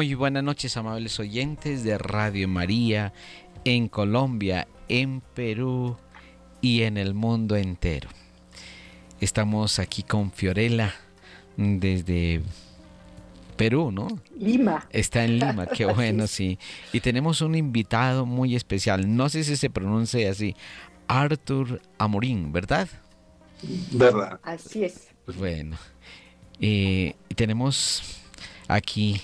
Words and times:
Muy 0.00 0.14
buenas 0.14 0.42
noches, 0.42 0.78
amables 0.78 1.20
oyentes 1.20 1.84
de 1.84 1.98
Radio 1.98 2.48
María 2.48 3.12
en 3.66 3.86
Colombia, 3.86 4.66
en 4.88 5.20
Perú 5.20 5.98
y 6.62 6.84
en 6.84 6.96
el 6.96 7.12
mundo 7.12 7.54
entero. 7.54 8.08
Estamos 9.20 9.78
aquí 9.78 10.02
con 10.02 10.32
Fiorella 10.32 10.94
desde 11.58 12.40
Perú, 13.58 13.92
¿no? 13.92 14.08
Lima. 14.38 14.88
Está 14.88 15.22
en 15.22 15.38
Lima, 15.38 15.66
qué 15.66 15.84
bueno, 15.94 16.26
sí. 16.26 16.58
Y 16.94 17.00
tenemos 17.00 17.42
un 17.42 17.54
invitado 17.54 18.24
muy 18.24 18.56
especial, 18.56 19.14
no 19.14 19.28
sé 19.28 19.44
si 19.44 19.54
se 19.54 19.68
pronuncia 19.68 20.30
así, 20.30 20.56
Arthur 21.08 21.82
Amorín, 21.98 22.52
¿verdad? 22.52 22.88
¿Verdad? 23.92 24.40
Así 24.44 24.82
es. 24.82 25.08
Bueno, 25.36 25.76
eh, 26.58 27.16
tenemos 27.36 28.18
aquí 28.66 29.20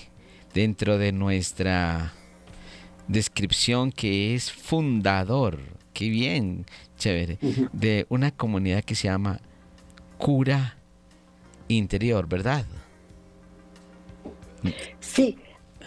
dentro 0.53 0.97
de 0.97 1.11
nuestra 1.11 2.13
descripción 3.07 3.91
que 3.91 4.35
es 4.35 4.51
fundador, 4.51 5.59
qué 5.93 6.09
bien, 6.09 6.65
chévere, 6.97 7.37
de 7.73 8.05
una 8.09 8.31
comunidad 8.31 8.83
que 8.83 8.95
se 8.95 9.07
llama 9.07 9.39
Cura 10.17 10.77
Interior, 11.67 12.27
¿verdad? 12.27 12.65
Sí, 14.99 15.37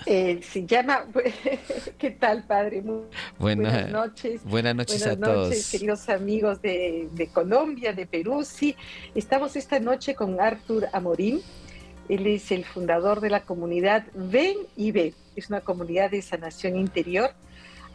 eh, 0.07 0.41
se 0.43 0.67
llama. 0.67 1.05
¿Qué 1.99 2.11
tal, 2.13 2.45
padre? 2.45 2.83
buenas 3.39 3.91
noches. 3.91 4.43
Buenas 4.45 4.75
noches 4.75 5.01
buenas 5.01 5.29
a 5.29 5.35
noches, 5.35 5.71
queridos 5.71 6.09
amigos 6.09 6.63
de, 6.63 7.09
de, 7.13 7.27
Colombia, 7.29 7.93
de 7.93 8.07
Perú. 8.07 8.45
Sí, 8.45 8.77
estamos 9.15 9.57
esta 9.57 9.79
noche 9.81 10.15
con 10.15 10.41
Artur 10.41 10.87
Amorín. 10.93 11.41
Él 12.11 12.27
es 12.27 12.51
el 12.51 12.65
fundador 12.65 13.21
de 13.21 13.31
la 13.31 13.45
comunidad 13.45 14.05
Ven 14.15 14.57
y 14.77 14.93
Ve. 14.93 15.15
Es 15.37 15.49
una 15.49 15.61
comunidad 15.61 16.11
de 16.11 16.21
sanación 16.23 16.77
interior. 16.77 17.31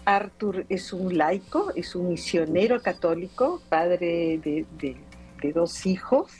Artur 0.05 0.65
es 0.69 0.93
un 0.93 1.17
laico, 1.17 1.71
es 1.75 1.95
un 1.95 2.09
misionero 2.09 2.81
católico, 2.81 3.61
padre 3.69 4.39
de 4.41 5.51
dos 5.53 5.85
hijos. 5.85 6.31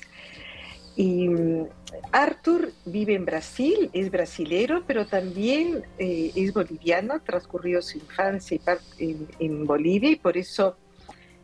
Y 0.95 1.27
mm, 1.27 1.67
Arthur 2.11 2.71
vive 2.85 3.15
en 3.15 3.25
Brasil, 3.25 3.89
es 3.93 4.09
brasilero, 4.09 4.83
pero 4.87 5.05
también 5.05 5.83
eh, 5.97 6.31
es 6.35 6.53
boliviano, 6.53 7.21
transcurrió 7.21 7.81
su 7.81 7.97
infancia 7.97 8.59
en, 8.97 9.27
en, 9.39 9.65
Bolivia 9.65 10.11
y 10.11 10.15
por 10.15 10.37
eso 10.37 10.77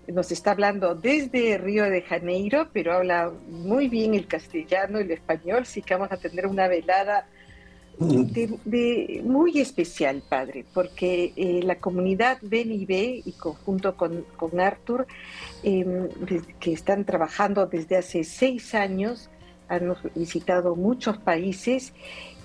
nos 0.07 0.31
está 0.31 0.51
hablando 0.51 0.95
desde 0.95 1.57
Río 1.57 1.85
de 1.85 2.01
Janeiro, 2.01 2.67
pero 2.73 2.93
habla 2.93 3.31
muy 3.49 3.87
bien 3.87 4.15
el 4.15 4.27
castellano 4.27 4.99
y 4.99 5.03
el 5.03 5.11
español, 5.11 5.59
así 5.61 5.81
que 5.81 5.93
vamos 5.93 6.11
a 6.11 6.17
tener 6.17 6.47
una 6.47 6.67
velada 6.67 7.27
de, 7.99 9.21
muy 9.23 9.59
especial, 9.59 10.23
padre, 10.27 10.65
porque 10.73 11.33
eh, 11.35 11.61
la 11.63 11.75
comunidad 11.75 12.39
Ven 12.41 12.71
y 12.71 13.31
conjunto 13.33 13.95
con, 13.95 14.25
con 14.37 14.59
Arthur, 14.59 15.05
eh, 15.63 16.09
que 16.59 16.73
están 16.73 17.05
trabajando 17.05 17.67
desde 17.67 17.97
hace 17.97 18.23
seis 18.23 18.73
años, 18.73 19.29
han 19.67 19.95
visitado 20.15 20.75
muchos 20.75 21.17
países 21.17 21.93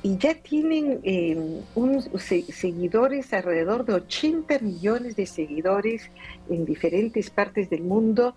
y 0.03 0.17
ya 0.19 0.35
tienen 0.35 1.01
eh, 1.03 1.63
un, 1.75 2.03
se, 2.19 2.43
seguidores, 2.53 3.33
alrededor 3.33 3.85
de 3.85 3.95
80 3.95 4.59
millones 4.61 5.17
de 5.17 5.27
seguidores 5.27 6.11
en 6.49 6.65
diferentes 6.65 7.31
partes 7.31 7.71
del 7.71 7.83
mundo. 7.83 8.35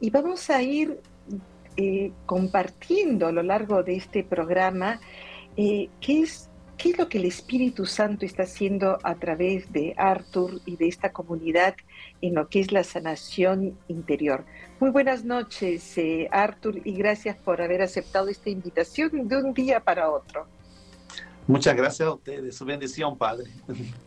Y 0.00 0.10
vamos 0.10 0.50
a 0.50 0.62
ir 0.62 1.00
eh, 1.76 2.12
compartiendo 2.26 3.26
a 3.26 3.32
lo 3.32 3.42
largo 3.42 3.82
de 3.82 3.96
este 3.96 4.24
programa 4.24 5.00
eh, 5.56 5.88
qué 6.00 6.22
es 6.22 6.48
¿Qué 6.82 6.90
es 6.90 6.98
lo 6.98 7.08
que 7.08 7.18
el 7.18 7.26
Espíritu 7.26 7.86
Santo 7.86 8.26
está 8.26 8.42
haciendo 8.42 8.98
a 9.04 9.14
través 9.14 9.72
de 9.72 9.94
Arthur 9.96 10.60
y 10.66 10.74
de 10.76 10.88
esta 10.88 11.12
comunidad 11.12 11.76
en 12.20 12.34
lo 12.34 12.48
que 12.48 12.58
es 12.58 12.72
la 12.72 12.82
sanación 12.82 13.78
interior? 13.86 14.44
Muy 14.80 14.90
buenas 14.90 15.24
noches, 15.24 15.96
eh, 15.96 16.28
Arthur, 16.32 16.80
y 16.84 16.94
gracias 16.94 17.36
por 17.36 17.62
haber 17.62 17.82
aceptado 17.82 18.26
esta 18.26 18.50
invitación 18.50 19.28
de 19.28 19.36
un 19.36 19.54
día 19.54 19.78
para 19.78 20.10
otro. 20.10 20.48
Muchas 21.52 21.76
gracias 21.76 22.08
a 22.08 22.14
ustedes, 22.14 22.56
su 22.56 22.64
bendición, 22.64 23.18
Padre. 23.18 23.50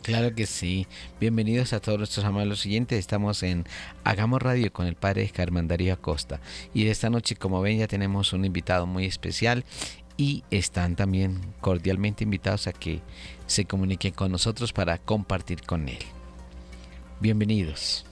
Claro 0.02 0.34
que 0.34 0.48
sí. 0.48 0.88
Bienvenidos 1.20 1.74
a 1.74 1.80
todos 1.80 2.00
nuestros 2.00 2.26
amados 2.26 2.60
siguientes. 2.60 2.98
Estamos 2.98 3.44
en 3.44 3.66
Hagamos 4.04 4.42
Radio 4.42 4.74
con 4.74 4.88
el 4.88 4.96
Padre 4.96 5.30
Carmen 5.30 5.68
Darío 5.68 5.94
Acosta. 5.94 6.40
Y 6.74 6.88
esta 6.88 7.12
noche, 7.12 7.36
como 7.36 7.62
ven, 7.62 7.78
ya 7.78 7.88
tenemos 7.88 8.34
un 8.34 8.46
invitado 8.46 8.88
muy 8.88 9.06
especial 9.06 9.64
y 10.18 10.44
están 10.50 10.96
también 10.96 11.40
cordialmente 11.62 12.24
invitados 12.24 12.66
a 12.66 12.74
que 12.74 13.02
se 13.46 13.66
comuniquen 13.66 14.16
con 14.16 14.32
nosotros 14.32 14.74
para 14.74 14.98
compartir 14.98 15.62
con 15.62 15.88
él. 15.88 16.00
Bienvenidos. 17.20 18.08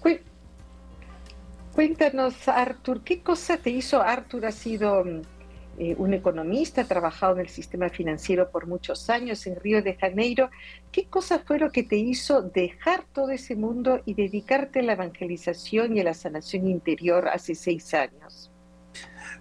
Cuéntanos, 1.73 2.47
Artur, 2.47 3.01
¿qué 3.03 3.21
cosa 3.21 3.57
te 3.57 3.71
hizo? 3.71 3.99
Artur 3.99 4.45
ha 4.45 4.51
sido 4.51 5.03
eh, 5.83 5.95
un 5.97 6.13
economista, 6.13 6.83
ha 6.83 6.85
trabajado 6.85 7.33
en 7.33 7.41
el 7.41 7.49
sistema 7.49 7.89
financiero 7.89 8.49
por 8.49 8.67
muchos 8.67 9.09
años 9.09 9.45
en 9.47 9.57
Río 9.57 9.83
de 9.83 9.95
Janeiro. 9.95 10.49
¿Qué 10.93 11.07
cosa 11.07 11.39
fue 11.39 11.59
lo 11.59 11.71
que 11.71 11.83
te 11.83 11.97
hizo 11.97 12.41
dejar 12.41 13.03
todo 13.11 13.31
ese 13.31 13.57
mundo 13.57 13.99
y 14.05 14.13
dedicarte 14.13 14.79
a 14.79 14.83
la 14.83 14.93
evangelización 14.93 15.97
y 15.97 15.99
a 15.99 16.05
la 16.05 16.13
sanación 16.13 16.69
interior 16.69 17.27
hace 17.27 17.53
seis 17.53 17.93
años? 17.93 18.49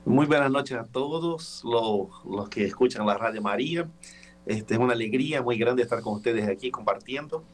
Muy 0.04 0.26
buenas 0.26 0.50
noches 0.50 0.76
a 0.76 0.84
todos 0.84 1.62
los, 1.62 2.24
los 2.24 2.48
que 2.48 2.64
escuchan 2.64 3.06
la 3.06 3.16
Radio 3.16 3.40
María. 3.40 3.88
Este, 4.44 4.74
es 4.74 4.80
una 4.80 4.94
alegría 4.94 5.42
muy 5.42 5.56
grande 5.56 5.84
estar 5.84 6.00
con 6.00 6.14
ustedes 6.14 6.48
aquí 6.48 6.72
compartiendo. 6.72 7.44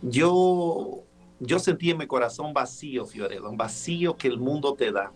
Yo, 0.00 1.02
yo 1.40 1.58
sentí 1.58 1.90
en 1.90 1.98
mi 1.98 2.06
corazón 2.06 2.54
vacío, 2.54 3.04
Fiorella, 3.04 3.46
un 3.50 3.58
vacío 3.58 4.16
que 4.16 4.28
el 4.28 4.38
mundo 4.38 4.72
te 4.72 4.92
da. 4.92 5.12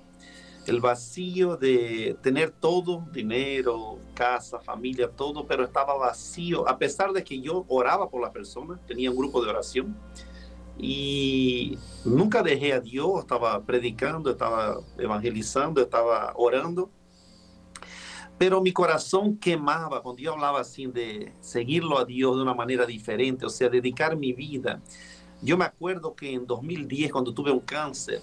El 0.67 0.81
vacío 0.81 1.57
de 1.57 2.17
tener 2.23 2.51
todo, 2.51 3.07
dinero, 3.13 3.99
casa, 4.15 4.61
familia, 4.61 5.11
todo, 5.11 5.47
pero 5.47 5.65
estaba 5.65 5.97
vacío. 5.97 6.67
A 6.69 6.79
pesar 6.79 7.13
de 7.13 7.23
que 7.23 7.41
yo 7.41 7.65
oraba 7.69 8.09
por 8.09 8.23
la 8.23 8.33
persona, 8.33 8.81
tenía 8.87 9.11
un 9.11 9.17
grupo 9.17 9.43
de 9.43 9.51
oración 9.51 9.97
y 10.79 11.79
nunca 12.05 12.43
dejé 12.43 12.73
a 12.73 12.81
Dios, 12.81 13.21
estaba 13.21 13.63
predicando, 13.63 14.31
estaba 14.31 14.81
evangelizando, 14.99 15.81
estaba 15.81 16.33
orando, 16.37 16.91
pero 18.39 18.61
mi 18.61 18.73
corazón 18.73 19.39
quemaba 19.39 20.03
cuando 20.03 20.21
yo 20.21 20.33
hablaba 20.33 20.61
así 20.61 20.87
de 20.87 21.33
seguirlo 21.41 21.99
a 21.99 22.05
Dios 22.05 22.37
de 22.37 22.43
una 22.43 22.55
manera 22.55 22.85
diferente, 22.85 23.47
o 23.47 23.51
sea, 23.51 23.69
dedicar 23.69 24.17
mi 24.17 24.33
vida. 24.33 24.83
Yo 25.41 25.57
me 25.57 25.65
acuerdo 25.65 26.15
que 26.15 26.33
en 26.33 26.47
2010, 26.47 27.13
cuando 27.13 27.33
tuve 27.33 27.53
un 27.53 27.61
cáncer, 27.61 28.21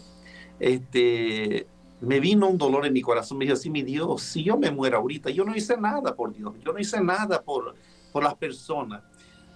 este, 0.60 1.68
me 2.02 2.20
vino 2.20 2.50
un 2.50 2.58
dolor 2.58 2.86
en 2.86 2.94
mi 2.94 3.02
corazón, 3.02 3.38
me 3.38 3.46
dijo 3.46 3.56
así, 3.56 3.70
mi 3.70 3.84
Dios, 3.84 4.22
si 4.22 4.44
yo 4.44 4.58
me 4.58 4.72
muero 4.72 4.98
ahorita, 4.98 5.30
yo 5.30 5.46
no 5.46 5.56
hice 5.56 5.78
nada 5.78 6.16
por 6.16 6.34
Dios, 6.34 6.54
yo 6.66 6.74
no 6.74 6.80
hice 6.80 7.02
nada 7.02 7.42
por, 7.42 7.76
por 8.12 8.24
las 8.24 8.36
personas 8.36 9.04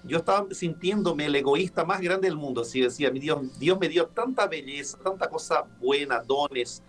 yo 0.07 0.18
estaba 0.19 0.47
sintiéndome 0.51 1.25
el 1.25 1.36
egoísta 1.36 1.83
más 1.83 2.00
grande 2.01 2.27
del 2.27 2.38
mundo. 2.38 2.62
Así 2.62 2.81
decía, 2.81 3.12
mi 3.12 3.19
Dios, 3.19 3.57
Dios 3.59 3.80
me 3.80 3.89
dio 3.89 4.07
tanta 4.07 4.47
belleza, 4.47 4.97
tanta 5.03 5.30
cosa 5.30 5.63
buena, 5.80 6.19
dones, 6.19 6.83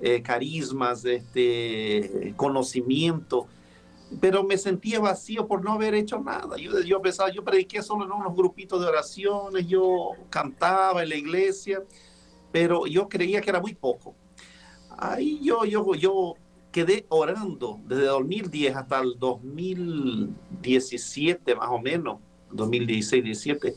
eh, 0.00 0.22
carismas, 0.22 1.04
este, 1.04 2.32
conocimiento, 2.36 3.46
pero 4.20 4.44
me 4.44 4.56
sentía 4.56 5.00
vacío 5.00 5.46
por 5.46 5.64
no 5.64 5.72
haber 5.72 5.94
hecho 5.94 6.20
nada. 6.20 6.56
Yo, 6.56 6.80
yo 6.80 7.02
pensaba, 7.02 7.30
yo 7.30 7.44
prediqué 7.44 7.82
solo 7.82 8.04
en 8.04 8.12
unos 8.12 8.34
grupitos 8.34 8.80
de 8.80 8.86
oraciones, 8.86 9.66
yo 9.66 10.12
cantaba 10.30 11.02
en 11.02 11.08
la 11.08 11.16
iglesia, 11.16 11.82
pero 12.52 12.86
yo 12.86 13.08
creía 13.08 13.40
que 13.40 13.50
era 13.50 13.60
muy 13.60 13.74
poco. 13.74 14.14
Ahí 15.00 15.40
yo, 15.42 15.64
yo, 15.64 15.94
yo 15.94 16.34
quedé 16.70 17.06
orando 17.08 17.80
desde 17.86 18.04
2010 18.04 18.76
hasta 18.76 19.00
el 19.00 19.18
2017 19.18 21.54
más 21.54 21.70
o 21.70 21.78
menos 21.78 22.18
2016, 22.52 23.24
17, 23.24 23.74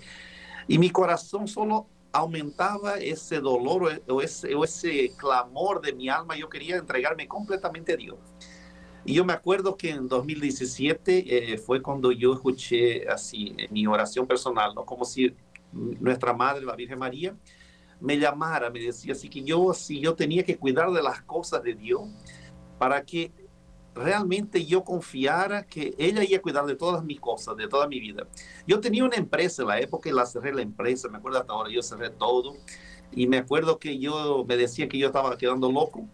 y 0.67 0.77
mi 0.77 0.89
corazón 0.89 1.47
solo 1.47 1.87
aumentaba 2.11 2.97
ese 2.97 3.39
dolor 3.39 4.01
o 4.07 4.21
ese, 4.21 4.53
o 4.53 4.63
ese 4.63 5.11
clamor 5.17 5.81
de 5.81 5.93
mi 5.93 6.09
alma. 6.09 6.37
Yo 6.37 6.49
quería 6.49 6.77
entregarme 6.77 7.27
completamente 7.27 7.93
a 7.93 7.97
Dios. 7.97 8.19
Y 9.05 9.15
yo 9.15 9.25
me 9.25 9.33
acuerdo 9.33 9.75
que 9.75 9.89
en 9.89 10.07
2017 10.07 11.53
eh, 11.53 11.57
fue 11.57 11.81
cuando 11.81 12.11
yo 12.11 12.33
escuché 12.33 13.07
así 13.09 13.53
en 13.57 13.73
mi 13.73 13.85
oración 13.85 14.27
personal, 14.27 14.73
¿no? 14.75 14.85
como 14.85 15.03
si 15.03 15.35
nuestra 15.71 16.33
madre, 16.33 16.65
la 16.65 16.75
Virgen 16.75 16.99
María, 16.99 17.35
me 17.99 18.17
llamara, 18.17 18.69
me 18.69 18.79
decía 18.79 19.13
así 19.13 19.29
que 19.29 19.43
yo, 19.43 19.73
si 19.73 19.99
yo 19.99 20.15
tenía 20.15 20.43
que 20.43 20.57
cuidar 20.57 20.91
de 20.91 21.01
las 21.01 21.21
cosas 21.23 21.63
de 21.63 21.73
Dios 21.73 22.01
para 22.77 23.03
que 23.03 23.31
realmente 23.95 24.65
yo 24.65 24.83
confiara 24.83 25.63
que 25.63 25.93
ella 25.97 26.23
iba 26.23 26.37
a 26.37 26.41
cuidar 26.41 26.65
de 26.65 26.75
todas 26.75 27.03
mis 27.03 27.19
cosas, 27.19 27.55
de 27.57 27.67
toda 27.67 27.87
mi 27.87 27.99
vida. 27.99 28.27
Yo 28.67 28.79
tenía 28.79 29.03
una 29.03 29.15
empresa 29.15 29.61
en 29.61 29.67
la 29.67 29.79
época 29.79 30.09
y 30.09 30.11
la 30.11 30.25
cerré 30.25 30.53
la 30.53 30.61
empresa, 30.61 31.07
me 31.09 31.17
acuerdo 31.17 31.39
hasta 31.39 31.53
ahora, 31.53 31.69
yo 31.69 31.81
cerré 31.81 32.09
todo 32.09 32.55
y 33.11 33.27
me 33.27 33.37
acuerdo 33.37 33.79
que 33.79 33.99
yo 33.99 34.43
me 34.47 34.57
decía 34.57 34.87
que 34.87 34.97
yo 34.97 35.07
estaba 35.07 35.37
quedando 35.37 35.71
loco 35.71 36.07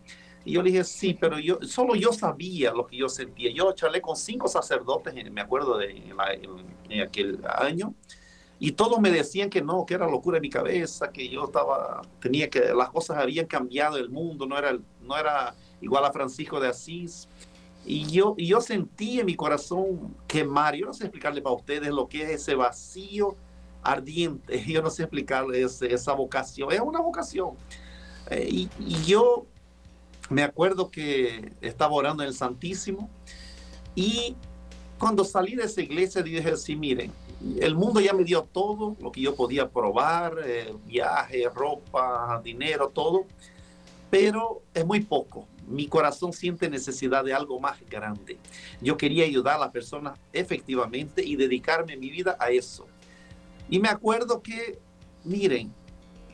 Y 0.43 0.53
yo 0.53 0.61
le 0.61 0.71
dije, 0.71 0.83
sí, 0.83 1.17
pero 1.19 1.39
yo 1.39 1.59
solo 1.61 1.95
yo 1.95 2.11
sabía 2.11 2.71
lo 2.71 2.85
que 2.85 2.97
yo 2.97 3.09
sentía. 3.09 3.51
Yo 3.51 3.71
charlé 3.73 4.01
con 4.01 4.15
cinco 4.15 4.47
sacerdotes, 4.47 5.13
me 5.31 5.41
acuerdo 5.41 5.77
de 5.77 6.13
en, 6.89 7.01
aquel 7.01 7.39
año, 7.45 7.93
y 8.59 8.73
todos 8.73 8.99
me 8.99 9.09
decían 9.09 9.49
que 9.49 9.61
no, 9.61 9.85
que 9.85 9.93
era 9.93 10.05
locura 10.05 10.37
en 10.37 10.41
mi 10.41 10.49
cabeza, 10.49 11.11
que 11.11 11.29
yo 11.29 11.45
estaba, 11.45 12.01
tenía 12.19 12.49
que, 12.49 12.59
las 12.73 12.89
cosas 12.89 13.17
habían 13.17 13.45
cambiado, 13.45 13.97
el 13.97 14.09
mundo 14.09 14.45
no 14.45 14.57
era, 14.57 14.77
no 15.01 15.17
era 15.17 15.55
igual 15.79 16.03
a 16.03 16.11
Francisco 16.11 16.59
de 16.59 16.67
Asís. 16.67 17.29
Y 17.85 18.05
yo, 18.07 18.35
y 18.37 18.47
yo 18.47 18.59
sentí 18.59 19.21
en 19.21 19.25
mi 19.27 19.35
corazón 19.35 20.13
quemar. 20.27 20.75
Yo 20.75 20.87
no 20.87 20.93
sé 20.93 21.05
explicarle 21.05 21.41
para 21.41 21.55
ustedes 21.55 21.89
lo 21.89 22.09
que 22.09 22.23
es 22.23 22.41
ese 22.41 22.55
vacío 22.55 23.37
ardiente. 23.81 24.61
Yo 24.67 24.81
no 24.81 24.89
sé 24.89 25.03
explicarle 25.03 25.63
esa 25.63 26.13
vocación. 26.13 26.71
Es 26.73 26.81
una 26.81 26.99
vocación. 26.99 27.51
Eh, 28.29 28.47
y, 28.51 28.69
y, 28.79 29.05
yo 29.05 29.45
me 30.29 30.43
acuerdo 30.43 30.91
que 30.91 31.53
estaba 31.61 31.93
orando 31.93 32.21
en 32.21 32.29
el 32.29 32.35
Santísimo 32.35 33.09
y 33.95 34.35
cuando 34.99 35.23
salí 35.23 35.55
de 35.55 35.63
esa 35.63 35.81
iglesia 35.81 36.21
dije 36.21 36.51
así, 36.51 36.75
miren, 36.75 37.11
el 37.59 37.75
mundo 37.75 37.99
ya 37.99 38.13
me 38.13 38.23
dio 38.23 38.43
todo 38.43 38.97
lo 38.99 39.11
que 39.11 39.21
yo 39.21 39.35
podía 39.35 39.69
probar, 39.69 40.37
eh, 40.43 40.73
viaje, 40.85 41.47
ropa, 41.53 42.41
dinero, 42.43 42.89
todo, 42.89 43.25
pero 44.09 44.61
es 44.73 44.85
muy 44.85 45.01
poco. 45.01 45.47
Mi 45.67 45.87
corazón 45.87 46.33
siente 46.33 46.69
necesidad 46.69 47.23
de 47.23 47.33
algo 47.33 47.59
más 47.59 47.79
grande. 47.89 48.37
Yo 48.81 48.97
quería 48.97 49.25
ayudar 49.25 49.55
a 49.55 49.59
las 49.59 49.71
personas 49.71 50.19
efectivamente 50.33 51.23
y 51.23 51.35
dedicarme 51.35 51.95
mi 51.95 52.09
vida 52.09 52.35
a 52.39 52.49
eso. 52.49 52.87
Y 53.69 53.79
me 53.79 53.87
acuerdo 53.87 54.41
que, 54.41 54.79
miren, 55.23 55.71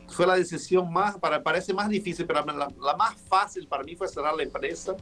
fue 0.08 0.26
la 0.26 0.36
decisión 0.36 0.90
más, 0.92 1.18
para, 1.18 1.42
parece 1.42 1.74
más 1.74 1.88
difícil, 1.88 2.26
pero 2.26 2.44
la, 2.46 2.68
la, 2.80 2.96
más 2.96 3.14
fácil 3.28 3.66
para 3.68 3.84
mí 3.84 3.94
fue 3.94 4.08
cerrar 4.08 4.34
la 4.34 4.42
empresa 4.42 4.96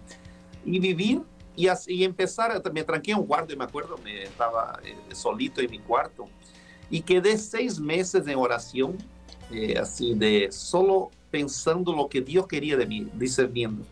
y 0.65 0.79
vivir 0.79 1.23
y, 1.57 1.69
así, 1.69 1.95
y 1.95 2.05
empezar, 2.05 2.61
me 2.73 2.83
tranqué 2.83 3.15
un 3.15 3.27
cuarto 3.27 3.53
y 3.53 3.57
me 3.57 3.65
acuerdo, 3.65 3.97
me 3.99 4.25
estaba 4.25 4.81
eh, 4.85 4.97
solito 5.15 5.61
en 5.61 5.71
mi 5.71 5.79
cuarto 5.79 6.27
y 6.91 7.01
quedé 7.01 7.39
seis 7.39 7.79
meses 7.79 8.27
en 8.27 8.37
oración, 8.37 8.99
eh, 9.51 9.79
así 9.79 10.15
de 10.15 10.51
solo 10.51 11.11
pensando 11.31 11.95
lo 11.95 12.09
que 12.09 12.21
Dios 12.21 12.47
quería 12.47 12.77
de 12.77 12.87
mí, 12.87 13.09
discerniendo. 13.15 13.85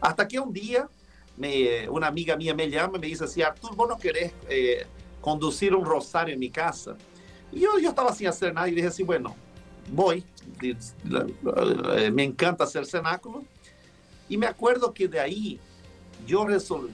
Hasta 0.00 0.26
que 0.26 0.38
un 0.38 0.52
día 0.52 0.88
me, 1.36 1.88
una 1.88 2.08
amiga 2.08 2.36
mía 2.36 2.54
me 2.54 2.68
llama 2.68 2.98
y 2.98 3.00
me 3.00 3.06
dice 3.06 3.24
así, 3.24 3.42
Artur, 3.42 3.74
vos 3.74 3.88
no 3.88 3.96
querés 3.96 4.32
eh, 4.48 4.86
conducir 5.20 5.74
un 5.74 5.84
rosario 5.84 6.34
en 6.34 6.40
mi 6.40 6.50
casa. 6.50 6.96
Y 7.50 7.60
yo, 7.60 7.78
yo 7.78 7.90
estaba 7.90 8.12
sin 8.14 8.26
hacer 8.26 8.52
nada 8.52 8.68
y 8.68 8.74
dije 8.74 8.88
así, 8.88 9.02
bueno, 9.02 9.34
voy, 9.90 10.24
me 12.12 12.24
encanta 12.24 12.64
hacer 12.64 12.86
cenáculo. 12.86 13.44
Y 14.28 14.36
me 14.36 14.46
acuerdo 14.46 14.92
que 14.92 15.08
de 15.08 15.20
ahí 15.20 15.60
yo, 16.26 16.46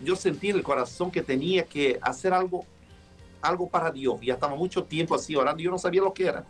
yo 0.05 0.17
sentí 0.17 0.51
en 0.51 0.57
el 0.57 0.63
corazón 0.63 1.11
que 1.11 1.23
tenía 1.23 1.65
que 1.65 1.99
hacer 2.03 2.33
algo, 2.33 2.65
algo 3.41 3.69
para 3.69 3.91
Dios. 3.91 4.21
Ya 4.23 4.35
estaba 4.35 4.55
mucho 4.55 4.85
tiempo 4.85 5.15
así 5.15 5.37
orando, 5.37 5.63
yo 5.63 5.71
no 5.71 5.79
sabía 5.79 6.03
lo 6.03 6.13
que 6.13 6.27
era. 6.27 6.45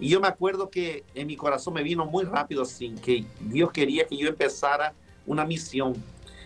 Y 0.00 0.08
yo 0.08 0.20
me 0.20 0.28
acuerdo 0.28 0.68
que 0.68 1.04
en 1.14 1.26
mi 1.26 1.36
corazón 1.36 1.74
me 1.74 1.82
vino 1.82 2.04
muy 2.06 2.24
rápido 2.24 2.62
así, 2.62 2.94
que 3.02 3.24
Dios 3.40 3.70
quería 3.70 4.06
que 4.06 4.16
yo 4.16 4.28
empezara 4.28 4.94
una 5.26 5.44
misión. 5.44 5.94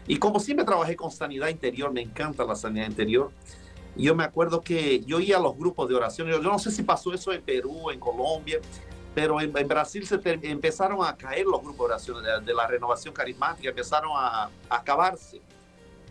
Y 0.06 0.19
como 0.19 0.41
siempre 0.41 0.65
trabajé 0.65 0.94
con 0.94 1.11
sanidad 1.11 1.49
interior, 1.49 1.93
me 1.93 2.03
encanta 2.03 2.44
la 2.44 2.55
sanidad 2.55 2.87
interior. 2.87 3.31
Y 3.97 4.05
yo 4.05 4.15
me 4.15 4.25
acuerdo 4.25 4.61
que 4.61 5.00
yo 5.00 5.21
iba 5.21 5.38
a 5.38 5.41
los 5.41 5.56
grupos 5.56 5.88
de 5.88 5.94
oración. 5.94 6.29
Yo, 6.29 6.43
yo 6.43 6.50
no 6.50 6.59
sé 6.59 6.71
si 6.71 6.83
pasó 6.83 7.15
eso 7.15 7.33
en 7.33 7.43
Perú, 7.43 7.91
en 7.91 7.99
Colombia, 7.99 8.61
pero 9.17 9.41
en, 9.41 9.50
Brasil 9.50 10.06
se 10.06 10.21
empezaron 10.43 11.03
a 11.03 11.17
caer 11.17 11.47
los 11.47 11.62
grupos 11.62 11.79
de 11.79 11.94
oración 11.94 12.23
de, 12.44 12.53
la 12.53 12.67
renovación 12.67 13.15
carismática, 13.15 13.71
empezaron 13.71 14.11
a, 14.15 14.50
acabarse, 14.69 15.41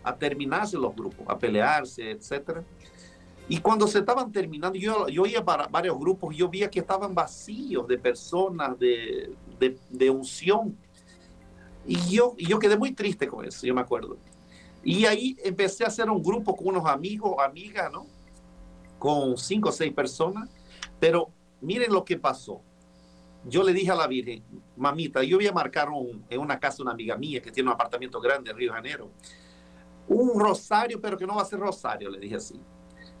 a 0.06 0.16
terminarse 0.16 0.78
los 0.78 0.94
grupos, 0.94 1.26
a 1.28 1.36
pelearse, 1.36 2.12
etc. 2.12 2.60
Y 3.48 3.58
cuando 3.58 3.88
se 3.88 3.98
estaban 3.98 4.30
terminando, 4.30 4.78
yo, 4.78 5.08
yo 5.08 5.26
iba 5.26 5.44
para 5.44 5.66
varios 5.66 5.98
grupos 5.98 6.34
yo 6.36 6.48
veía 6.48 6.70
que 6.70 6.78
estaban 6.78 7.12
vacíos 7.12 7.86
de 7.88 7.98
personas, 7.98 8.78
de, 8.78 9.34
de, 9.58 9.76
de 9.90 10.10
unción. 10.10 10.76
Y 11.84 11.96
yo, 12.14 12.34
y 12.38 12.46
yo 12.46 12.58
quedé 12.58 12.76
muy 12.78 12.92
triste 12.92 13.26
con 13.26 13.44
eso, 13.44 13.66
yo 13.66 13.74
me 13.74 13.80
acuerdo. 13.80 14.16
Y 14.84 15.06
ahí 15.06 15.36
empecé 15.44 15.82
a 15.82 15.88
hacer 15.88 16.08
un 16.08 16.22
grupo 16.22 16.54
con 16.54 16.68
unos 16.68 16.86
amigos, 16.86 17.34
amigas, 17.44 17.90
¿no? 17.90 18.06
Con 19.00 19.36
cinco 19.36 19.70
o 19.70 19.72
seis 19.72 19.92
personas. 19.92 20.48
Pero 21.00 21.30
miren 21.60 21.92
lo 21.92 22.04
que 22.04 22.16
pasó 22.16 22.62
yo 23.48 23.62
le 23.62 23.72
dije 23.72 23.90
a 23.90 23.94
la 23.94 24.06
Virgen, 24.06 24.42
mamita, 24.76 25.22
yo 25.22 25.36
voy 25.36 25.46
a 25.46 25.52
marcar 25.52 25.88
en 26.28 26.40
una 26.40 26.58
casa 26.58 26.82
una 26.82 26.92
amiga 26.92 27.16
mía 27.16 27.40
que 27.40 27.52
tiene 27.52 27.68
un 27.68 27.74
apartamento 27.74 28.20
grande 28.20 28.50
en 28.50 28.56
Río 28.56 28.72
de 28.72 28.76
Janeiro, 28.76 29.10
un 30.08 30.38
rosario, 30.38 31.00
pero 31.00 31.16
que 31.16 31.26
no 31.26 31.36
va 31.36 31.42
a 31.42 31.46
ser 31.46 31.58
rosario, 31.58 32.10
le 32.10 32.18
dije 32.18 32.36
así. 32.36 32.60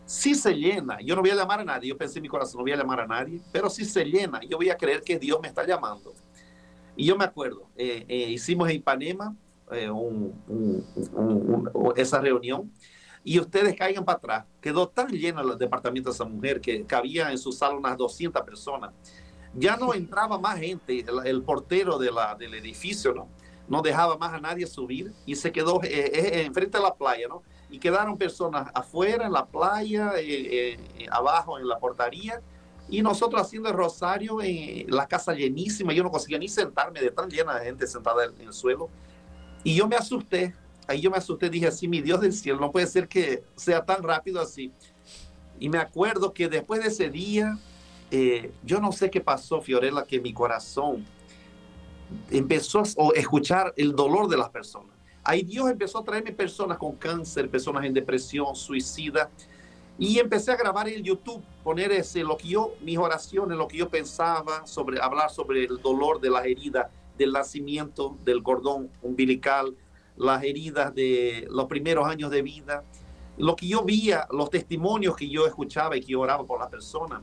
Si 0.04 0.34
se 0.34 0.54
llena, 0.54 0.98
yo 1.00 1.16
no 1.16 1.20
voy 1.20 1.30
a 1.30 1.34
llamar 1.34 1.60
a 1.60 1.64
nadie, 1.64 1.88
yo 1.88 1.98
pensé 1.98 2.18
en 2.18 2.22
mi 2.22 2.28
corazón, 2.28 2.58
no 2.58 2.62
voy 2.62 2.72
a 2.72 2.76
llamar 2.76 3.00
a 3.00 3.06
nadie, 3.06 3.40
pero 3.52 3.68
si 3.68 3.84
se 3.84 4.04
llena, 4.04 4.40
yo 4.48 4.56
voy 4.56 4.70
a 4.70 4.76
creer 4.76 5.02
que 5.02 5.18
Dios 5.18 5.38
me 5.42 5.48
está 5.48 5.66
llamando. 5.66 6.14
Y 6.94 7.06
yo 7.06 7.16
me 7.16 7.24
acuerdo, 7.24 7.68
eh, 7.76 8.04
eh, 8.08 8.30
hicimos 8.30 8.68
en 8.70 8.76
Ipanema 8.76 9.34
eh, 9.72 9.90
esa 11.96 12.20
reunión 12.20 12.72
y 13.24 13.40
ustedes 13.40 13.74
caigan 13.74 14.04
para 14.04 14.18
atrás. 14.18 14.44
Quedó 14.60 14.88
tan 14.88 15.08
lleno 15.08 15.40
el 15.40 15.58
departamento 15.58 16.10
de 16.10 16.14
esa 16.14 16.24
mujer 16.24 16.60
que 16.60 16.84
cabía 16.84 17.30
en 17.30 17.38
su 17.38 17.52
sala 17.52 17.74
unas 17.74 17.96
200 17.96 18.42
personas 18.42 18.92
ya 19.56 19.76
no 19.76 19.94
entraba 19.94 20.38
más 20.38 20.58
gente, 20.58 21.04
el, 21.24 21.42
portero 21.42 21.98
de 21.98 22.12
la, 22.12 22.34
del 22.34 22.54
edificio, 22.54 23.12
¿no? 23.14 23.28
No 23.68 23.82
dejaba 23.82 24.16
más 24.16 24.32
a 24.32 24.40
nadie 24.40 24.66
subir 24.66 25.12
y 25.24 25.34
se 25.34 25.50
quedó 25.52 25.82
eh, 25.82 25.88
eh, 25.90 26.42
enfrente 26.44 26.78
de 26.78 26.84
la 26.84 26.94
playa, 26.94 27.26
¿no? 27.28 27.42
Y 27.68 27.78
quedaron 27.78 28.16
personas 28.16 28.70
afuera, 28.74 29.26
en 29.26 29.32
la 29.32 29.44
playa, 29.44 30.12
eh, 30.18 30.78
abajo, 31.10 31.58
en 31.58 31.66
la 31.66 31.78
portaría, 31.78 32.40
y 32.88 33.02
nosotros 33.02 33.42
haciendo 33.42 33.68
el 33.68 33.74
rosario 33.74 34.40
en 34.40 34.88
la 34.88 35.06
casa 35.06 35.34
llenísima. 35.34 35.92
Yo 35.92 36.04
no 36.04 36.10
conseguía 36.10 36.38
ni 36.38 36.48
sentarme 36.48 37.00
de 37.00 37.10
tan 37.10 37.28
llena 37.28 37.58
de 37.58 37.64
gente 37.64 37.86
sentada 37.86 38.26
en 38.26 38.40
el 38.40 38.52
suelo. 38.52 38.88
Y 39.64 39.74
yo 39.74 39.88
me 39.88 39.96
asusté, 39.96 40.54
ahí 40.86 41.00
yo 41.00 41.10
me 41.10 41.16
asusté, 41.16 41.50
dije 41.50 41.66
así, 41.66 41.88
mi 41.88 42.00
Dios 42.00 42.20
del 42.20 42.32
cielo, 42.32 42.60
no 42.60 42.70
puede 42.70 42.86
ser 42.86 43.08
que 43.08 43.42
sea 43.56 43.84
tan 43.84 44.02
rápido 44.02 44.40
así. 44.40 44.72
Y 45.58 45.68
me 45.68 45.78
acuerdo 45.78 46.32
que 46.32 46.48
después 46.48 46.80
de 46.80 46.88
ese 46.88 47.10
día, 47.10 47.58
eh, 48.10 48.52
yo 48.62 48.80
no 48.80 48.92
sé 48.92 49.10
qué 49.10 49.20
pasó, 49.20 49.60
Fiorella, 49.60 50.04
que 50.04 50.20
mi 50.20 50.32
corazón 50.32 51.04
empezó 52.30 52.80
a 52.80 52.84
escuchar 53.14 53.72
el 53.76 53.94
dolor 53.94 54.28
de 54.28 54.36
las 54.36 54.50
personas. 54.50 54.96
Ahí 55.22 55.42
Dios 55.42 55.68
empezó 55.70 55.98
a 55.98 56.04
traerme 56.04 56.32
personas 56.32 56.78
con 56.78 56.94
cáncer, 56.96 57.50
personas 57.50 57.84
en 57.84 57.92
depresión, 57.92 58.54
suicida. 58.54 59.28
Y 59.98 60.18
empecé 60.18 60.52
a 60.52 60.56
grabar 60.56 60.88
en 60.88 61.02
YouTube, 61.02 61.42
poner 61.64 61.90
ese, 61.90 62.22
lo 62.22 62.36
que 62.36 62.48
yo, 62.48 62.74
mis 62.82 62.98
oraciones, 62.98 63.56
lo 63.56 63.66
que 63.66 63.78
yo 63.78 63.88
pensaba 63.88 64.66
sobre, 64.66 65.00
hablar 65.00 65.30
sobre 65.30 65.64
el 65.64 65.80
dolor 65.80 66.20
de 66.20 66.30
las 66.30 66.44
heridas 66.44 66.88
del 67.16 67.32
nacimiento, 67.32 68.16
del 68.24 68.42
cordón 68.42 68.90
umbilical, 69.02 69.74
las 70.16 70.44
heridas 70.44 70.94
de 70.94 71.46
los 71.50 71.66
primeros 71.66 72.06
años 72.06 72.30
de 72.30 72.42
vida, 72.42 72.84
lo 73.38 73.56
que 73.56 73.66
yo 73.68 73.84
veía, 73.84 74.26
los 74.30 74.50
testimonios 74.50 75.16
que 75.16 75.28
yo 75.28 75.46
escuchaba 75.46 75.96
y 75.96 76.00
que 76.00 76.12
yo 76.12 76.20
oraba 76.20 76.44
por 76.44 76.60
las 76.60 76.68
personas. 76.68 77.22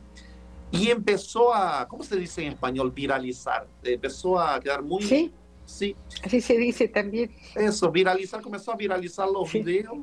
Y 0.74 0.90
empezó 0.90 1.54
a, 1.54 1.86
¿cómo 1.86 2.02
se 2.02 2.16
dice 2.16 2.42
en 2.42 2.52
español? 2.52 2.90
Viralizar. 2.90 3.66
Empezó 3.82 4.40
a 4.40 4.58
quedar 4.58 4.82
muy... 4.82 5.04
Sí. 5.04 5.32
Sí. 5.64 5.96
Así 6.22 6.40
se 6.40 6.58
dice 6.58 6.88
también. 6.88 7.34
Eso, 7.54 7.90
viralizar, 7.90 8.42
comenzó 8.42 8.72
a 8.72 8.76
viralizar 8.76 9.28
los 9.30 9.50
videos. 9.52 9.96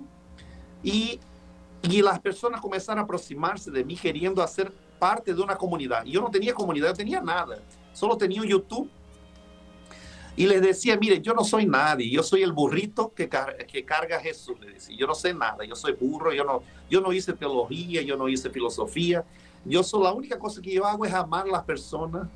Y, 0.82 1.20
y 1.84 2.02
las 2.02 2.20
personas 2.20 2.62
comenzaron 2.62 3.00
a 3.00 3.04
aproximarse 3.04 3.70
de 3.70 3.84
mí 3.84 3.96
queriendo 3.96 4.42
hacer 4.42 4.72
parte 4.98 5.34
de 5.34 5.42
una 5.42 5.58
comunidad. 5.58 6.06
Yo 6.06 6.22
no 6.22 6.32
tenía 6.32 6.54
comunidad, 6.54 6.90
no 6.90 6.96
tenía 6.96 7.22
nada. 7.22 7.62
Solo 7.94 8.18
tenía 8.18 8.42
un 8.42 8.48
YouTube. 8.48 8.90
Y 10.38 10.48
les 10.48 10.62
decía, 10.62 10.98
mire, 10.98 11.22
yo 11.22 11.34
no 11.34 11.44
soy 11.44 11.66
nadie, 11.66 12.10
yo 12.10 12.24
soy 12.24 12.42
el 12.42 12.54
burrito 12.54 13.14
que, 13.14 13.30
que 13.68 13.84
carga 13.84 14.20
Jesús. 14.20 14.58
Le 14.62 14.74
decía, 14.74 14.96
yo 14.98 15.06
no 15.06 15.14
sé 15.14 15.34
nada, 15.34 15.66
yo 15.66 15.76
soy 15.76 15.92
burro, 15.92 16.34
yo 16.34 16.46
no, 16.46 16.64
yo 16.90 17.02
no 17.02 17.12
hice 17.12 17.34
teología, 17.34 18.02
yo 18.02 18.16
no 18.16 18.30
hice 18.30 18.50
filosofía, 18.50 19.26
yo 19.66 19.84
soy 19.84 20.04
la 20.04 20.14
única 20.14 20.40
cosa 20.40 20.62
que 20.62 20.74
yo 20.74 20.86
hago 20.86 21.06
es 21.06 21.14
amar 21.14 21.46
a 21.48 21.52
las 21.52 21.64
personas, 21.64 22.28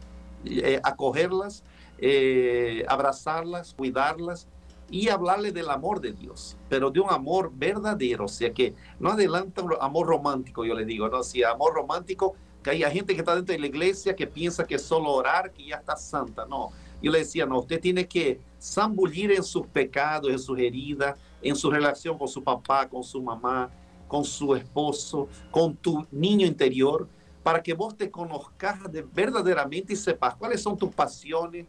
eh, 0.46 0.79
acogerlas, 0.84 1.63
eh, 1.98 2.86
abrazarlas, 2.88 3.74
cuidarlas 3.74 4.48
y 4.89 5.10
hablarles 5.10 5.53
del 5.53 5.70
amor 5.70 6.00
de 6.00 6.12
Dios, 6.12 6.58
pero 6.70 6.91
de 6.91 7.00
un 7.00 7.10
amor 7.10 7.51
verdadero, 7.53 8.25
o 8.25 8.29
sea 8.29 8.53
que 8.53 8.75
no 9.00 9.10
adelanta 9.12 9.63
un 9.63 9.74
amor 9.79 10.08
romántico, 10.08 10.63
yo 10.63 10.75
le 10.75 10.86
digo, 10.86 11.10
no, 11.10 11.24
si 11.24 11.44
amor 11.44 11.74
romántico, 11.74 12.36
que 12.62 12.72
hay 12.72 12.82
gente 12.91 13.13
que 13.13 13.20
está 13.20 13.36
dentro 13.36 13.53
de 13.53 13.60
la 13.60 13.67
iglesia 13.67 14.15
que 14.15 14.27
piensa 14.27 14.65
que 14.65 14.77
solo 14.77 15.12
orar, 15.12 15.51
que 15.51 15.67
ya 15.67 15.75
está 15.77 15.96
santa, 15.96 16.46
no. 16.46 16.72
Yo 17.01 17.12
le 17.12 17.20
decía, 17.20 17.46
no, 17.46 17.60
usted 17.60 17.79
tiene 17.79 18.08
que 18.08 18.39
zambullir 18.60 19.32
en 19.32 19.44
sus 19.44 19.67
pecados, 19.67 20.32
en 20.32 20.39
sus 20.39 20.58
heridas, 20.58 21.17
en 21.41 21.55
su 21.55 21.70
relación 21.70 22.17
con 22.17 22.27
su 22.27 22.44
papá, 22.44 22.89
con 22.89 23.03
su 23.03 23.22
mamá, 23.22 23.70
con 24.08 24.24
su 24.24 24.55
esposo, 24.55 25.27
con 25.51 25.75
tu 25.75 26.05
niño 26.12 26.48
interior, 26.48 27.08
para 27.46 27.62
que 27.62 27.75
vos 27.75 27.96
te 27.96 28.10
conozcas 28.10 28.92
de, 28.92 29.04
verdaderamente 29.04 29.94
y 29.94 29.96
sepas 29.96 30.34
cuáles 30.34 30.64
son 30.64 30.75
tus 30.75 30.92
pasiones, 30.92 31.68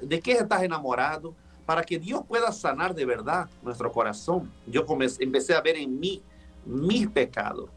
de 0.00 0.20
qué 0.20 0.32
estás 0.32 0.62
enamorado, 0.62 1.34
para 1.66 1.82
que 1.82 1.98
Dios 1.98 2.22
pueda 2.26 2.50
sanar 2.50 2.94
de 2.94 3.04
verdad 3.04 3.46
nuestro 3.62 3.92
corazón. 3.92 4.50
Yo 4.66 4.86
empecé 5.20 5.52
a 5.52 5.60
ver 5.60 5.76
en 5.76 6.00
mí 6.00 6.22
mis 6.64 7.08
pecados, 7.08 7.68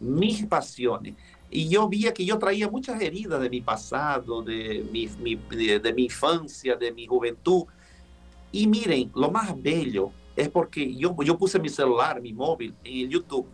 mis 0.00 0.44
pasiones. 0.46 1.14
Y 1.48 1.68
yo 1.68 1.88
vi 1.88 2.10
que 2.10 2.24
yo 2.24 2.36
traía 2.40 2.68
muchas 2.68 3.00
heridas 3.00 3.40
de 3.40 3.48
mi 3.48 3.60
pasado, 3.60 4.42
de 4.42 4.84
mi, 4.90 6.02
infancia, 6.02 6.74
de 6.74 6.90
mi 6.90 7.06
juventud. 7.06 7.66
Y 8.50 8.66
miren, 8.66 9.12
lo 9.14 9.30
más 9.30 9.54
bello 9.62 10.10
es 10.34 10.48
porque 10.48 10.92
yo, 10.96 11.14
puse 11.38 11.60
mi 11.60 11.68
celular, 11.68 12.20
mi 12.20 12.32
móvil, 12.32 12.74
en 12.82 13.08
YouTube, 13.08 13.46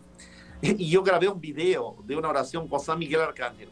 y 0.61 0.89
yo 0.89 1.03
grabé 1.03 1.27
un 1.27 1.39
video 1.39 1.95
de 2.03 2.15
una 2.15 2.29
oración 2.29 2.67
con 2.67 2.79
San 2.79 2.99
Miguel 2.99 3.21
Arcángel. 3.21 3.69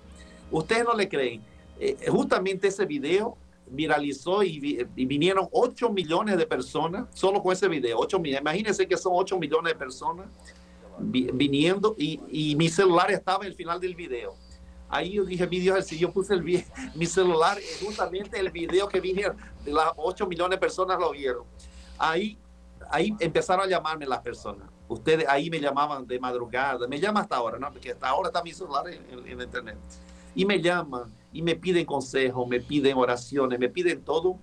Ustedes 0.51 0.84
no 0.84 0.94
le 0.94 1.10
creen. 1.10 1.42
Eh, 1.80 1.98
justamente 2.10 2.68
ese 2.68 2.86
video 2.86 3.38
viralizó 3.68 4.44
y, 4.44 4.86
vinieron 4.96 5.48
8 5.51 5.89
millones 5.89 6.38
de 6.38 6.46
personas 6.46 7.08
solo 7.13 7.42
con 7.42 7.54
ese 7.54 7.68
video. 7.68 7.98
8 8.00 8.20
millones. 8.20 8.42
Imagínense 8.42 8.88
que 8.88 8.98
son 8.98 9.13
8 9.15 9.38
millones 9.38 9.74
de 9.74 9.80
personas 9.80 10.27
viniendo 10.98 11.96
y, 11.98 12.22
y, 12.30 12.56
mi 12.56 12.70
celular 12.70 13.12
estaba 13.12 13.44
en 13.44 13.51
el 13.51 13.56
final 13.56 13.80
del 13.80 13.96
video. 13.96 14.36
Ahí 14.88 15.13
yo 15.13 15.25
dije, 15.25 15.48
mi 15.48 15.60
Dios, 15.60 15.86
si 15.86 15.98
yo 15.98 16.12
puse 16.12 16.36
el, 16.36 16.44
mi 16.96 17.06
celular, 17.06 17.58
justamente 17.84 18.39
el 18.39 18.51
video 18.51 18.88
que 18.88 19.01
vinieron, 19.01 19.36
las 19.65 19.92
8 19.98 20.27
millones 20.27 20.58
de 20.58 20.60
personas 20.60 21.00
lo 21.00 21.12
vieron. 21.12 21.44
Ahí, 21.98 22.38
ahí 22.89 23.13
empezaron 23.20 23.65
a 23.65 23.70
llamarme 23.70 24.06
las 24.06 24.20
personas. 24.20 24.70
Ustedes 24.88 25.25
ahí 25.27 25.50
me 25.50 25.60
llamaban 25.60 26.06
de 26.06 26.20
madrugada, 26.20 26.88
me 26.88 27.00
llama 27.00 27.22
hasta 27.22 27.38
ahora, 27.38 27.58
¿no? 27.58 27.72
Porque 27.72 27.92
hasta 27.92 28.08
ahora 28.08 28.30
está 28.30 28.44
mi 28.44 28.54
celular 28.54 28.86
en, 28.88 29.27
en 29.27 29.42
internet. 29.42 29.77
Y 30.36 30.46
me 30.46 30.62
llaman 30.62 31.12
y 31.32 31.42
me 31.42 31.56
piden 31.56 31.86
consejos, 31.86 32.48
me 32.48 32.62
piden 32.62 32.98
oraciones, 32.98 33.60
me 33.60 33.70
piden 33.70 34.01
todo. 34.04 34.38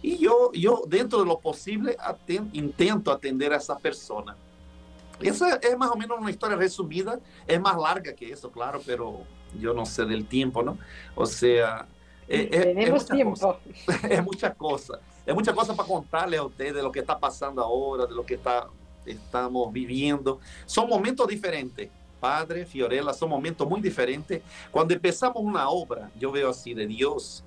Y 0.00 0.18
yo, 0.18 0.52
yo 0.52 0.82
dentro 0.86 1.18
de 1.20 1.26
lo 1.26 1.40
posible, 1.40 1.96
intento 2.52 3.10
atender 3.10 3.52
a 3.52 3.56
esas 3.56 3.80
personas. 3.80 4.36
Esa 5.20 5.56
es 5.56 5.76
más 5.76 5.90
o 5.90 5.96
menos 5.96 6.18
una 6.18 6.30
historia 6.30 6.56
resumida, 6.56 7.18
es 7.46 7.60
más 7.60 7.76
larga 7.76 8.14
que 8.14 8.32
eso, 8.32 8.50
claro, 8.50 8.80
pero 8.86 9.24
yo 9.58 9.74
no 9.74 9.84
sé 9.84 10.04
del 10.04 10.26
tiempo, 10.26 10.62
¿no? 10.62 10.78
O 11.14 11.26
sea, 11.26 11.86
eh, 12.28 12.48
eh, 12.52 12.60
tenemos 12.74 13.06
tiempo. 13.06 13.58
es 14.08 14.24
muchas 14.24 14.54
cosas, 14.54 15.00
es 15.26 15.34
muchas 15.34 15.54
cosas 15.54 15.76
para 15.76 15.88
contarles 15.88 16.38
a 16.38 16.44
ustedes 16.44 16.74
de 16.74 16.82
lo 16.82 16.92
que 16.92 17.00
está 17.00 17.18
pasando 17.18 17.62
ahora, 17.62 18.06
de 18.06 18.14
lo 18.14 18.24
que 18.24 18.34
está, 18.34 18.68
estamos 19.10 19.72
viviendo. 19.72 20.40
Son 20.66 20.88
momentos 20.88 21.26
diferentes, 21.28 21.88
Padre, 22.20 22.66
Fiorella, 22.66 23.12
son 23.12 23.30
momentos 23.30 23.68
muy 23.68 23.80
diferentes. 23.80 24.42
Cuando 24.70 24.94
empezamos 24.94 25.42
una 25.42 25.68
obra, 25.68 26.10
yo 26.18 26.32
veo 26.32 26.50
así 26.50 26.74
de 26.74 26.86
Dios, 26.86 27.44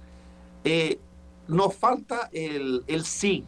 eh, 0.64 1.00
nos 1.48 1.76
falta 1.76 2.30
el, 2.32 2.84
el 2.88 3.04
sí. 3.04 3.44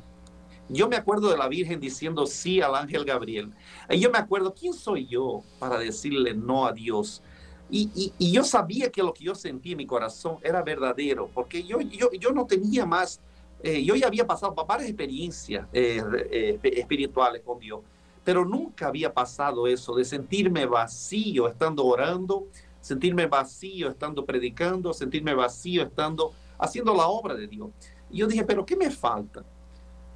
Yo 0.69 0.87
me 0.87 0.95
acuerdo 0.95 1.29
de 1.29 1.37
la 1.37 1.47
Virgen 1.47 1.79
diciendo 1.79 2.25
sí 2.25 2.61
al 2.61 2.75
ángel 2.75 3.05
Gabriel. 3.05 3.51
Y 3.89 3.99
yo 3.99 4.09
me 4.09 4.17
acuerdo, 4.17 4.53
¿quién 4.53 4.73
soy 4.73 5.07
yo 5.07 5.43
para 5.59 5.77
decirle 5.77 6.33
no 6.33 6.65
a 6.65 6.73
Dios? 6.73 7.21
Y, 7.69 8.13
y, 8.19 8.31
yo 8.31 8.43
sabía 8.43 8.91
que 8.91 9.01
lo 9.01 9.13
que 9.13 9.23
yo 9.23 9.33
sentí 9.33 9.71
en 9.71 9.79
mi 9.79 9.87
corazón 9.87 10.37
era 10.43 10.61
verdadero, 10.61 11.29
porque 11.33 11.63
yo, 11.63 11.81
yo, 11.81 12.11
yo 12.11 12.31
no 12.31 12.45
tenía 12.45 12.85
más, 12.85 13.19
eh, 13.63 13.83
yo 13.83 13.95
ya 13.95 14.07
había 14.07 14.27
pasado 14.27 14.53
varias 14.53 14.89
experiencias 14.89 15.65
eh, 15.73 16.59
espirituales 16.61 17.41
con 17.41 17.57
Dios, 17.57 17.79
pero 18.23 18.45
nunca 18.45 18.87
había 18.87 19.13
pasado 19.13 19.67
eso 19.67 19.95
de 19.95 20.05
sentirme 20.05 20.65
vacío 20.65 21.47
estando 21.47 21.85
orando, 21.85 22.47
sentirme 22.79 23.27
vacío 23.27 23.89
estando 23.89 24.25
predicando, 24.25 24.93
sentirme 24.93 25.33
vacío 25.33 25.83
estando 25.83 26.31
haciendo 26.57 26.93
la 26.93 27.07
obra 27.07 27.35
de 27.35 27.47
Dios. 27.47 27.69
Y 28.09 28.17
yo 28.17 28.27
dije, 28.27 28.43
pero 28.43 28.65
¿qué 28.65 28.75
me 28.75 28.89
falta? 28.91 29.43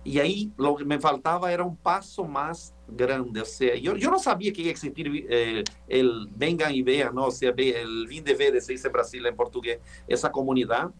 Y 0.04 0.20
ahí 0.20 0.52
lo 0.56 0.76
que 0.76 0.86
me 0.86 1.00
faltaba 1.00 1.52
era 1.52 1.66
un 1.66 1.76
paso 1.76 2.24
más 2.24 2.74
grande. 2.88 3.42
O 3.42 3.46
sea, 3.46 3.76
yo, 3.76 3.98
yo 3.98 4.10
no 4.10 4.20
sabía 4.20 4.54
que 4.54 4.62
iba 4.62 4.72
existir 4.72 5.26
eh, 5.30 5.64
el 5.88 6.30
vengan 6.34 6.74
y 6.74 6.82
vean, 6.82 7.14
¿no? 7.14 7.26
O 7.26 7.32
sea, 7.32 7.54
el 7.58 8.08
vin 8.08 8.24
de 8.24 8.34
ver, 8.34 8.62
se 8.62 8.72
dice 8.72 8.88
Brasil 8.88 9.26
en 9.26 9.36
portugués, 9.36 9.80
esa 10.08 10.32
comunidad. 10.32 10.92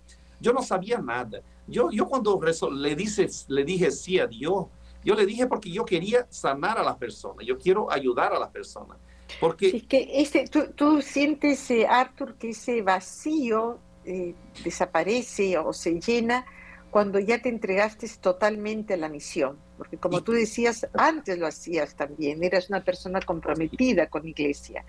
Yo 0.42 0.52
no 0.52 0.62
sabía 0.62 1.00
nada. 1.00 1.42
Yo, 1.68 1.90
yo 1.90 2.06
cuando 2.06 2.40
le, 2.72 2.96
dice, 2.96 3.30
le 3.48 3.64
dije 3.64 3.92
sí 3.92 4.20
a 4.20 4.28
Dios, 4.28 4.66
yo 5.08 5.16
le 5.16 5.26
dije 5.26 5.48
porque 5.48 5.72
yo 5.72 5.86
quería 5.86 6.28
sanar 6.30 6.78
a 6.78 6.84
las 6.84 6.98
personas, 6.98 7.46
yo 7.46 7.58
quiero 7.58 7.90
ayudar 7.90 8.34
a 8.34 8.40
las 8.40 8.50
personas. 8.50 8.98
Porque... 9.40 9.70
es 9.70 9.84
que 9.84 10.10
ese, 10.22 10.50
tú, 10.50 10.74
tú 10.76 11.02
sientes, 11.02 11.72
eh, 11.72 11.88
Arthur, 11.88 12.36
que 12.36 12.50
ese 12.50 12.82
vacío 12.82 13.80
eh, 14.04 14.36
desaparece 14.66 15.58
o 15.60 15.72
se 15.72 16.02
llena 16.02 16.46
cuando 16.92 17.20
ya 17.20 17.42
te 17.42 17.48
entregaste 17.48 18.06
totalmente 18.20 18.96
a 18.96 18.98
la 18.98 19.08
misión. 19.08 19.58
Porque 19.78 19.96
como 19.96 20.24
tú 20.24 20.34
decías, 20.34 20.86
antes 20.94 21.40
lo 21.40 21.48
hacías 21.48 21.96
también, 21.96 22.44
eras 22.44 22.68
una 22.68 22.84
persona 22.84 23.22
comprometida 23.22 24.08
con 24.08 24.24
la 24.24 24.30
iglesia. 24.30 24.84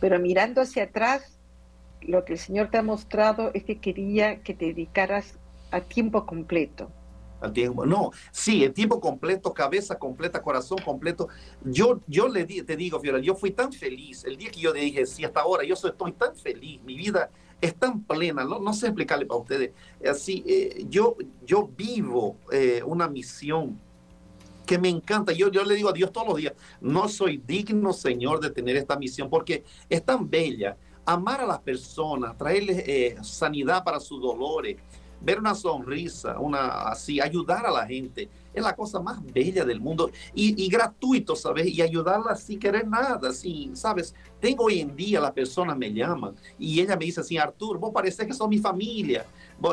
Pero 0.00 0.18
mirando 0.18 0.62
hacia 0.62 0.84
atrás, 0.84 1.38
lo 2.00 2.24
que 2.24 2.32
el 2.34 2.38
Señor 2.38 2.70
te 2.70 2.78
ha 2.78 2.82
mostrado 2.82 3.50
es 3.52 3.64
que 3.64 3.80
quería 3.80 4.42
que 4.42 4.54
te 4.54 4.64
dedicaras 4.64 5.38
a 5.70 5.82
tiempo 5.82 6.24
completo 6.24 6.90
No, 7.86 8.10
sí, 8.32 8.64
el 8.64 8.72
tiempo 8.72 9.00
completo, 9.00 9.54
cabeza 9.54 9.98
completa, 9.98 10.42
corazón 10.42 10.78
completo. 10.84 11.28
Yo, 11.64 12.00
yo 12.06 12.28
le 12.28 12.44
di, 12.44 12.62
te 12.62 12.76
digo, 12.76 12.98
Fiora, 12.98 13.20
yo 13.20 13.34
fui 13.36 13.52
tan 13.52 13.72
feliz 13.72 14.24
el 14.24 14.36
día 14.36 14.50
que 14.50 14.60
yo 14.60 14.72
le 14.72 14.80
dije, 14.80 15.06
sí, 15.06 15.24
hasta 15.24 15.40
ahora 15.40 15.64
yo 15.64 15.74
estoy 15.74 16.12
tan 16.12 16.34
feliz, 16.34 16.82
mi 16.82 16.96
vida 16.96 17.30
es 17.60 17.74
tan 17.74 18.02
plena, 18.02 18.44
no, 18.44 18.58
no 18.58 18.72
sé 18.72 18.86
explicarle 18.86 19.26
para 19.26 19.40
ustedes. 19.40 19.72
Así, 20.08 20.44
eh, 20.46 20.84
yo, 20.88 21.16
yo 21.44 21.68
vivo 21.76 22.36
eh, 22.52 22.82
una 22.84 23.08
misión 23.08 23.80
que 24.66 24.78
me 24.78 24.88
encanta. 24.88 25.32
Yo, 25.32 25.50
yo 25.50 25.64
le 25.64 25.74
digo 25.74 25.88
a 25.88 25.92
Dios 25.92 26.12
todos 26.12 26.28
los 26.28 26.36
días, 26.36 26.52
no 26.80 27.08
soy 27.08 27.38
digno, 27.38 27.92
Señor, 27.92 28.40
de 28.40 28.50
tener 28.50 28.76
esta 28.76 28.96
misión 28.96 29.30
porque 29.30 29.64
es 29.88 30.04
tan 30.04 30.28
bella. 30.28 30.76
Amar 31.04 31.40
a 31.40 31.46
las 31.46 31.60
personas, 31.60 32.36
traerles 32.36 32.84
eh, 32.86 33.16
sanidad 33.22 33.82
para 33.82 33.98
sus 33.98 34.20
dolores, 34.20 34.76
ver 35.20 35.38
una 35.38 35.54
sonrisa, 35.54 36.38
una 36.38 36.88
así, 36.88 37.20
ayudar 37.20 37.66
a 37.66 37.70
la 37.70 37.86
gente, 37.86 38.28
es 38.54 38.62
la 38.62 38.74
cosa 38.74 39.00
más 39.00 39.18
bella 39.32 39.64
del 39.64 39.80
mundo 39.80 40.10
y, 40.34 40.68
gratuito, 40.68 41.36
¿sabes? 41.36 41.66
Y 41.66 41.82
ayudarla 41.82 42.34
sin 42.36 42.58
querer 42.58 42.86
nada, 42.86 43.32
sin, 43.32 43.76
¿sabes? 43.76 44.14
Tengo 44.40 44.64
hoy 44.64 44.80
en 44.80 44.94
día, 44.94 45.20
las 45.20 45.32
personas 45.32 45.76
me 45.76 45.92
llaman 45.92 46.34
y 46.58 46.80
ella 46.80 46.96
me 46.96 47.04
dice 47.04 47.20
así, 47.20 47.38
Artur, 47.38 47.78
vos 47.78 47.92
pareces 47.92 48.26
que 48.26 48.34
sos 48.34 48.48
mi 48.48 48.58
familia. 48.58 49.26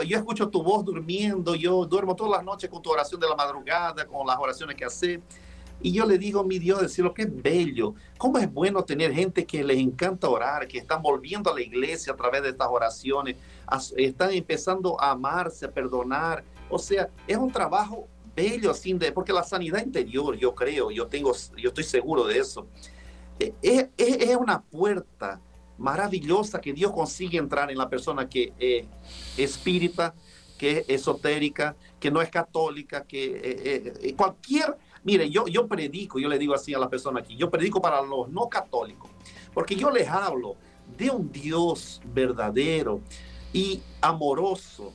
Yo 0.08 0.18
escucho 0.18 0.50
tu 0.50 0.64
voz 0.64 0.84
durmiendo, 0.84 1.56
yo 1.56 1.86
duermo 1.86 2.16
todas 2.16 2.34
las 2.34 2.44
noches 2.44 2.70
con 2.70 2.82
tu 2.82 2.92
oración 2.92 3.20
de 3.20 3.28
la 3.28 3.36
madrugada, 3.36 4.06
con 4.06 4.26
las 4.26 4.38
oraciones 4.38 4.76
que 4.76 4.86
hace. 4.86 5.22
Y 5.82 5.92
yo 5.92 6.06
le 6.06 6.18
digo, 6.18 6.44
mi 6.44 6.58
Dios, 6.58 6.82
decirlo 6.82 7.14
es 7.18 7.44
bello. 7.44 7.94
¿Cómo 8.18 8.38
es 8.38 8.52
bueno 8.52 8.84
tener 8.84 9.14
gente 9.14 9.46
que 9.46 9.64
les 9.64 9.78
encanta 9.78 10.30
orar, 10.30 10.68
que 10.68 10.78
están 10.78 11.02
volviendo 11.02 11.52
a 11.52 11.54
la 11.54 11.62
iglesia 11.62 12.14
a 12.14 12.16
través 12.16 12.42
de 12.42 12.50
estas 12.50 12.68
oraciones, 12.70 13.36
están 13.98 14.32
empezando 14.32 15.00
a 15.02 15.12
amarse, 15.12 15.66
a 15.66 15.72
perdonar. 15.72 16.44
O 16.70 16.80
sea, 16.80 17.10
es 17.28 17.38
un 17.38 17.52
trabajo 17.52 18.08
bello, 18.36 18.74
sin 18.74 19.00
de, 19.00 19.12
porque 19.12 19.32
la 19.32 19.44
sanidad 19.44 19.84
interior, 19.84 20.36
yo 20.36 20.54
creo, 20.54 20.92
yo 20.92 21.08
tengo, 21.08 21.34
yo 21.58 21.70
estoy 21.70 21.84
seguro 21.84 22.26
de 22.26 22.40
eso. 22.40 22.68
E, 23.40 23.54
es, 23.62 23.88
es, 23.98 24.36
una 24.36 24.62
puerta 24.62 25.40
maravillosa 25.78 26.60
que 26.60 26.74
Dios 26.74 26.92
consigue 26.92 27.38
entrar 27.38 27.72
en 27.72 27.78
la 27.78 27.90
persona 27.90 28.28
que 28.28 28.54
es 28.60 28.86
espírita, 29.38 30.14
que 30.58 30.80
es 30.80 30.86
esotérica, 30.90 31.76
que 32.00 32.12
no 32.12 32.22
es 32.22 32.30
católica, 32.30 33.04
que 33.04 33.26
eh, 33.26 33.42
eh, 33.44 33.94
eh, 34.02 34.16
cualquier, 34.16 34.78
mire, 35.04 35.30
yo, 35.30 35.48
yo 35.48 35.68
predico, 35.68 36.20
yo 36.20 36.30
le 36.30 36.38
digo 36.38 36.54
así 36.54 36.74
a 36.74 36.80
la 36.80 36.90
persona 36.90 37.20
aquí, 37.20 37.36
yo 37.36 37.50
predico 37.50 37.82
para 37.82 38.02
los 38.02 38.30
no 38.30 38.48
católicos, 38.48 39.10
porque 39.54 39.76
yo 39.76 39.92
les 39.92 40.08
hablo 40.08 40.56
de 40.98 41.10
un 41.10 41.32
Dios 41.32 42.02
verdadero, 42.14 43.02
y 43.56 43.82
amoroso. 44.02 44.94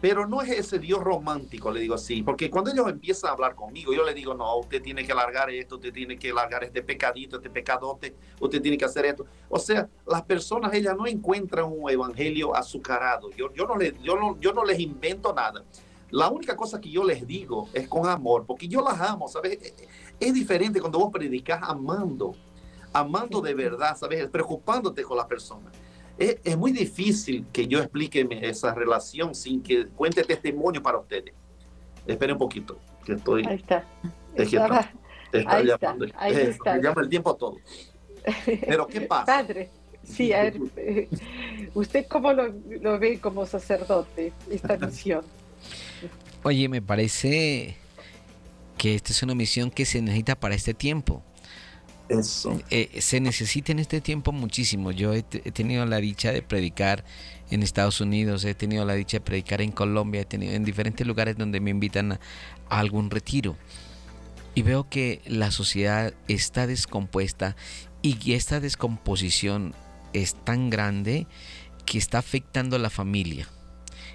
Pero 0.00 0.26
no 0.26 0.40
es 0.40 0.48
ese 0.48 0.78
Dios 0.78 0.98
romántico, 0.98 1.70
le 1.70 1.78
digo 1.78 1.94
así, 1.94 2.22
porque 2.22 2.50
cuando 2.50 2.72
ellos 2.72 2.88
empiezan 2.88 3.30
a 3.30 3.32
hablar 3.34 3.54
conmigo, 3.54 3.92
yo 3.92 4.02
le 4.02 4.14
digo, 4.14 4.34
no, 4.34 4.56
usted 4.56 4.82
tiene 4.82 5.04
que 5.04 5.14
largar 5.14 5.50
esto, 5.50 5.76
usted 5.76 5.92
tiene 5.92 6.18
que 6.18 6.32
largar 6.32 6.64
este 6.64 6.82
pecadito, 6.82 7.36
este 7.36 7.50
pecadote, 7.50 8.16
usted 8.40 8.62
tiene 8.62 8.78
que 8.78 8.86
hacer 8.86 9.04
esto. 9.04 9.26
O 9.48 9.58
sea, 9.58 9.88
las 10.06 10.22
personas, 10.22 10.72
ellas 10.72 10.96
no 10.96 11.06
encuentran 11.06 11.66
un 11.66 11.88
evangelio 11.88 12.56
azucarado. 12.56 13.30
Yo, 13.30 13.52
yo, 13.52 13.66
no, 13.66 13.76
les, 13.76 13.92
yo, 14.02 14.16
no, 14.16 14.40
yo 14.40 14.52
no 14.52 14.64
les 14.64 14.80
invento 14.80 15.32
nada. 15.34 15.62
La 16.10 16.30
única 16.30 16.56
cosa 16.56 16.80
que 16.80 16.90
yo 16.90 17.04
les 17.04 17.26
digo 17.26 17.68
es 17.74 17.86
con 17.88 18.08
amor, 18.08 18.44
porque 18.46 18.66
yo 18.66 18.80
las 18.82 18.98
amo, 19.00 19.28
¿sabes? 19.28 19.58
Es 20.18 20.34
diferente 20.34 20.80
cuando 20.80 20.98
vos 20.98 21.12
predicas 21.12 21.60
amando, 21.62 22.34
amando 22.92 23.40
de 23.42 23.54
verdad, 23.54 23.96
¿sabes? 23.96 24.26
Preocupándote 24.28 25.04
con 25.04 25.18
las 25.18 25.26
personas. 25.26 25.72
Es, 26.22 26.56
muy 26.56 26.70
difícil 26.72 27.46
que 27.52 27.66
yo 27.66 27.80
explique 27.80 28.26
esa 28.42 28.74
relación 28.74 29.34
sin 29.34 29.62
que 29.62 29.86
cuente 29.88 30.22
testimonio 30.22 30.82
para 30.82 30.98
ustedes. 30.98 31.34
Espere 32.06 32.32
un 32.32 32.38
poquito, 32.38 32.78
que 33.04 33.14
estoy... 33.14 33.44
Ahí 33.46 33.56
está. 33.56 33.84
Estaba, 34.36 34.90
está 35.32 35.56
ahí 35.56 35.66
llamando. 35.66 36.04
Está, 36.04 36.20
ahí 36.20 36.36
está. 36.36 36.74
Me 36.74 36.82
llama 36.82 37.02
el 37.02 37.08
tiempo 37.08 37.34
todo. 37.34 37.56
Pero 38.44 38.86
¿qué 38.86 39.00
pasa? 39.00 39.26
Padre, 39.26 39.70
sí, 40.04 40.32
a 40.32 40.42
ver, 40.42 40.58
¿usted 41.74 42.06
cómo 42.08 42.32
lo, 42.32 42.54
lo 42.80 42.98
ve 43.00 43.18
como 43.18 43.44
sacerdote, 43.44 44.32
esta 44.48 44.76
misión? 44.76 45.24
Oye, 46.44 46.68
me 46.68 46.80
parece 46.82 47.76
que 48.78 48.94
esta 48.94 49.12
es 49.12 49.22
una 49.22 49.34
misión 49.34 49.70
que 49.70 49.84
se 49.84 50.00
necesita 50.00 50.36
para 50.38 50.54
este 50.54 50.74
tiempo. 50.74 51.24
Eso. 52.08 52.60
Eh, 52.70 53.00
se 53.00 53.20
necesita 53.20 53.72
en 53.72 53.78
este 53.78 54.00
tiempo 54.00 54.32
muchísimo. 54.32 54.90
Yo 54.90 55.14
he, 55.14 55.22
tenido 55.22 55.86
la 55.86 55.98
dicha 55.98 56.32
de 56.32 56.42
predicar 56.42 57.04
en 57.50 57.62
Estados 57.62 58.00
Unidos, 58.00 58.44
he 58.44 58.54
tenido 58.54 58.84
la 58.84 58.94
dicha 58.94 59.18
de 59.18 59.20
predicar 59.22 59.60
en 59.60 59.72
Colombia, 59.72 60.22
he 60.22 60.24
tenido 60.24 60.52
en 60.52 60.64
diferentes 60.64 61.06
lugares 61.06 61.36
donde 61.36 61.60
me 61.60 61.70
invitan 61.70 62.12
a, 62.12 62.20
algún 62.68 63.10
retiro. 63.10 63.56
Y 64.54 64.62
veo 64.62 64.88
que 64.88 65.22
la 65.26 65.50
sociedad 65.50 66.12
está 66.28 66.66
descompuesta 66.66 67.56
y 68.02 68.32
esta 68.32 68.60
descomposición 68.60 69.74
es 70.12 70.34
tan 70.34 70.68
grande 70.68 71.26
que 71.86 71.98
está 71.98 72.18
afectando 72.18 72.76
a 72.76 72.78
la 72.78 72.90
familia. 72.90 73.48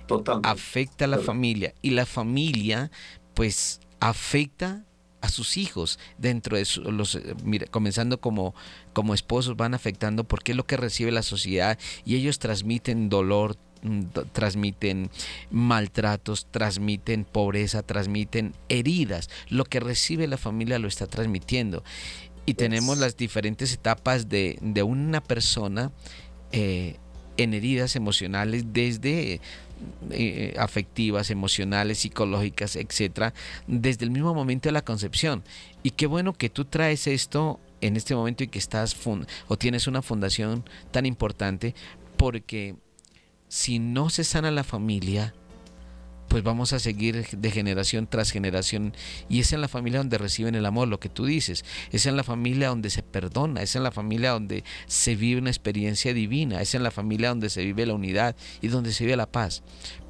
Totalmente. 0.08 0.48
Afecta 0.48 1.06
a 1.06 1.08
la 1.08 1.18
familia 1.18 1.74
y 1.82 1.92
la 1.92 2.06
familia 2.06 2.92
pues 3.34 3.82
afecta 4.00 4.87
a 5.22 5.30
sus 5.30 5.58
hijos 5.58 6.00
dentro 6.18 6.58
de 6.58 6.68
los 6.86 7.16
eh, 7.16 7.36
comenzando 7.72 8.20
como 8.20 8.54
como 8.94 9.14
esposos 9.14 9.58
van 9.58 9.74
afectando 9.74 10.24
porque 10.24 10.52
es 10.52 10.56
lo 10.56 10.66
que 10.66 10.78
recibe 10.78 11.12
la 11.12 11.24
sociedad 11.24 11.78
y 12.06 12.16
ellos 12.16 12.40
transmiten 12.40 13.10
dolor 13.10 13.58
mm, 13.82 14.04
transmiten 14.32 15.10
maltratos, 15.52 16.48
transmiten 16.52 17.26
pobreza, 17.26 17.84
transmiten 17.84 18.54
heridas. 18.70 19.30
Lo 19.50 19.66
que 19.66 19.80
recibe 19.80 20.28
la 20.28 20.38
familia 20.38 20.80
lo 20.80 20.88
está 20.88 21.08
transmitiendo. 21.08 21.84
Y 22.46 22.54
tenemos 22.54 22.98
las 22.98 23.18
diferentes 23.18 23.74
etapas 23.74 24.30
de, 24.30 24.58
de 24.62 24.82
una 24.82 25.22
persona 25.22 25.92
eh, 26.54 26.98
en 27.38 27.54
heridas 27.54 27.96
emocionales 27.96 28.66
desde 28.74 29.40
eh, 30.12 30.56
afectivas, 30.58 31.30
emocionales, 31.30 32.00
psicológicas, 32.00 32.76
etcétera, 32.76 33.34
desde 33.68 34.06
el 34.06 34.12
mismo 34.12 34.34
momento 34.34 34.70
de 34.70 34.74
la 34.74 34.84
concepción. 34.84 35.44
Y 35.84 35.92
qué 35.92 36.08
bueno 36.08 36.34
que 36.34 36.50
tú 36.50 36.66
traes 36.66 37.08
esto 37.08 37.60
en 37.82 37.96
este 37.96 38.16
momento 38.16 38.44
y 38.44 38.48
que 38.48 38.60
estás 38.60 38.96
o 39.48 39.58
tienes 39.58 39.88
una 39.88 40.02
fundación 40.02 40.64
tan 40.92 41.06
importante, 41.06 41.76
porque 42.18 42.76
si 43.48 43.80
no 43.80 44.10
se 44.10 44.24
sana 44.24 44.52
la 44.52 44.64
familia, 44.64 45.34
pues 46.28 46.44
vamos 46.44 46.74
a 46.74 46.80
seguir 46.80 47.26
de 47.30 47.52
generación 47.52 48.08
tras 48.08 48.32
generación. 48.32 48.94
Y 49.30 49.40
es 49.40 49.54
en 49.54 49.62
la 49.62 49.68
familia 49.68 50.00
donde 50.00 50.18
reciben 50.18 50.56
el 50.56 50.66
amor, 50.66 50.88
lo 50.88 51.00
que 51.00 51.10
tú 51.10 51.26
dices. 51.26 51.64
Es 51.92 52.06
en 52.06 52.18
la 52.18 52.24
familia 52.24 52.70
donde 52.70 52.90
se 52.90 53.04
perdona, 53.04 53.62
es 53.62 53.76
en 53.76 53.84
la 53.84 53.92
familia 53.92 54.32
donde 54.32 54.64
se 54.88 55.16
vive 55.16 55.40
una 55.40 55.50
experiencia 55.50 56.14
divina, 56.14 56.62
es 56.62 56.76
en 56.76 56.84
la 56.84 56.92
familia 56.92 57.30
donde 57.30 57.50
se 57.50 57.64
vive 57.64 57.86
la 57.86 57.94
unidad 57.94 58.36
y 58.62 58.68
donde 58.68 58.92
se 58.92 59.06
vive 59.06 59.16
la 59.16 59.32
paz. 59.32 59.64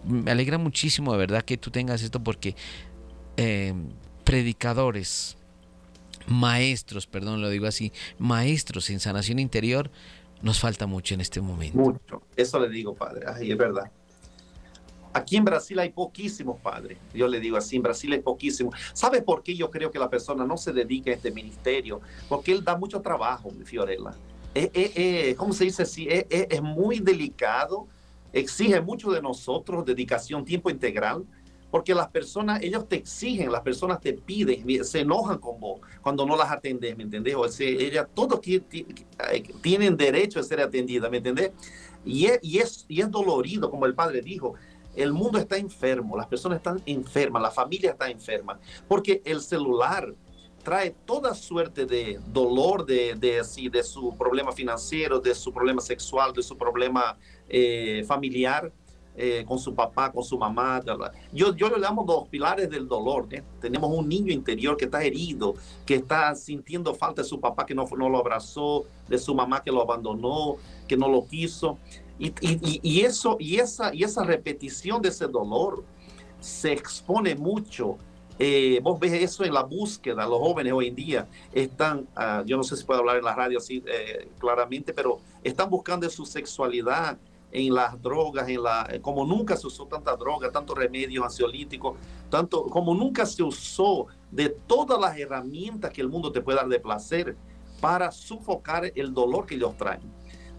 Me 0.06 0.32
alegra 0.32 0.58
muchísimo 0.58 1.12
de 1.12 1.18
verdad 1.18 1.44
que 1.44 1.58
tú 1.58 1.72
tengas 1.72 2.02
esto 2.02 2.24
porque 2.24 2.56
eh, 3.38 3.74
predicadores, 4.24 5.38
maestros, 6.28 7.08
perdón, 7.08 7.42
lo 7.42 7.50
digo 7.50 7.68
así, 7.68 7.92
maestros 8.18 8.90
en 8.90 9.00
sanación 9.00 9.40
interior, 9.40 9.92
nos 10.42 10.60
falta 10.60 10.88
mucho 10.88 11.14
en 11.14 11.22
este 11.22 11.42
momento. 11.42 11.78
Mucho, 11.78 12.22
eso 12.36 12.60
le 12.60 12.70
digo, 12.70 12.94
padre, 12.96 13.26
Ay, 13.28 13.52
es 13.52 13.58
verdad. 13.58 13.92
Aquí 15.18 15.36
en 15.36 15.46
Brasil 15.46 15.80
hay 15.80 15.90
poquísimos 15.90 16.60
padres. 16.60 16.98
Yo 17.14 17.28
le 17.28 17.40
digo 17.40 17.58
así, 17.58 17.76
en 17.76 17.82
Brasil 17.82 18.14
hay 18.14 18.20
poquísimos. 18.20 18.76
¿Sabe 18.94 19.22
por 19.22 19.42
qué 19.42 19.56
yo 19.56 19.72
creo 19.72 19.90
que 19.90 19.98
la 19.98 20.10
persona 20.10 20.46
no 20.46 20.58
se 20.58 20.72
dedica 20.72 21.10
a 21.10 21.16
este 21.16 21.32
ministerio? 21.32 22.02
Porque 22.30 22.52
él 22.52 22.64
da 22.64 22.78
mucho 22.78 23.02
trabajo, 23.02 23.52
Fiorella. 23.66 24.14
¿Cómo 25.38 25.54
se 25.54 25.64
dice 25.66 25.84
así? 25.84 26.08
Es, 26.10 26.62
muy 26.62 27.00
delicado, 27.00 27.88
exige 28.32 28.80
mucho 28.80 29.12
de 29.12 29.22
nosotros, 29.22 29.86
dedicación, 29.86 30.46
tiempo 30.46 30.70
integral, 30.70 31.26
porque 31.72 31.94
las 31.94 32.08
personas, 32.10 32.62
ellos 32.62 32.88
te 32.88 32.96
exigen, 32.96 33.52
las 33.52 33.62
personas 33.62 34.00
te 34.00 34.14
piden, 34.14 34.86
se 34.86 35.02
enojan 35.02 35.38
con 35.38 35.60
vos 35.60 35.82
cuando 36.02 36.26
no 36.26 36.38
las 36.38 36.50
atendes, 36.50 36.96
¿me 36.96 37.04
entendés? 37.04 37.36
O 37.36 37.48
sea, 37.50 37.68
ellas, 37.68 38.08
todos 38.14 38.40
tienen 39.62 39.98
derecho 39.98 40.40
a 40.40 40.44
ser 40.44 40.62
atendidas, 40.62 41.12
¿me 41.12 41.18
entendés? 41.18 41.52
Y 42.06 42.28
y, 42.42 42.60
es, 42.60 42.86
y 42.88 43.02
es 43.02 43.12
dolorido, 43.12 43.70
como 43.70 43.86
el 43.86 43.94
padre 43.94 44.22
dijo, 44.22 44.54
el 44.98 45.14
mundo 45.14 45.38
está 45.38 45.58
enfermo, 45.58 46.18
las 46.18 46.28
personas 46.28 46.58
están 46.58 46.82
enfermas, 46.86 47.42
la 47.42 47.52
familia 47.52 47.92
está 47.92 48.10
enferma, 48.10 48.60
porque 48.88 49.22
el 49.24 49.42
celular 49.42 50.14
trae 50.64 50.96
toda 51.06 51.34
suerte 51.34 51.86
de 51.86 52.20
dolor 52.28 52.86
de, 52.86 53.16
de, 53.16 53.42
de 53.72 53.84
su 53.84 54.18
problema 54.18 54.52
financiero, 54.52 55.20
de 55.20 55.34
su 55.34 55.54
problema 55.54 55.82
sexual, 55.82 56.34
de 56.34 56.44
su 56.44 56.58
problema 56.58 57.18
eh, 57.48 58.04
familiar. 58.08 58.72
Eh, 59.20 59.44
con 59.48 59.58
su 59.58 59.74
papá, 59.74 60.12
con 60.12 60.24
su 60.24 60.38
mamá. 60.38 60.80
Yo, 61.34 61.56
yo 61.56 61.70
le 61.70 61.80
llamo 61.80 62.04
dos 62.06 62.28
pilares 62.28 62.70
del 62.70 62.88
dolor. 62.88 63.26
¿eh? 63.32 63.42
Tenemos 63.60 63.90
un 63.90 64.08
niño 64.08 64.32
interior 64.32 64.78
que 64.78 64.86
está 64.86 65.04
herido, 65.04 65.56
que 65.88 65.96
está 65.96 66.36
sintiendo 66.36 66.94
falta 66.94 67.24
de 67.24 67.28
su 67.28 67.40
papá 67.40 67.66
que 67.66 67.74
no, 67.74 67.88
no 67.98 68.10
lo 68.10 68.20
abrazó, 68.20 68.86
de 69.10 69.18
su 69.18 69.34
mamá 69.34 69.64
que 69.64 69.72
lo 69.72 69.82
abandonó, 69.82 70.58
que 70.88 70.96
no 70.96 71.10
lo 71.10 71.26
quiso. 71.26 71.80
Y, 72.20 73.02
eso, 73.02 73.38
y, 73.40 73.58
esa, 73.58 73.94
y 73.94 74.04
esa 74.04 74.24
repetición 74.24 75.02
de 75.02 75.10
ese 75.10 75.28
dolor 75.28 75.84
se 76.40 76.74
expone 76.74 77.36
mucho. 77.36 77.98
Eh, 78.40 78.80
vos 78.84 79.00
ves 79.00 79.14
eso 79.14 79.44
en 79.44 79.54
la 79.54 79.64
búsqueda, 79.64 80.28
los 80.28 80.38
jóvenes 80.38 80.72
hoy 80.72 80.88
en 80.88 80.96
día 80.96 81.28
están, 81.52 82.08
ah, 82.16 82.44
yo 82.46 82.56
no 82.56 82.64
sé 82.64 82.78
si 82.78 82.84
puedo 82.84 83.00
hablar 83.00 83.18
en 83.18 83.26
la 83.26 83.34
radio 83.34 83.58
así 83.58 83.84
eh, 83.88 84.30
claramente, 84.38 84.94
pero 84.94 85.20
están 85.44 85.72
buscando 85.72 86.08
su 86.08 86.24
sexualidad 86.24 87.18
en 87.52 87.74
las 87.74 88.00
drogas, 88.00 88.48
en 88.48 88.62
la, 88.62 89.00
como 89.02 89.26
nunca 89.26 89.56
se 89.56 89.66
usó 89.66 89.88
tanta 89.88 90.16
droga, 90.16 90.52
tantos 90.52 90.78
remedios 90.78 91.24
ansiolíticos, 91.24 91.98
tanto 92.30 92.64
como 92.66 92.94
nunca 92.94 93.26
se 93.26 93.42
usó 93.42 94.08
de 94.30 94.50
todas 94.50 95.00
las 95.00 95.18
herramientas 95.18 95.92
que 95.92 96.02
el 96.02 96.10
mundo 96.10 96.32
te 96.32 96.42
puede 96.42 96.58
dar 96.58 96.68
de 96.68 96.80
placer 96.80 97.36
para 97.80 98.12
sofocar 98.12 98.92
el 98.96 99.14
dolor 99.14 99.46
que 99.46 99.56
ellos 99.56 99.76
traen. 99.78 100.02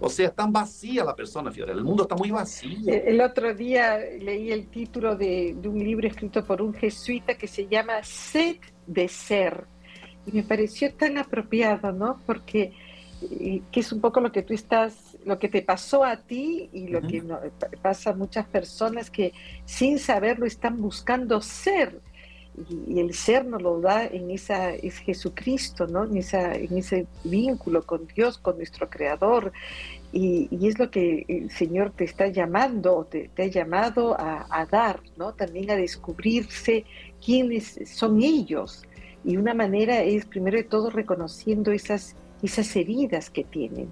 O 0.01 0.09
sea, 0.09 0.31
tan 0.31 0.53
vacía 0.53 1.05
la 1.05 1.15
persona, 1.15 1.51
Fiorella. 1.51 1.79
El 1.79 1.85
mundo 1.85 2.05
está 2.05 2.15
muy 2.15 2.31
vacío. 2.31 2.93
Eh, 2.93 3.05
el 3.07 3.21
otro 3.21 3.53
día 3.55 3.99
leí 3.99 4.53
el 4.53 4.69
título 4.69 5.17
de, 5.17 5.57
un 5.65 5.79
libro 5.79 6.07
escrito 6.07 6.45
por 6.45 6.63
un 6.63 6.73
jesuita 6.75 7.37
que 7.37 7.49
se 7.49 7.67
llama 7.67 8.03
Sed 8.03 8.57
de 8.87 9.09
Ser. 9.09 9.65
Y 10.27 10.33
me 10.33 10.43
pareció 10.43 10.95
tan 10.95 11.19
apropiado, 11.19 11.93
¿no? 11.93 12.21
Porque 12.27 12.73
eh, 13.23 13.63
que 13.73 13.81
es 13.81 13.91
un 13.93 14.01
poco 14.01 14.21
lo 14.21 14.31
que 14.31 14.43
tú 14.43 14.55
estás, 14.55 15.17
lo 15.25 15.39
que 15.39 15.49
te 15.49 15.63
pasó 15.63 16.05
a 16.05 16.17
ti 16.17 16.71
y 16.73 16.87
lo 16.89 17.01
que 17.01 17.25
pasa 17.83 18.11
a 18.11 18.15
muchas 18.15 18.47
personas 18.47 19.11
que 19.11 19.33
sin 19.65 19.99
saberlo 19.99 20.47
están 20.47 20.81
buscando 20.81 21.41
ser 21.41 22.01
y, 22.87 23.01
el 23.01 23.15
ser 23.15 23.45
nos 23.45 23.63
lo 23.63 23.81
da 23.81 24.07
en 24.07 24.31
esa 24.31 24.75
es 24.75 24.99
Jesucristo, 24.99 25.87
¿no? 25.87 26.05
En, 26.05 26.17
esa, 26.17 26.55
en 26.55 26.77
ese 26.77 27.07
vínculo 27.25 27.85
con 27.85 28.07
Dios, 28.07 28.39
con 28.39 28.57
nuestro 28.57 28.89
Creador. 28.89 29.53
Y, 30.13 30.49
es 30.67 30.79
lo 30.79 30.91
que 30.91 31.25
el 31.29 31.51
Señor 31.51 31.93
te 31.93 32.05
está 32.05 32.29
llamando, 32.29 33.07
te, 33.11 33.29
te 33.29 33.45
ha 33.45 33.47
llamado 33.47 34.17
a, 34.19 34.67
dar, 34.71 35.01
¿no? 35.17 35.35
También 35.35 35.71
a 35.71 35.77
descubrirse 35.77 36.85
quiénes 37.25 37.79
son 37.87 38.23
ellos. 38.23 38.85
Y 39.25 39.37
una 39.37 39.55
manera 39.55 40.03
es, 40.03 40.25
primero 40.25 40.57
de 40.57 40.65
todo, 40.65 40.91
reconociendo 40.91 41.73
esas, 41.73 42.17
esas 42.43 42.75
heridas 42.77 43.31
que 43.31 43.45
tienen 43.45 43.91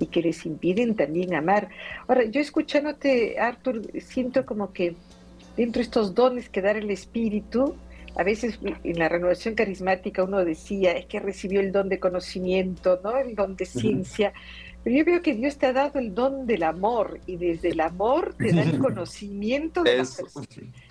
y 0.00 0.06
que 0.06 0.22
les 0.22 0.46
impiden 0.46 0.94
también 0.94 1.34
amar. 1.34 1.68
Ahora, 2.06 2.24
yo 2.24 2.40
escuchándote, 2.40 3.38
Arthur, 3.38 3.82
siento 4.00 4.46
como 4.46 4.72
que 4.72 4.94
dentro 5.56 5.80
de 5.80 5.84
estos 5.84 6.14
dones 6.14 6.48
que 6.48 6.62
da 6.62 6.70
el 6.70 6.90
Espíritu, 6.90 7.74
a 8.16 8.24
veces 8.24 8.58
en 8.62 8.98
la 8.98 9.08
renovación 9.08 9.54
carismática 9.54 10.24
uno 10.24 10.44
decía, 10.44 10.92
es 10.92 11.06
que 11.06 11.20
recibió 11.20 11.60
el 11.60 11.72
don 11.72 11.88
de 11.88 12.00
conocimiento, 12.00 13.00
¿no? 13.02 13.16
El 13.16 13.34
don 13.34 13.56
de 13.56 13.66
ciencia. 13.66 14.32
Pero 14.84 14.96
yo 14.96 15.04
veo 15.04 15.22
que 15.22 15.34
Dios 15.34 15.58
te 15.58 15.66
ha 15.66 15.72
dado 15.72 15.98
el 15.98 16.14
don 16.14 16.46
del 16.46 16.62
amor 16.62 17.20
y 17.26 17.36
desde 17.36 17.70
el 17.70 17.80
amor 17.80 18.34
te 18.38 18.52
da 18.52 18.62
el 18.62 18.78
conocimiento 18.78 19.82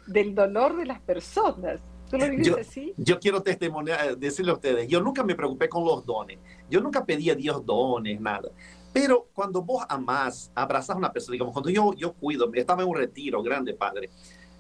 del 0.07 0.35
dolor 0.35 0.77
de 0.77 0.85
las 0.85 0.99
personas. 1.01 1.79
¿Tú 2.09 2.17
lo 2.17 2.29
vives 2.29 2.47
yo, 2.47 2.57
así? 2.57 2.93
Yo 2.95 3.19
quiero 3.19 3.41
testimoniar, 3.43 4.17
decirle 4.17 4.51
a 4.51 4.55
ustedes, 4.55 4.87
yo 4.87 5.01
nunca 5.01 5.23
me 5.23 5.35
preocupé 5.35 5.67
con 5.67 5.83
los 5.83 6.05
dones. 6.05 6.39
Yo 6.69 6.79
nunca 6.79 7.05
pedí 7.05 7.29
a 7.29 7.35
Dios 7.35 7.65
dones, 7.65 8.19
nada. 8.21 8.49
Pero 8.93 9.27
cuando 9.33 9.61
vos 9.61 9.85
amás, 9.89 10.51
abrazás 10.55 10.95
a 10.95 10.97
una 10.97 11.11
persona, 11.11 11.33
digamos, 11.33 11.53
cuando 11.53 11.69
yo, 11.69 11.93
yo 11.93 12.13
cuido, 12.13 12.49
estaba 12.53 12.83
en 12.83 12.89
un 12.89 12.95
retiro 12.95 13.43
grande, 13.43 13.73
padre, 13.73 14.09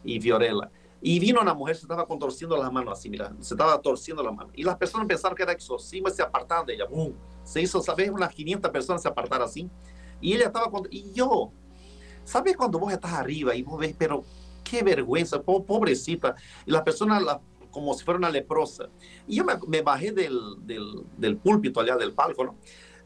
y 0.03 0.19
Fiorella, 0.19 0.69
y 1.01 1.19
vino 1.19 1.41
una 1.41 1.53
mujer, 1.53 1.75
se 1.75 1.83
estaba 1.83 2.05
contorciendo 2.07 2.57
las 2.57 2.71
manos 2.71 2.97
así, 2.97 3.09
mira, 3.09 3.31
se 3.39 3.53
estaba 3.53 3.79
torciendo 3.79 4.23
las 4.23 4.33
manos. 4.33 4.51
Y 4.55 4.63
las 4.63 4.77
personas 4.77 5.07
pensaron 5.07 5.35
que 5.35 5.43
era 5.43 5.51
exorcismo 5.51 6.07
y 6.09 6.11
se 6.11 6.23
apartaron 6.23 6.65
de 6.65 6.73
ella. 6.73 6.85
¡Bum! 6.85 7.13
Se 7.43 7.61
hizo, 7.61 7.81
¿sabes? 7.81 8.09
Unas 8.09 8.33
500 8.33 8.71
personas 8.71 9.01
se 9.01 9.07
apartaron 9.07 9.47
así. 9.47 9.69
Y 10.19 10.33
ella 10.33 10.47
estaba, 10.47 10.71
con... 10.71 10.87
y 10.89 11.11
yo, 11.13 11.51
¿sabes 12.23 12.57
cuando 12.57 12.79
vos 12.79 12.91
estás 12.91 13.13
arriba 13.13 13.55
y 13.55 13.61
vos 13.61 13.79
ves, 13.79 13.95
pero 13.97 14.23
qué 14.63 14.81
vergüenza, 14.81 15.41
pobrecita? 15.41 16.35
Y 16.65 16.71
la 16.71 16.83
persona, 16.83 17.19
la, 17.19 17.39
como 17.69 17.93
si 17.93 18.03
fuera 18.03 18.17
una 18.17 18.31
leprosa. 18.31 18.89
Y 19.27 19.35
yo 19.35 19.45
me, 19.45 19.81
bajé 19.81 20.11
del, 20.11 20.39
del, 20.61 21.03
del, 21.15 21.37
púlpito 21.37 21.79
allá 21.79 21.95
del 21.95 22.13
palco, 22.13 22.43
¿no? 22.43 22.55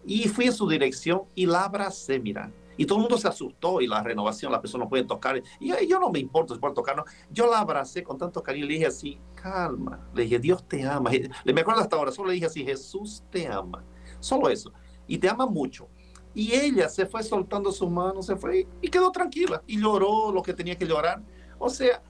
Y 0.05 0.29
fui 0.29 0.45
en 0.45 0.53
su 0.53 0.67
dirección 0.67 1.23
y 1.35 1.45
la 1.45 1.65
abracé, 1.65 2.19
mira. 2.19 2.51
Y 2.81 2.85
todo 2.87 2.97
el 2.97 3.01
mundo 3.03 3.19
se 3.19 3.27
asustó 3.27 3.79
y 3.79 3.85
la 3.85 4.01
renovación, 4.01 4.51
la 4.51 4.59
persona 4.59 4.85
no 4.85 4.89
puede 4.89 5.03
tocar. 5.03 5.39
Y 5.59 5.71
yo 5.87 5.99
no 5.99 6.09
me 6.09 6.17
importa 6.17 6.55
si 6.55 6.59
puede 6.59 6.73
tocar, 6.73 6.95
no. 6.95 7.05
Yo 7.29 7.45
la 7.45 7.59
abracé 7.59 8.01
con 8.01 8.17
tanto 8.17 8.41
cariño 8.41 8.65
y 8.65 8.69
le 8.69 8.73
dije 8.73 8.87
así, 8.87 9.19
calma. 9.35 9.99
Le 10.15 10.23
dije, 10.23 10.39
Dios 10.39 10.67
te 10.67 10.83
ama. 10.83 11.11
Le 11.43 11.53
me 11.53 11.61
acuerdo 11.61 11.81
hasta 11.81 11.95
ahora, 11.95 12.11
solo 12.11 12.29
le 12.29 12.33
dije 12.33 12.47
así, 12.47 12.65
Jesús 12.65 13.21
te 13.29 13.47
ama. 13.47 13.83
Solo 14.19 14.49
eso. 14.49 14.73
Y 15.05 15.19
te 15.19 15.29
ama 15.29 15.45
mucho. 15.45 15.89
Y 16.33 16.55
ella 16.55 16.89
se 16.89 17.05
fue 17.05 17.21
soltando 17.21 17.71
sus 17.71 17.87
manos, 17.87 18.25
se 18.25 18.35
fue 18.35 18.67
y 18.81 18.87
quedó 18.87 19.11
tranquila. 19.11 19.61
Y 19.67 19.79
lloró 19.79 20.31
lo 20.31 20.41
que 20.41 20.55
tenía 20.55 20.75
que 20.75 20.87
llorar. 20.87 21.21
O 21.59 21.69
sea, 21.69 22.01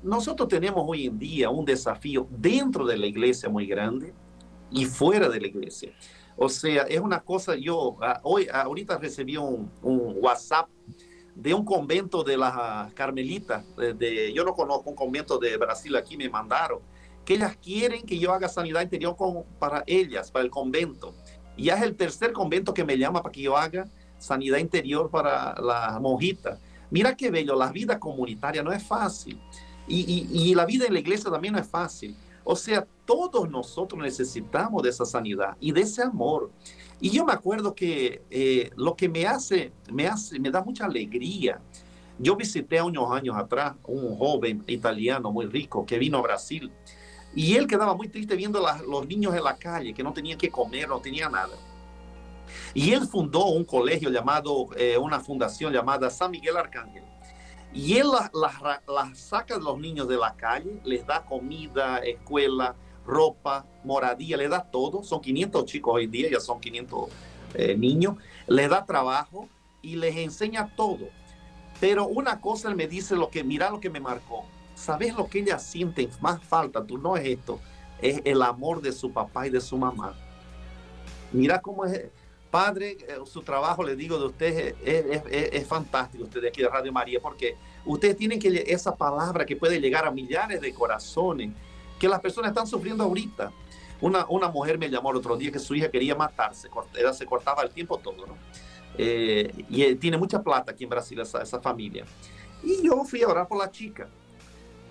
nosotros 0.00 0.48
tenemos 0.48 0.84
hoy 0.86 1.06
en 1.06 1.18
día 1.18 1.50
un 1.50 1.64
desafío 1.64 2.28
dentro 2.30 2.86
de 2.86 2.98
la 2.98 3.06
iglesia 3.06 3.48
muy 3.48 3.66
grande 3.66 4.14
y 4.70 4.84
fuera 4.84 5.28
de 5.28 5.40
la 5.40 5.46
iglesia. 5.46 5.92
O 6.36 6.48
sea, 6.48 6.82
es 6.84 7.00
una 7.00 7.20
cosa, 7.20 7.56
yo 7.56 7.96
ah, 8.00 8.20
hoy, 8.22 8.46
ahorita 8.52 8.96
recibí 8.98 9.36
un, 9.36 9.70
WhatsApp 9.82 10.68
de 11.34 11.52
un 11.52 11.64
convento 11.64 12.22
de 12.22 12.36
las 12.36 12.92
Carmelitas, 12.94 13.64
de, 13.76 14.32
yo 14.32 14.44
no 14.44 14.54
conozco 14.54 14.90
un 14.90 14.96
convento 14.96 15.38
de 15.38 15.56
Brasil 15.56 15.96
aquí, 15.96 16.16
me 16.16 16.28
mandaron, 16.28 16.80
que 17.24 17.34
ellas 17.34 17.56
quieren 17.56 18.06
que 18.06 18.18
yo 18.18 18.32
haga 18.32 18.48
sanidad 18.48 18.82
interior 18.82 19.16
con, 19.16 19.44
para 19.58 19.82
ellas, 19.86 20.30
para 20.30 20.44
el 20.44 20.50
convento. 20.50 21.12
Y 21.56 21.70
es 21.70 21.82
el 21.82 21.96
tercer 21.96 22.32
convento 22.32 22.72
que 22.72 22.84
me 22.84 22.96
llama 22.96 23.20
para 23.20 23.32
que 23.32 23.42
yo 23.42 23.56
haga 23.56 23.84
sanidad 24.16 24.58
interior 24.58 25.10
para 25.10 25.60
las 25.60 26.00
monjitas. 26.00 26.60
Mira 26.88 27.16
qué 27.16 27.30
bello, 27.30 27.56
la 27.56 27.72
vida 27.72 27.98
comunitaria 27.98 28.62
no 28.62 28.72
es 28.72 28.82
fácil. 28.82 29.40
Y, 29.88 30.00
y, 30.00 30.50
y 30.50 30.54
la 30.54 30.64
vida 30.64 30.86
en 30.86 30.92
la 30.92 31.00
iglesia 31.00 31.30
también 31.30 31.54
no 31.54 31.60
es 31.60 31.66
fácil. 31.66 32.16
O 32.50 32.56
sea, 32.56 32.86
todos 33.04 33.50
nosotros 33.50 34.00
necesitamos 34.02 34.82
de 34.82 34.88
esa 34.88 35.04
sanidad 35.04 35.54
y 35.60 35.70
de 35.70 35.82
ese 35.82 36.02
amor. 36.02 36.50
Y 36.98 37.10
yo 37.10 37.26
me 37.26 37.34
acuerdo 37.34 37.74
que 37.74 38.22
eh, 38.30 38.70
lo 38.74 38.96
que 38.96 39.06
me 39.06 39.26
hace, 39.26 39.70
me 39.92 40.06
hace, 40.06 40.40
me 40.40 40.50
da 40.50 40.64
mucha 40.64 40.86
alegría. 40.86 41.60
Yo 42.18 42.36
visité 42.36 42.80
unos 42.80 43.12
años 43.12 43.36
atrás 43.36 43.74
un 43.84 44.16
joven 44.16 44.64
italiano 44.66 45.30
muy 45.30 45.44
rico 45.44 45.84
que 45.84 45.98
vino 45.98 46.16
a 46.16 46.22
Brasil 46.22 46.72
y 47.34 47.54
él 47.54 47.66
quedaba 47.66 47.94
muy 47.94 48.08
triste 48.08 48.34
viendo 48.34 48.66
a 48.66 48.80
los 48.80 49.06
niños 49.06 49.34
en 49.34 49.44
la 49.44 49.54
calle 49.54 49.92
que 49.92 50.02
no 50.02 50.14
tenían 50.14 50.38
que 50.38 50.48
comer, 50.48 50.88
no 50.88 51.00
tenían 51.00 51.32
nada. 51.32 51.54
Y 52.72 52.94
él 52.94 53.06
fundó 53.06 53.44
un 53.48 53.66
colegio 53.66 54.08
llamado, 54.08 54.68
eh, 54.74 54.96
una 54.96 55.20
fundación 55.20 55.70
llamada 55.70 56.08
San 56.08 56.30
Miguel 56.30 56.56
Arcángel. 56.56 57.04
Y 57.78 57.96
él 57.96 58.08
las 58.32 59.18
saca 59.20 59.56
de 59.56 59.62
los 59.62 59.78
niños 59.78 60.08
de 60.08 60.16
la 60.16 60.34
calle, 60.34 60.80
les 60.82 61.06
da 61.06 61.24
comida, 61.24 61.98
escuela, 61.98 62.74
ropa, 63.06 63.66
moradía, 63.84 64.36
le 64.36 64.48
da 64.48 64.64
todo. 64.64 65.04
Son 65.04 65.20
500 65.20 65.64
chicos 65.64 65.94
hoy 65.94 66.08
día, 66.08 66.28
ya 66.28 66.40
son 66.40 66.58
500 66.58 67.08
eh, 67.54 67.76
niños. 67.76 68.16
Les 68.48 68.68
da 68.68 68.84
trabajo 68.84 69.48
y 69.80 69.94
les 69.94 70.16
enseña 70.16 70.74
todo. 70.74 71.06
Pero 71.78 72.08
una 72.08 72.40
cosa 72.40 72.68
él 72.68 72.74
me 72.74 72.88
dice 72.88 73.14
lo 73.14 73.30
que, 73.30 73.44
mira 73.44 73.70
lo 73.70 73.78
que 73.78 73.90
me 73.90 74.00
marcó. 74.00 74.44
¿Sabes 74.74 75.14
lo 75.14 75.28
que 75.28 75.38
ella 75.38 75.60
siente 75.60 76.10
más 76.20 76.42
falta? 76.42 76.84
Tú 76.84 76.98
no 76.98 77.16
es 77.16 77.28
esto, 77.28 77.60
es 78.02 78.20
el 78.24 78.42
amor 78.42 78.82
de 78.82 78.90
su 78.90 79.12
papá 79.12 79.46
y 79.46 79.50
de 79.50 79.60
su 79.60 79.78
mamá. 79.78 80.14
Mira 81.30 81.60
cómo 81.60 81.84
es, 81.84 82.10
Padre, 82.50 82.96
eh, 83.08 83.18
su 83.24 83.42
trabajo, 83.42 83.82
le 83.82 83.96
digo 83.96 84.18
de 84.18 84.26
ustedes, 84.26 84.74
es, 84.84 85.66
fantástico, 85.66 86.24
ustedes 86.24 86.50
aquí 86.50 86.62
de 86.62 86.68
Radio 86.68 86.92
María, 86.92 87.20
porque 87.20 87.56
ustedes 87.84 88.16
tienen 88.16 88.38
que 88.38 88.64
esa 88.66 88.94
palabra 88.94 89.44
que 89.44 89.56
puede 89.56 89.80
llegar 89.80 90.06
a 90.06 90.10
millares 90.10 90.60
de 90.60 90.72
corazones, 90.72 91.50
que 91.98 92.08
las 92.08 92.20
personas 92.20 92.50
están 92.50 92.66
sufriendo 92.66 93.04
ahorita. 93.04 93.52
Una, 94.00 94.26
una 94.28 94.48
mujer 94.48 94.78
me 94.78 94.88
llamó 94.88 95.10
el 95.10 95.16
otro 95.16 95.36
día 95.36 95.50
que 95.50 95.58
su 95.58 95.74
hija 95.74 95.90
quería 95.90 96.14
matarse, 96.14 96.68
ella 96.94 97.12
se 97.12 97.26
cortaba 97.26 97.62
el 97.62 97.70
tiempo 97.70 97.98
todo, 97.98 98.26
¿no? 98.26 98.36
Eh, 98.96 99.64
y 99.68 99.82
eh, 99.82 99.94
tiene 99.96 100.16
mucha 100.16 100.42
plata 100.42 100.72
aquí 100.72 100.84
en 100.84 100.90
Brasil 100.90 101.20
esa, 101.20 101.42
esa 101.42 101.60
familia. 101.60 102.04
Y 102.62 102.82
yo 102.84 103.04
fui 103.04 103.22
a 103.22 103.28
orar 103.28 103.46
por 103.46 103.58
la 103.58 103.70
chica. 103.70 104.08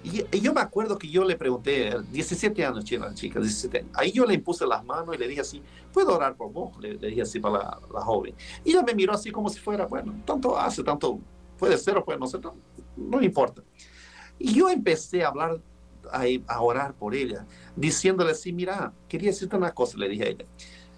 Y, 0.07 0.39
yo 0.39 0.53
me 0.53 0.61
acuerdo 0.61 0.97
que 0.97 1.09
yo 1.09 1.25
le 1.25 1.35
pregunté, 1.35 1.93
17 2.11 2.65
años, 2.65 2.85
chica, 2.85 3.13
chica 3.13 3.39
17 3.39 3.87
Ahí 3.93 4.11
yo 4.11 4.25
le 4.25 4.35
impuse 4.35 4.65
las 4.65 4.83
manos 4.85 5.15
y 5.15 5.17
le 5.17 5.27
dije 5.27 5.41
así, 5.41 5.61
¿puedo 5.91 6.15
orar 6.15 6.35
por 6.35 6.51
vos? 6.51 6.77
Le, 6.79 6.97
dije 6.97 7.23
así 7.23 7.39
para 7.39 7.79
la, 7.93 8.01
joven. 8.01 8.33
Y 8.63 8.71
ella 8.71 8.83
me 8.83 8.93
miró 8.93 9.13
así 9.13 9.31
como 9.31 9.49
si 9.49 9.59
fuera, 9.59 9.85
bueno, 9.85 10.13
tanto 10.25 10.57
hace, 10.57 10.83
tanto 10.83 11.19
puede 11.57 11.77
ser 11.77 11.97
o 11.97 12.05
puede 12.05 12.19
no 12.19 12.27
ser, 12.27 12.41
no, 12.41 12.55
no 12.95 13.21
importa. 13.21 13.61
Y 14.39 14.53
yo 14.53 14.69
empecé 14.69 15.23
a 15.23 15.27
hablar, 15.27 15.59
a, 16.11 16.23
a, 16.47 16.61
orar 16.61 16.93
por 16.93 17.13
ella, 17.13 17.45
diciéndole 17.75 18.31
así, 18.31 18.53
mira, 18.53 18.93
quería 19.09 19.31
decirte 19.31 19.57
una 19.57 19.73
cosa, 19.73 19.97
le 19.97 20.07
dije 20.07 20.23
a 20.23 20.27
ella, 20.27 20.45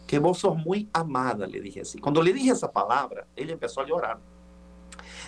que 0.06 0.20
vos 0.20 0.40
sos 0.40 0.56
muy 0.56 0.88
amada, 0.94 1.48
le 1.48 1.60
dije 1.62 1.82
así. 1.82 2.00
Cuando 2.00 2.22
le 2.22 2.34
dije 2.34 2.52
esa 2.52 2.72
palabra, 2.72 3.26
ella 3.36 3.54
empezó 3.54 3.82
a 3.82 3.88
llorar 3.88 4.20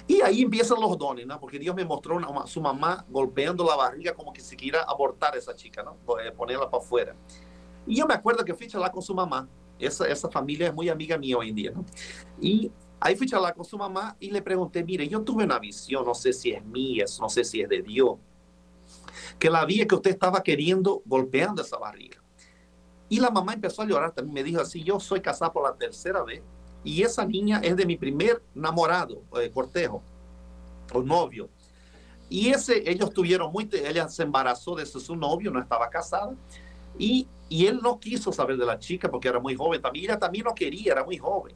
y 0.08 0.22
ahí 0.22 0.42
empiezan 0.42 0.80
los 0.80 0.98
dones, 0.98 1.26
¿no? 1.26 1.40
Porque 1.40 1.60
Dios 1.60 1.76
me 1.76 1.86
mostró 1.86 2.20
a 2.20 2.48
su 2.48 2.62
mamá 2.62 3.06
golpeando 3.10 3.66
la 3.66 3.76
barriga 3.76 4.14
como 4.14 4.34
que 4.34 4.42
se 4.42 4.56
quiera 4.56 4.84
abortar 4.84 5.36
a 5.36 5.38
esa 5.38 5.56
chica, 5.56 5.84
¿no? 5.84 5.98
Eh, 6.20 6.32
ponerla 6.32 6.70
para 6.70 6.84
afuera. 6.84 7.16
Y 7.86 7.98
yo 7.98 8.06
me 8.06 8.14
acuerdo 8.14 8.44
que 8.44 8.54
fui 8.54 8.68
a 8.68 8.70
charlar 8.70 8.92
con 8.92 9.02
su 9.02 9.14
mamá. 9.14 9.48
Esa, 9.80 10.08
esa 10.08 10.30
familia 10.30 10.68
es 10.68 10.74
muy 10.74 10.90
amiga 10.90 11.18
mía 11.18 11.38
hoy 11.38 11.50
en 11.50 11.56
día, 11.56 11.72
¿no? 11.72 11.84
Y 12.40 12.72
ahí 13.00 13.16
fui 13.16 13.26
a 13.28 13.32
charlar 13.32 13.56
con 13.56 13.66
su 13.66 13.78
mamá 13.78 14.16
y 14.20 14.30
le 14.30 14.42
pregunté, 14.42 14.84
mire, 14.84 15.08
yo 15.08 15.22
tuve 15.22 15.44
una 15.44 15.58
visión, 15.58 16.06
no 16.06 16.14
sé 16.14 16.34
si 16.34 16.52
es 16.52 16.64
mía, 16.64 17.06
no 17.20 17.30
sé 17.30 17.44
si 17.44 17.62
es 17.62 17.70
de 17.70 17.82
Dios, 17.82 18.18
que 19.40 19.50
la 19.50 19.66
vi 19.66 19.86
que 19.88 19.96
usted 19.96 20.12
estaba 20.12 20.44
queriendo 20.44 21.02
golpeando 21.06 21.62
esa 21.62 21.78
barriga. 21.78 22.22
Y 23.10 23.20
la 23.20 23.30
mamá 23.30 23.54
empezó 23.54 23.82
a 23.82 23.86
llorar 23.86 24.12
también, 24.12 24.34
me 24.36 24.44
dijo 24.44 24.62
así, 24.62 24.84
yo 24.84 25.00
soy 25.00 25.20
casada 25.20 25.52
por 25.52 25.64
la 25.64 25.76
tercera 25.76 26.24
vez 26.24 26.44
y 26.84 27.04
esa 27.04 27.26
niña 27.26 27.60
es 27.64 27.76
de 27.76 27.86
mi 27.86 27.98
primer 27.98 28.42
enamorado, 28.56 29.22
eh, 29.40 29.50
cortejo, 29.52 30.02
o 30.94 31.02
novio. 31.02 31.50
Y 32.30 32.50
ese, 32.50 32.90
ellos 32.90 33.14
tuvieron 33.14 33.52
muy, 33.52 33.70
ella 33.72 34.08
se 34.08 34.24
embarazó 34.24 34.76
de 34.76 34.86
su 34.86 35.16
novio, 35.16 35.52
no 35.52 35.60
estaba 35.60 35.90
casada. 35.90 36.34
Y, 36.98 37.28
y 37.50 37.66
él 37.66 37.80
no 37.84 38.00
quiso 38.00 38.32
saber 38.32 38.58
de 38.58 38.66
la 38.66 38.80
chica 38.80 39.10
porque 39.10 39.28
era 39.28 39.40
muy 39.40 39.56
joven 39.56 39.82
también. 39.82 40.06
Ella 40.06 40.20
también 40.20 40.46
no 40.46 40.56
quería, 40.56 40.94
era 40.94 41.04
muy 41.04 41.18
joven. 41.18 41.54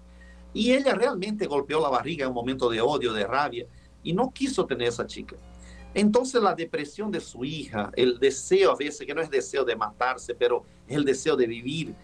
Y 0.53 0.73
ella 0.73 0.93
realmente 0.93 1.47
golpeó 1.47 1.81
la 1.81 1.89
barriga 1.89 2.23
en 2.23 2.29
un 2.29 2.35
momento 2.35 2.69
de 2.69 2.81
odio, 2.81 3.13
de 3.13 3.25
rabia, 3.25 3.65
y 4.03 4.13
no 4.13 4.31
quiso 4.31 4.65
tener 4.65 4.89
esa 4.89 5.07
chica. 5.07 5.35
Entonces 5.93 6.41
la 6.43 6.53
depresión 6.53 7.09
de 7.09 7.21
su 7.21 7.45
hija, 7.45 7.89
el 7.95 8.19
deseo 8.19 8.71
a 8.71 8.75
veces, 8.75 9.07
que 9.07 9.15
no 9.15 9.21
es 9.21 9.29
deseo 9.29 9.63
de 9.63 9.77
matarse, 9.77 10.35
pero 10.35 10.65
es 10.87 10.97
el 10.97 11.05
deseo 11.05 11.37
de 11.37 11.47
vivir, 11.47 11.95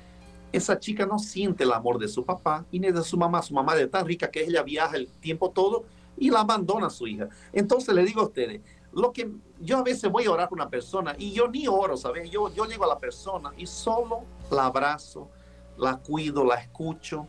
esa 0.52 0.80
chica 0.80 1.06
no 1.06 1.18
siente 1.18 1.64
el 1.64 1.72
amor 1.72 1.98
de 1.98 2.08
su 2.08 2.26
papá 2.26 2.66
y 2.72 2.80
ni 2.80 2.92
de 2.92 3.04
su 3.04 3.18
mamá. 3.18 3.42
Su 3.42 3.54
mamá 3.54 3.76
es 3.76 3.90
tan 3.90 4.06
rica 4.06 4.30
que 4.30 4.44
ella 4.44 4.64
viaja 4.64 4.96
el 4.98 5.08
tiempo 5.08 5.50
todo 5.50 5.86
y 6.18 6.30
la 6.30 6.42
abandona 6.42 6.88
a 6.88 6.90
su 6.90 7.08
hija. 7.08 7.30
Entonces 7.54 7.94
le 7.96 8.04
digo 8.04 8.22
a 8.22 8.26
ustedes, 8.26 8.62
lo 8.92 9.14
que 9.14 9.32
yo 9.60 9.78
a 9.78 9.84
veces 9.84 10.12
voy 10.12 10.26
a 10.26 10.32
orar 10.32 10.50
con 10.50 10.60
una 10.60 10.70
persona 10.70 11.16
y 11.18 11.32
yo 11.32 11.48
ni 11.48 11.68
oro, 11.68 11.96
¿sabes? 11.96 12.30
Yo, 12.30 12.54
yo 12.54 12.66
llego 12.66 12.84
a 12.84 12.88
la 12.88 13.00
persona 13.00 13.52
y 13.58 13.66
solo 13.66 14.24
la 14.50 14.66
abrazo, 14.66 15.30
la 15.78 15.98
cuido, 15.98 16.44
la 16.44 16.56
escucho. 16.56 17.28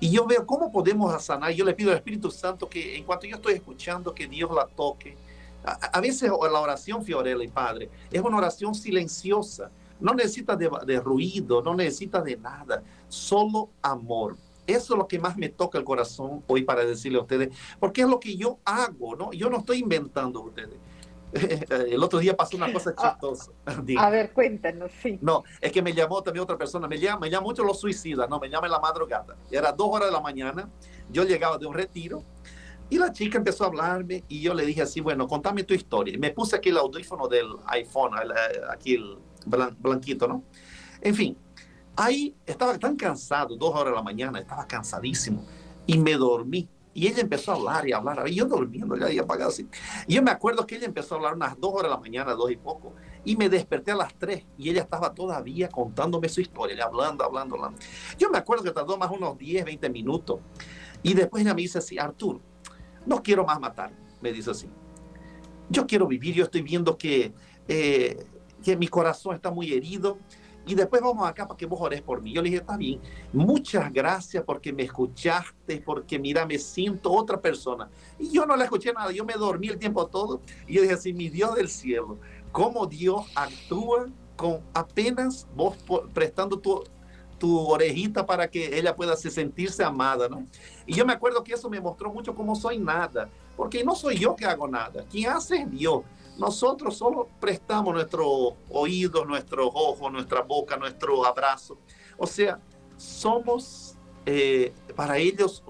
Y 0.00 0.10
yo 0.10 0.26
veo 0.26 0.46
cómo 0.46 0.72
podemos 0.72 1.22
sanar. 1.22 1.52
Yo 1.52 1.64
le 1.64 1.74
pido 1.74 1.90
al 1.90 1.96
Espíritu 1.96 2.30
Santo 2.30 2.68
que 2.68 2.96
en 2.96 3.04
cuanto 3.04 3.26
yo 3.26 3.36
estoy 3.36 3.54
escuchando, 3.54 4.14
que 4.14 4.26
Dios 4.26 4.50
la 4.54 4.66
toque. 4.66 5.16
A, 5.64 5.72
a 5.72 6.00
veces 6.00 6.30
la 6.30 6.60
oración, 6.60 7.04
Fiorella 7.04 7.42
y 7.42 7.48
Padre, 7.48 7.90
es 8.10 8.20
una 8.22 8.38
oración 8.38 8.74
silenciosa 8.74 9.70
no 10.00 10.14
necesita 10.14 10.56
de, 10.56 11.00
ruido, 11.00 11.62
no 11.62 11.74
necesita 11.74 12.20
de 12.20 12.36
nada, 12.36 12.82
solo 13.08 13.70
amor. 13.82 14.36
Eso 14.66 14.94
es 14.94 14.98
lo 14.98 15.06
que 15.06 15.18
más 15.18 15.36
me 15.36 15.50
toca 15.50 15.78
el 15.78 15.84
corazón 15.84 16.42
hoy 16.46 16.62
para 16.62 16.84
decirle 16.84 17.18
a 17.18 17.22
ustedes, 17.22 17.54
porque 17.78 18.02
es 18.02 18.08
lo 18.08 18.18
que 18.18 18.36
yo 18.36 18.58
hago, 18.64 19.14
¿no? 19.14 19.32
Yo 19.32 19.50
no 19.50 19.58
estoy 19.58 19.78
inventando 19.78 20.40
a 20.40 20.44
ustedes. 20.44 20.78
El 21.90 22.02
otro 22.02 22.20
día 22.20 22.36
pasó 22.36 22.56
una 22.56 22.72
cosa 22.72 22.94
ah, 22.96 23.10
chistosa. 23.10 23.50
A 23.98 24.10
ver, 24.10 24.32
cuéntanos, 24.32 24.90
sí. 25.02 25.18
No, 25.20 25.42
es 25.60 25.72
que 25.72 25.82
me 25.82 25.92
llamó 25.92 26.22
también 26.22 26.44
otra 26.44 26.56
persona, 26.56 26.86
me 26.86 26.98
llama, 26.98 27.20
me 27.20 27.30
llama 27.30 27.44
mucho 27.44 27.64
los 27.64 27.80
suicidas, 27.80 28.28
no, 28.28 28.38
me 28.38 28.48
llama 28.48 28.66
en 28.66 28.72
la 28.72 28.78
madrugada. 28.78 29.36
Era 29.50 29.72
dos 29.72 29.88
horas 29.90 30.08
de 30.08 30.12
la 30.12 30.20
mañana, 30.20 30.70
yo 31.10 31.24
llegaba 31.24 31.58
de 31.58 31.66
un 31.66 31.74
retiro 31.74 32.22
y 32.88 32.98
la 32.98 33.12
chica 33.12 33.38
empezó 33.38 33.64
a 33.64 33.68
hablarme 33.68 34.24
y 34.28 34.40
yo 34.40 34.54
le 34.54 34.64
dije 34.64 34.82
así, 34.82 35.00
bueno, 35.00 35.26
contame 35.26 35.64
tu 35.64 35.74
historia. 35.74 36.16
Me 36.18 36.30
puse 36.30 36.56
aquí 36.56 36.68
el 36.68 36.78
audífono 36.78 37.28
del 37.28 37.48
iPhone, 37.66 38.12
aquí 38.70 38.94
el, 38.94 39.18
blanquito, 39.44 40.28
¿no? 40.28 40.44
En 41.00 41.14
fin, 41.14 41.36
ahí 41.96 42.34
estaba 42.46 42.78
tan 42.78 42.96
cansado, 42.96 43.56
dos 43.56 43.74
horas 43.74 43.92
de 43.92 43.96
la 43.96 44.02
mañana, 44.02 44.38
estaba 44.38 44.66
cansadísimo 44.66 45.44
y 45.86 45.98
me 45.98 46.14
dormí. 46.14 46.68
Y 46.96 47.08
ella 47.08 47.22
empezó 47.22 47.50
a 47.50 47.56
hablar 47.56 47.88
y 47.88 47.92
hablar, 47.92 48.22
y 48.28 48.36
yo 48.36 48.44
durmiendo, 48.44 48.96
ya 48.96 49.06
había 49.06 49.22
apagado 49.22 49.50
así. 49.50 49.66
Y 50.06 50.14
yo 50.14 50.22
me 50.22 50.30
acuerdo 50.30 50.64
que 50.64 50.76
ella 50.76 50.86
empezó 50.86 51.14
a 51.14 51.18
hablar 51.18 51.34
unas 51.34 51.58
dos 51.58 51.72
horas 51.72 51.84
de 51.84 51.88
la 51.90 52.00
mañana, 52.00 52.34
dos 52.34 52.52
y 52.52 52.56
poco, 52.56 52.94
y 53.24 53.36
me 53.36 53.48
desperté 53.48 53.90
a 53.90 53.96
las 53.96 54.14
tres, 54.14 54.44
y 54.56 54.70
ella 54.70 54.82
estaba 54.82 55.12
todavía 55.12 55.68
contándome 55.68 56.28
su 56.28 56.40
historia, 56.40 56.84
hablando, 56.84 57.24
hablando, 57.24 57.56
hablando. 57.56 57.80
Yo 58.16 58.30
me 58.30 58.38
acuerdo 58.38 58.62
que 58.62 58.70
tardó 58.70 58.96
más 58.96 59.10
unos 59.10 59.36
10, 59.36 59.64
20 59.64 59.90
minutos, 59.90 60.38
y 61.02 61.14
después 61.14 61.42
ella 61.42 61.52
me 61.52 61.62
dice 61.62 61.78
así, 61.78 61.98
Artur, 61.98 62.40
no 63.06 63.20
quiero 63.24 63.44
más 63.44 63.58
matar, 63.58 63.90
me 64.20 64.32
dice 64.32 64.52
así. 64.52 64.68
Yo 65.68 65.88
quiero 65.88 66.06
vivir, 66.06 66.32
yo 66.36 66.44
estoy 66.44 66.62
viendo 66.62 66.96
que 66.96 67.34
eh, 67.66 68.24
que 68.64 68.76
mi 68.76 68.88
corazón 68.88 69.34
está 69.34 69.50
muy 69.50 69.72
herido 69.72 70.18
y 70.66 70.74
después 70.74 71.02
vamos 71.02 71.28
acá 71.28 71.46
para 71.46 71.58
que 71.58 71.66
vos 71.66 71.80
ores 71.80 72.00
por 72.00 72.22
mí. 72.22 72.32
Yo 72.32 72.40
le 72.40 72.48
dije, 72.48 72.60
está 72.62 72.76
bien, 72.76 73.00
muchas 73.32 73.92
gracias 73.92 74.42
porque 74.44 74.72
me 74.72 74.84
escuchaste, 74.84 75.82
porque 75.84 76.18
mira, 76.18 76.46
me 76.46 76.58
siento 76.58 77.12
otra 77.12 77.40
persona. 77.40 77.90
Y 78.18 78.30
yo 78.30 78.46
no 78.46 78.56
le 78.56 78.64
escuché 78.64 78.92
nada, 78.92 79.12
yo 79.12 79.24
me 79.24 79.34
dormí 79.34 79.68
el 79.68 79.78
tiempo 79.78 80.06
todo. 80.06 80.40
Y 80.66 80.74
yo 80.74 80.82
dije 80.82 80.94
así, 80.94 81.12
mi 81.12 81.28
Dios 81.28 81.54
del 81.54 81.68
cielo, 81.68 82.18
cómo 82.50 82.86
Dios 82.86 83.26
actúa 83.34 84.06
con 84.36 84.60
apenas 84.72 85.46
vos 85.54 85.76
prestando 86.14 86.58
tu, 86.58 86.82
tu 87.38 87.58
orejita 87.58 88.24
para 88.24 88.48
que 88.48 88.78
ella 88.78 88.96
pueda 88.96 89.16
sentirse 89.16 89.84
amada, 89.84 90.28
¿no? 90.28 90.46
Y 90.86 90.94
yo 90.94 91.04
me 91.04 91.12
acuerdo 91.12 91.44
que 91.44 91.52
eso 91.52 91.68
me 91.68 91.80
mostró 91.80 92.12
mucho 92.12 92.34
cómo 92.34 92.56
soy 92.56 92.78
nada, 92.78 93.28
porque 93.54 93.84
no 93.84 93.94
soy 93.94 94.18
yo 94.18 94.34
que 94.34 94.46
hago 94.46 94.66
nada, 94.66 95.04
quien 95.10 95.30
hace 95.30 95.56
es 95.56 95.70
Dios. 95.70 96.02
Nosotros 96.38 96.96
solo 96.96 97.28
prestamos 97.40 97.94
nuestros 97.94 98.54
oídos, 98.70 99.26
nuestros 99.26 99.70
ojos, 99.72 100.12
nuestra 100.12 100.42
boca, 100.42 100.76
nuestro 100.76 101.24
abrazo. 101.24 101.78
O 102.16 102.26
sea, 102.26 102.58
somos 102.96 103.96
eh, 104.26 104.72
para 104.96 105.18
ellos 105.18 105.62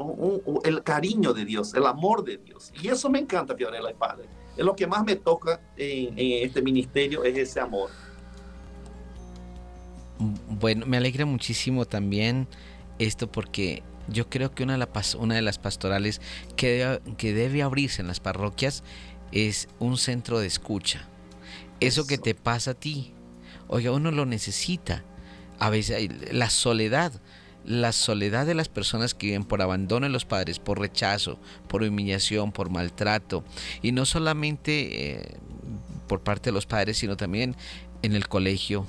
el 0.65 0.83
cariño 0.83 1.33
de 1.33 1.45
Dios, 1.45 1.75
el 1.75 1.87
amor 1.87 2.25
de 2.25 2.39
Dios. 2.39 2.73
Y 2.83 2.89
eso 2.89 3.11
me 3.11 3.19
encanta, 3.19 3.55
Fiorella 3.55 3.91
y 3.91 3.95
Padre. 3.95 4.27
Es 4.57 4.65
lo 4.65 4.77
que 4.77 4.87
más 4.87 5.05
me 5.05 5.17
toca 5.17 5.61
en, 5.77 6.15
este 6.17 6.63
ministerio, 6.63 7.25
es 7.25 7.37
ese 7.37 7.61
amor. 7.61 7.91
Bueno, 10.19 10.87
me 10.87 10.97
alegra 10.97 11.27
muchísimo 11.27 11.85
también 11.85 12.47
esto 13.01 13.27
porque 13.27 13.83
yo 14.07 14.29
creo 14.29 14.55
que 14.55 14.63
una 14.63 14.75
de, 14.75 15.43
las 15.43 15.59
pastorales 15.59 16.21
que 16.57 17.01
que 17.17 17.33
debe 17.33 17.63
abrirse 17.63 18.03
en 18.03 18.07
las 18.07 18.21
parroquias 18.21 18.85
es 19.35 19.69
un 19.81 19.99
centro 19.99 20.39
de 20.39 20.47
escucha. 20.47 21.07
Eso 21.81 22.07
que 22.07 22.17
te 22.17 22.35
pasa 22.35 22.71
a 22.71 22.75
ti, 22.75 23.13
oiga, 23.67 23.91
uno 23.91 24.11
lo 24.11 24.25
necesita. 24.25 25.05
A 25.59 25.71
veces 25.71 26.09
la 26.33 26.49
soledad, 26.51 27.13
la 27.65 27.93
soledad 27.93 28.47
de 28.47 28.55
las 28.55 28.69
personas 28.69 29.13
que 29.13 29.27
viven 29.27 29.45
por 29.45 29.61
abandono 29.61 30.07
de 30.07 30.13
los 30.13 30.25
padres, 30.25 30.59
por 30.61 30.79
rechazo, 30.79 31.39
por 31.69 31.83
humillación, 31.83 32.53
por 32.53 32.71
maltrato, 32.71 33.45
y 33.83 33.93
no 33.93 34.07
solamente 34.07 35.17
eh, 35.17 35.37
por 36.07 36.23
parte 36.23 36.51
de 36.51 36.55
los 36.55 36.67
padres, 36.67 36.99
sino 36.99 37.17
también 37.17 37.57
en 38.03 38.15
el 38.15 38.29
colegio, 38.29 38.87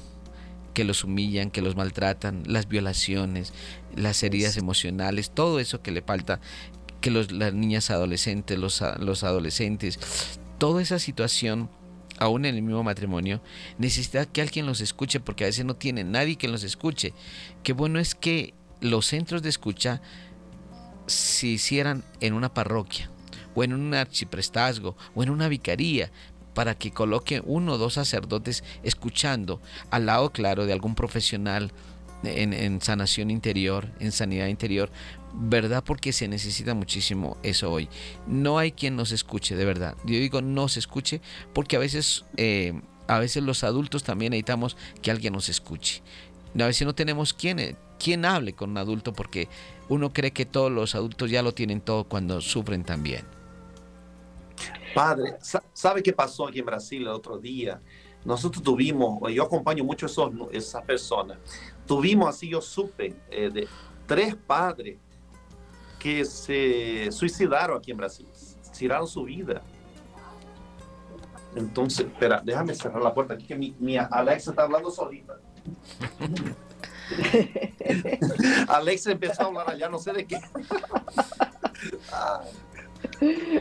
que 0.76 0.84
los 0.84 1.06
humillan, 1.06 1.50
que 1.50 1.62
los 1.62 1.76
maltratan, 1.76 2.44
las 2.46 2.68
violaciones, 2.68 3.54
las 3.96 4.22
heridas 4.24 4.58
emocionales, 4.58 5.32
todo 5.32 5.60
eso 5.60 5.82
que 5.82 5.92
le 5.92 6.02
falta 6.02 6.42
que 7.06 7.12
las 7.12 7.54
niñas 7.54 7.92
adolescentes, 7.92 8.58
los, 8.58 8.84
los 8.98 9.24
adolescentes, 9.24 10.00
toda 10.58 10.82
esa 10.82 10.98
situación 10.98 11.70
aún 12.18 12.46
en 12.46 12.56
el 12.56 12.64
mismo 12.64 12.82
matrimonio, 12.82 13.44
necesita 13.78 14.26
que 14.26 14.42
alguien 14.42 14.66
los 14.66 14.82
escuche 14.82 15.20
porque 15.20 15.44
a 15.44 15.48
veces 15.48 15.66
no 15.66 15.76
tiene 15.76 16.04
nadie 16.04 16.36
que 16.36 16.48
los 16.48 16.64
escuche. 16.64 17.14
Qué 17.62 17.74
bueno 17.74 18.00
es 18.00 18.16
que 18.16 18.56
los 18.82 19.06
centros 19.06 19.44
de 19.44 19.50
escucha 19.50 20.02
se 21.06 21.46
hicieran 21.46 22.04
en 22.22 22.34
una 22.34 22.52
parroquia 22.56 23.12
o 23.54 23.64
en 23.64 23.74
un 23.74 23.94
archiprestazgo 23.94 24.98
o 25.14 25.22
en 25.22 25.30
una 25.30 25.48
vicaría 25.48 26.12
para 26.56 26.74
que 26.74 26.90
coloque 26.90 27.44
uno 27.46 27.74
o 27.74 27.78
dos 27.78 27.94
sacerdotes 27.94 28.64
escuchando 28.82 29.62
al 29.92 30.08
lado 30.08 30.32
claro 30.32 30.66
de 30.66 30.74
algún 30.74 30.96
profesional 30.96 31.72
en, 32.24 32.82
sanación 32.82 33.30
interior, 33.30 33.90
en 34.00 34.12
sanidad 34.12 34.48
interior, 34.48 34.90
¿verdad? 35.34 35.84
Porque 35.84 36.14
se 36.14 36.28
necesita 36.28 36.74
muchísimo 36.74 37.38
eso 37.44 37.72
hoy. 37.72 37.90
No 38.28 38.58
hay 38.58 38.72
quien 38.72 38.96
nos 38.96 39.12
escuche, 39.12 39.56
de 39.56 39.66
verdad. 39.66 39.96
Yo 40.06 40.16
digo 40.16 40.42
no 40.42 40.68
se 40.68 40.80
escuche 40.80 41.22
porque 41.54 41.76
a 41.76 41.80
veces, 41.80 42.26
eh, 42.38 42.80
a 43.08 43.20
veces 43.20 43.44
los 43.44 43.64
adultos 43.64 44.04
también 44.04 44.32
necesitamos 44.32 44.78
que 45.02 45.12
alguien 45.12 45.34
nos 45.34 45.50
escuche. 45.50 46.02
A 46.60 46.66
veces 46.66 46.88
no 46.88 46.96
tenemos 46.96 47.34
quien, 47.34 47.78
quien 48.00 48.26
hable 48.26 48.54
con 48.54 48.72
un 48.72 48.78
adulto 48.78 49.14
porque 49.14 49.50
uno 49.90 50.14
cree 50.14 50.32
que 50.32 50.46
todos 50.46 50.72
los 50.72 50.96
adultos 50.96 51.30
ya 51.30 51.42
lo 51.42 51.54
tienen 51.54 51.82
todo 51.82 52.06
cuando 52.06 52.42
sufren 52.42 52.84
también. 52.84 53.26
Padre, 54.94 55.36
¿sabe 55.74 56.02
qué 56.02 56.14
pasó 56.14 56.48
aquí 56.48 56.60
en 56.60 56.66
Brasil 56.66 57.02
el 57.02 57.10
otro 57.10 57.38
día? 57.38 57.82
Nosotros 58.24 58.64
tuvimos, 58.64 59.22
yo 59.32 59.44
acompaño 59.44 59.84
mucho 59.84 60.06
esos, 60.06 60.32
esas 60.52 60.84
personas, 60.84 61.38
tuvimos 61.86 62.30
así, 62.30 62.50
yo 62.50 62.62
supe, 62.62 63.16
eh, 63.30 63.50
de 63.50 63.68
tres 64.06 64.36
padres 64.36 64.98
que 66.00 66.26
se 66.26 67.12
suicidaron 67.12 67.78
aquí 67.78 67.92
en 67.92 67.98
Brasil, 67.98 68.28
tiraron 68.78 69.08
su 69.08 69.24
vida. 69.24 69.62
Entonces, 71.56 72.06
espera, 72.06 72.42
déjame 72.44 72.76
cerrar 72.76 73.02
la 73.02 73.14
puerta 73.14 73.34
aquí 73.34 73.46
que 73.46 73.56
mi, 73.56 73.98
Alexa 73.98 74.52
está 74.52 74.64
hablando 74.64 74.92
solita. 74.92 75.40
Alexa 78.68 79.12
empezó 79.12 79.44
a 79.44 79.46
hablar 79.46 79.70
allá, 79.70 79.90
no 79.90 79.98
sé 79.98 80.12
de 80.12 80.26
qué. 80.26 80.40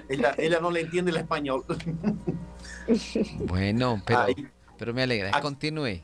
ella, 0.08 0.34
ella 0.36 0.60
no 0.60 0.70
le 0.70 0.80
entiende 0.80 1.12
el 1.12 1.18
español. 1.18 1.64
bueno, 3.46 4.02
pero, 4.04 4.26
pero 4.76 4.92
me 4.92 5.04
alegra. 5.04 5.40
Continúe. 5.40 6.02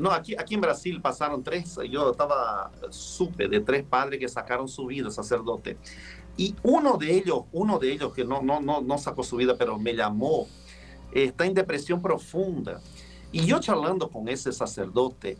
No, 0.00 0.10
aquí, 0.10 0.34
aquí 0.34 0.54
en 0.54 0.62
Brasil 0.62 0.98
pasaron 1.02 1.42
tres, 1.42 1.78
yo 1.90 2.12
estaba, 2.12 2.72
supe 2.88 3.48
de 3.48 3.60
tres 3.60 3.84
padres 3.84 4.18
que 4.18 4.28
sacaron 4.28 4.66
su 4.66 4.86
vida, 4.86 5.10
sacerdote. 5.10 5.76
Y 6.38 6.56
uno 6.62 6.96
de 6.96 7.14
ellos, 7.14 7.42
uno 7.52 7.78
de 7.78 7.92
ellos 7.92 8.14
que 8.14 8.24
no, 8.24 8.40
no, 8.40 8.62
no, 8.62 8.80
no 8.80 8.96
sacó 8.96 9.22
su 9.22 9.36
vida, 9.36 9.56
pero 9.58 9.78
me 9.78 9.94
llamó, 9.94 10.46
está 11.12 11.44
en 11.44 11.52
depresión 11.52 12.00
profunda. 12.00 12.80
Y 13.30 13.44
yo 13.44 13.60
charlando 13.60 14.08
con 14.08 14.26
ese 14.28 14.52
sacerdote, 14.52 15.36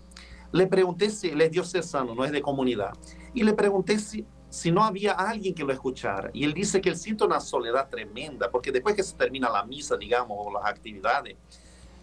le 0.52 0.66
pregunté 0.66 1.08
si 1.08 1.28
él 1.28 1.40
es 1.40 1.50
diocesano, 1.52 2.14
no 2.14 2.22
es 2.22 2.30
de 2.30 2.42
comunidad. 2.42 2.92
Y 3.32 3.44
le 3.44 3.54
pregunté 3.54 3.98
si, 3.98 4.26
si 4.50 4.70
no 4.70 4.84
había 4.84 5.12
alguien 5.12 5.54
que 5.54 5.64
lo 5.64 5.72
escuchara. 5.72 6.30
Y 6.34 6.44
él 6.44 6.52
dice 6.52 6.82
que 6.82 6.90
él 6.90 6.98
siente 6.98 7.24
una 7.24 7.40
soledad 7.40 7.88
tremenda, 7.88 8.50
porque 8.50 8.70
después 8.70 8.94
que 8.94 9.02
se 9.02 9.16
termina 9.16 9.48
la 9.48 9.64
misa, 9.64 9.96
digamos, 9.96 10.36
o 10.38 10.52
las 10.52 10.66
actividades, 10.66 11.38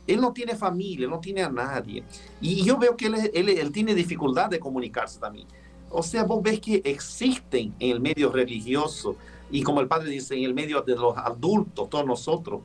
él 0.08 0.22
no 0.22 0.32
tiene 0.32 0.56
familia, 0.56 1.08
no 1.08 1.20
tiene 1.20 1.44
a 1.44 1.50
nadie. 1.50 2.04
Y 2.42 2.64
yo 2.64 2.78
veo 2.78 2.96
que 2.96 3.08
él, 3.08 3.72
tiene 3.72 3.94
dificultad 3.94 4.50
de 4.50 4.60
comunicarse 4.60 5.20
también. 5.20 5.48
O 5.90 6.02
sea, 6.02 6.24
vos 6.24 6.42
ves 6.42 6.60
que 6.60 6.82
existen 6.84 7.74
en 7.80 7.92
el 7.92 8.00
medio 8.00 8.32
religioso 8.32 9.16
y 9.52 9.62
como 9.62 9.82
el 9.82 9.88
padre 9.88 10.10
dice, 10.10 10.36
en 10.36 10.44
el 10.44 10.54
medio 10.54 10.82
de 10.82 10.96
los 10.96 11.16
adultos, 11.18 11.90
todos 11.90 12.06
nosotros, 12.06 12.62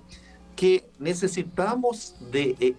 que 0.57 0.89
necesitamos 0.99 2.17
de 2.31 2.57
eh, 2.59 2.75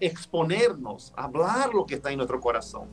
exponernos, 0.00 1.12
hablar 1.16 1.72
lo 1.74 1.86
que 1.86 1.96
está 1.96 2.10
en 2.10 2.18
nuestro 2.18 2.40
corazón. 2.40 2.88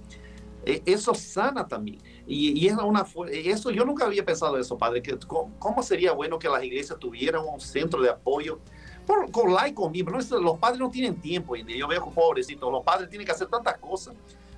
E, 0.65 0.82
eso 0.86 1.13
sana 1.13 1.67
también. 1.67 2.00
Y, 2.26 2.67
es 2.67 2.76
una, 2.78 3.06
eso 3.32 3.72
yo 3.72 3.84
nunca 3.84 4.06
había 4.06 4.24
pensado 4.24 4.58
eso, 4.58 4.78
padre, 4.78 5.02
que 5.02 5.17
cómo 5.60 5.84
sería 5.84 6.13
bueno 6.13 6.39
que 6.39 6.48
las 6.48 6.63
iglesias 6.63 6.98
tuvieran 7.00 7.43
un 7.46 7.60
centro 7.60 8.02
de 8.02 8.10
apoyo 8.10 8.60
por, 9.06 9.32
con 9.32 9.54
la 9.54 9.68
y 9.68 9.74
conmigo. 9.74 10.12
Los 10.12 10.58
padres 10.58 10.80
no 10.80 10.89
tienen 10.89 11.16
tiempo. 11.16 11.56
Yo 11.56 11.88
veo 11.88 12.10
pobrecitos, 12.12 12.72
los 12.72 12.84
padres 12.84 13.10
tienen 13.10 13.26
que 13.26 13.32
hacer 13.32 13.48
tantas 13.48 13.78
cosas, 13.78 14.13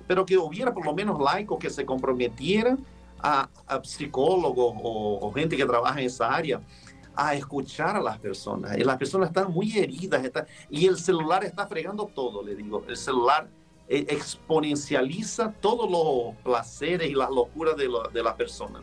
pero 0.06 0.24
que 0.24 0.36
hubiera 0.36 0.72
por 0.72 0.84
lo 0.84 0.94
menos 0.94 1.20
laicos 1.20 1.58
que 1.58 1.70
se 1.70 1.84
comprometieran 1.84 2.78
a, 3.22 3.48
psicólogos 3.82 4.74
o, 4.82 5.32
gente 5.34 5.56
que 5.56 5.64
trabaja 5.64 6.00
en 6.00 6.06
esa 6.06 6.32
área 6.32 6.60
a 7.14 7.34
escuchar 7.34 7.96
a 7.96 8.00
las 8.00 8.18
personas. 8.18 8.76
Y 8.76 8.84
las 8.84 8.98
personas 8.98 9.28
están 9.28 9.50
muy 9.50 9.76
heridas 9.78 10.22
y 10.70 10.86
el 10.86 10.98
celular 10.98 11.44
está 11.44 11.66
fregando 11.66 12.06
todo, 12.14 12.42
le 12.42 12.54
digo. 12.54 12.84
El 12.86 12.96
celular 12.96 13.48
eh, 13.88 14.04
exponencializa 14.08 15.52
todos 15.60 15.90
los 15.90 16.36
placeres 16.42 17.08
y 17.08 17.14
las 17.14 17.30
locuras 17.30 17.76
de, 17.76 17.88
la, 17.88 18.08
de 18.12 18.22
la 18.22 18.36
persona. 18.36 18.82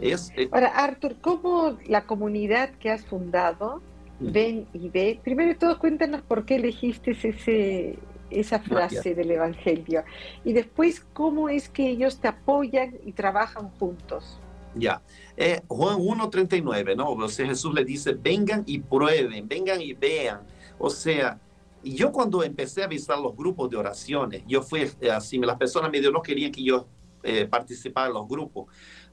Es, 0.00 0.30
eh, 0.36 0.48
Ahora, 0.52 0.68
Arthur, 0.68 1.16
¿cómo 1.20 1.76
la 1.86 2.04
comunidad 2.04 2.70
que 2.78 2.90
has 2.90 3.04
fundado 3.04 3.82
ven 4.20 4.66
y 4.72 4.88
ve. 4.88 5.20
Primero 5.22 5.50
de 5.50 5.54
todo, 5.54 5.78
cuéntanos 5.78 6.22
por 6.22 6.44
qué 6.44 6.56
elegiste 6.56 7.12
ese, 7.12 7.98
esa 8.30 8.60
frase 8.60 9.14
del 9.14 9.30
Evangelio. 9.30 10.04
Y 10.44 10.52
después, 10.52 11.04
cómo 11.12 11.48
es 11.48 11.68
que 11.68 11.88
ellos 11.88 12.18
te 12.18 12.28
apoyan 12.28 12.94
y 13.04 13.12
trabajan 13.12 13.70
juntos. 13.78 14.38
Ya, 14.74 15.02
eh, 15.36 15.62
Juan 15.66 15.98
1.39, 15.98 16.96
¿no? 16.96 17.10
O 17.10 17.28
sea, 17.28 17.46
Jesús 17.46 17.74
le 17.74 17.84
dice, 17.84 18.12
vengan 18.12 18.62
y 18.66 18.78
prueben, 18.78 19.48
vengan 19.48 19.80
y 19.80 19.92
vean. 19.92 20.40
O 20.78 20.90
sea, 20.90 21.40
yo 21.82 22.12
cuando 22.12 22.42
empecé 22.42 22.82
a 22.82 22.86
visitar 22.86 23.18
los 23.18 23.36
grupos 23.36 23.70
de 23.70 23.76
oraciones, 23.76 24.42
yo 24.46 24.62
fui 24.62 24.90
eh, 25.00 25.10
así, 25.10 25.38
las 25.38 25.56
personas 25.56 25.90
medio 25.90 26.10
no 26.10 26.22
querían 26.22 26.52
que 26.52 26.62
yo 26.62 26.86
eh, 27.22 27.46
participara 27.46 28.08
en 28.08 28.14
los 28.14 28.28
grupos, 28.28 28.66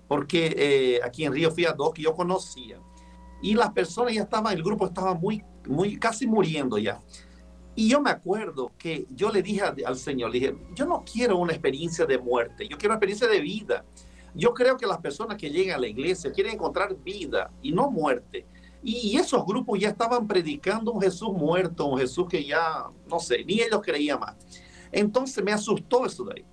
porque 0.08 0.54
eh, 0.58 1.00
aquí 1.04 1.26
en 1.26 1.34
Río 1.34 1.52
fui 1.52 1.66
a 1.66 1.74
dos 1.74 1.94
que 1.94 2.04
yo 2.04 2.14
conocía 2.14 2.80
y 3.42 3.54
las 3.54 3.72
personas 3.72 4.14
ya 4.14 4.24
estaban, 4.24 4.54
el 4.54 4.64
grupo 4.64 4.86
estaba 4.86 5.14
muy, 5.14 5.44
muy, 5.68 5.98
casi 5.98 6.28
muriendo 6.28 6.78
ya. 6.78 7.00
Y 7.76 7.90
yo 7.90 8.02
me 8.02 8.10
acuerdo 8.10 8.72
que 8.78 9.06
yo 9.10 9.30
le 9.32 9.42
dije 9.42 9.62
al, 9.62 9.98
Señor, 9.98 10.32
le 10.32 10.40
dije, 10.40 10.56
yo 10.74 10.86
no 10.86 11.04
quiero 11.04 11.38
una 11.38 11.52
experiencia 11.52 12.06
de 12.06 12.18
muerte, 12.18 12.68
yo 12.68 12.78
quiero 12.78 12.94
una 12.94 12.96
experiencia 12.96 13.28
de 13.28 13.42
vida. 13.42 13.86
Yo 14.34 14.54
creo 14.54 14.78
que 14.78 14.86
las 14.86 15.00
personas 15.00 15.38
que 15.38 15.50
llegan 15.50 15.78
a 15.78 15.82
la 15.82 15.88
iglesia 15.88 16.32
quieren 16.32 16.54
encontrar 16.54 16.96
vida 16.96 17.52
y 17.62 17.72
no 17.72 17.90
muerte. 17.90 18.46
Y, 18.82 19.18
esos 19.18 19.46
grupos 19.46 19.80
ya 19.80 19.90
estaban 19.90 20.28
predicando 20.28 20.92
un 20.92 21.02
Jesús 21.02 21.34
muerto, 21.34 21.86
un 21.86 21.98
Jesús 21.98 22.28
que 22.30 22.46
ya, 22.46 22.86
no 23.08 23.20
sé, 23.20 23.44
ni 23.44 23.62
ellos 23.62 23.82
creían 23.84 24.20
más. 24.20 24.36
Entonces 24.92 25.44
me 25.44 25.52
asustó 25.52 26.06
eso 26.06 26.24
de 26.26 26.34
ahí. 26.36 26.46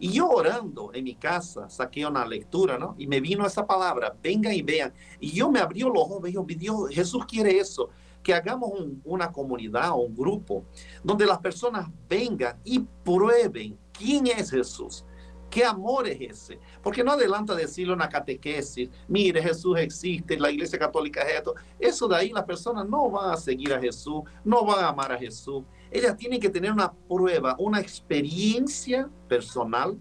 Y 0.00 0.12
yo 0.12 0.28
orando 0.28 0.90
en 0.94 1.04
mi 1.04 1.14
casa, 1.14 1.68
saqué 1.68 2.06
una 2.06 2.26
lectura, 2.26 2.78
¿no? 2.78 2.94
Y 2.98 3.06
me 3.06 3.20
vino 3.20 3.46
esa 3.46 3.66
palabra, 3.66 4.16
vengan 4.22 4.54
y 4.54 4.62
vean. 4.62 4.94
Y 5.20 5.30
yo 5.30 5.50
me 5.50 5.60
abrió 5.60 5.90
los 5.90 6.02
ojos, 6.02 6.22
y 6.28 6.54
Dios, 6.54 6.88
Jesús 6.90 7.26
quiere 7.26 7.58
eso, 7.58 7.90
que 8.22 8.32
hagamos 8.34 8.70
una 9.04 9.30
comunidad 9.30 9.92
un 9.94 10.14
grupo 10.14 10.64
donde 11.02 11.26
las 11.26 11.38
personas 11.38 11.86
vengan 12.08 12.58
y 12.64 12.80
prueben 13.04 13.78
quién 13.92 14.26
es 14.26 14.50
Jesús. 14.50 15.04
¿Qué 15.50 15.64
amor 15.64 16.06
es 16.06 16.20
ese? 16.20 16.60
Porque 16.80 17.02
no 17.02 17.12
adelanta 17.12 17.54
decirle 17.54 17.92
una 17.92 18.08
catequesis, 18.08 18.88
mire, 19.08 19.42
Jesús 19.42 19.78
existe, 19.78 20.38
la 20.38 20.50
iglesia 20.50 20.78
católica 20.78 21.22
es 21.22 21.38
esto. 21.38 21.54
Eso 21.78 22.06
de 22.06 22.16
ahí 22.16 22.30
las 22.30 22.44
personas 22.44 22.88
no 22.88 23.10
van 23.10 23.32
a 23.32 23.36
seguir 23.36 23.74
a 23.74 23.80
Jesús, 23.80 24.22
no 24.44 24.64
van 24.64 24.84
a 24.84 24.88
amar 24.88 25.12
a 25.12 25.18
Jesús. 25.18 25.64
Ellas 25.90 26.16
tienen 26.16 26.40
que 26.40 26.48
tener 26.48 26.72
una 26.72 26.92
prueba, 26.92 27.56
una 27.58 27.80
experiencia 27.80 29.08
personal 29.28 30.00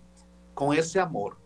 con 0.53 0.75
ese 0.77 0.99
amor. 0.99 1.37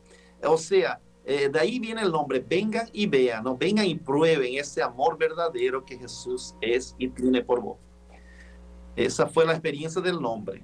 O 0.43 0.58
sea, 0.58 0.99
eh, 1.25 1.49
de 1.49 1.60
ahí 1.60 1.79
viene 1.79 2.01
el 2.01 2.12
nombre, 2.12 2.39
vengan 2.39 2.89
y 2.91 3.06
vean, 3.08 3.45
¿no? 3.45 3.56
vengan 3.56 3.86
y 3.86 3.95
prueben 3.95 4.56
ese 4.56 4.82
amor 4.82 5.17
verdadero 5.17 5.86
que 5.86 5.97
Jesús 5.97 6.56
es 6.60 6.95
y 6.97 7.08
tiene 7.08 7.41
por 7.41 7.62
vos. 7.62 7.77
Esa 8.95 9.27
fue 9.27 9.45
la 9.45 9.53
experiencia 9.53 10.01
del 10.01 10.21
nombre. 10.21 10.63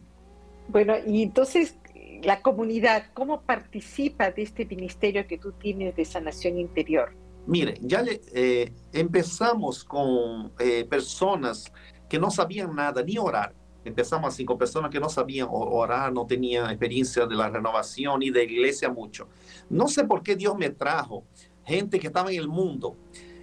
Bueno, 0.67 0.95
y 1.07 1.23
entonces 1.23 1.75
la 2.23 2.41
comunidad, 2.41 3.05
¿cómo 3.13 3.41
participa 3.41 4.31
de 4.31 4.43
este 4.43 4.65
ministerio 4.65 5.25
que 5.25 5.37
tú 5.37 5.53
tienes 5.53 5.95
de 5.95 6.05
sanación 6.05 6.59
interior? 6.59 7.13
Mire, 7.47 7.75
ya 7.81 8.03
eh, 8.33 8.73
empezamos 8.91 9.83
con 9.83 10.51
eh, 10.59 10.85
personas 10.85 11.71
que 12.09 12.19
no 12.19 12.29
sabían 12.29 12.75
nada 12.75 13.01
ni 13.01 13.17
orar. 13.17 13.55
Empezamos 13.89 14.33
así 14.33 14.45
con 14.45 14.57
personas 14.57 14.91
que 14.91 14.99
no 14.99 15.09
sabían 15.09 15.47
orar, 15.51 16.13
no 16.13 16.25
tenían 16.25 16.69
experiencia 16.69 17.25
de 17.25 17.35
la 17.35 17.49
renovación 17.49 18.21
y 18.21 18.29
de 18.29 18.43
iglesia 18.43 18.89
mucho. 18.89 19.27
No 19.69 19.87
sé 19.87 20.03
por 20.03 20.23
qué 20.23 20.35
Dios 20.35 20.55
me 20.57 20.69
trajo 20.69 21.25
gente 21.65 21.99
que 21.99 22.07
estaba 22.07 22.31
en 22.31 22.39
el 22.39 22.47
mundo. 22.47 22.95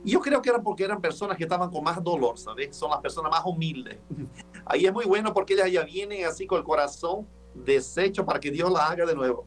Yo 0.04 0.20
creo 0.20 0.40
que 0.40 0.50
era 0.50 0.62
porque 0.62 0.84
eran 0.84 1.00
personas 1.00 1.36
que 1.36 1.42
estaban 1.42 1.68
con 1.68 1.82
más 1.82 2.02
dolor, 2.02 2.38
¿sabes? 2.38 2.76
Son 2.76 2.90
las 2.90 3.00
personas 3.00 3.30
más 3.30 3.42
humildes. 3.44 3.98
Ahí 4.64 4.86
es 4.86 4.92
muy 4.92 5.04
bueno 5.04 5.34
porque 5.34 5.54
ellas 5.54 5.70
ya 5.70 5.82
vienen 5.84 6.24
así 6.24 6.46
con 6.46 6.58
el 6.58 6.64
corazón 6.64 7.26
desecho 7.54 8.24
para 8.24 8.38
que 8.38 8.50
Dios 8.50 8.70
la 8.70 8.86
haga 8.86 9.04
de 9.04 9.14
nuevo. 9.14 9.46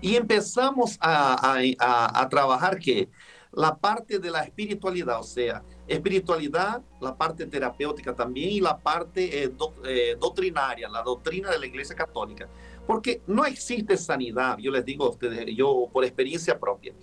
Y 0.00 0.16
empezamos 0.16 0.96
a, 1.00 1.58
a, 1.78 2.22
a, 2.22 2.28
trabajar 2.28 2.78
que 2.78 3.10
la 3.52 3.76
parte 3.76 4.18
de 4.18 4.30
la 4.30 4.44
espiritualidad, 4.44 5.20
o 5.20 5.24
sea, 5.24 5.62
espiritualidad, 5.88 6.82
la 7.00 7.16
parte 7.16 7.46
terapéutica 7.46 8.14
también 8.14 8.50
y 8.50 8.60
la 8.60 8.78
parte 8.78 9.44
eh, 9.44 9.52
eh, 9.84 10.16
doctrinaria, 10.20 10.88
la 10.88 11.02
doctrina 11.02 11.50
de 11.50 11.58
la 11.58 11.66
Iglesia 11.66 11.96
Católica. 11.96 12.48
Porque 12.86 13.22
no 13.26 13.44
existe 13.44 13.96
sanidad, 13.96 14.58
yo 14.58 14.70
les 14.70 14.84
digo 14.84 15.06
a 15.06 15.10
ustedes, 15.10 15.46
yo 15.54 15.88
por 15.92 16.04
experiencia 16.04 16.58
propia. 16.58 16.94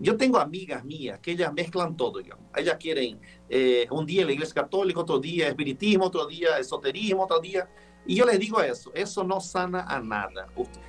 Yo 0.00 0.16
tengo 0.16 0.38
amigas 0.38 0.84
mías 0.84 1.18
que 1.18 1.32
ellas 1.32 1.52
mezclan 1.52 1.96
todo. 1.96 2.20
Ellas 2.56 2.76
quieren 2.78 3.20
eh, 3.48 3.86
un 3.90 4.06
día 4.06 4.24
la 4.24 4.32
Iglesia 4.32 4.54
Católica, 4.54 5.00
otro 5.00 5.18
día 5.18 5.48
espiritismo, 5.48 6.06
otro 6.06 6.26
día 6.26 6.58
esoterismo, 6.58 7.24
otro 7.24 7.40
día 7.40 7.68
y 8.08 8.14
yo 8.14 8.24
les 8.24 8.38
digo 8.38 8.62
eso, 8.62 8.90
eso 8.94 9.22
no 9.22 9.38
sana 9.38 9.82
a 9.82 10.00
nada. 10.00 10.46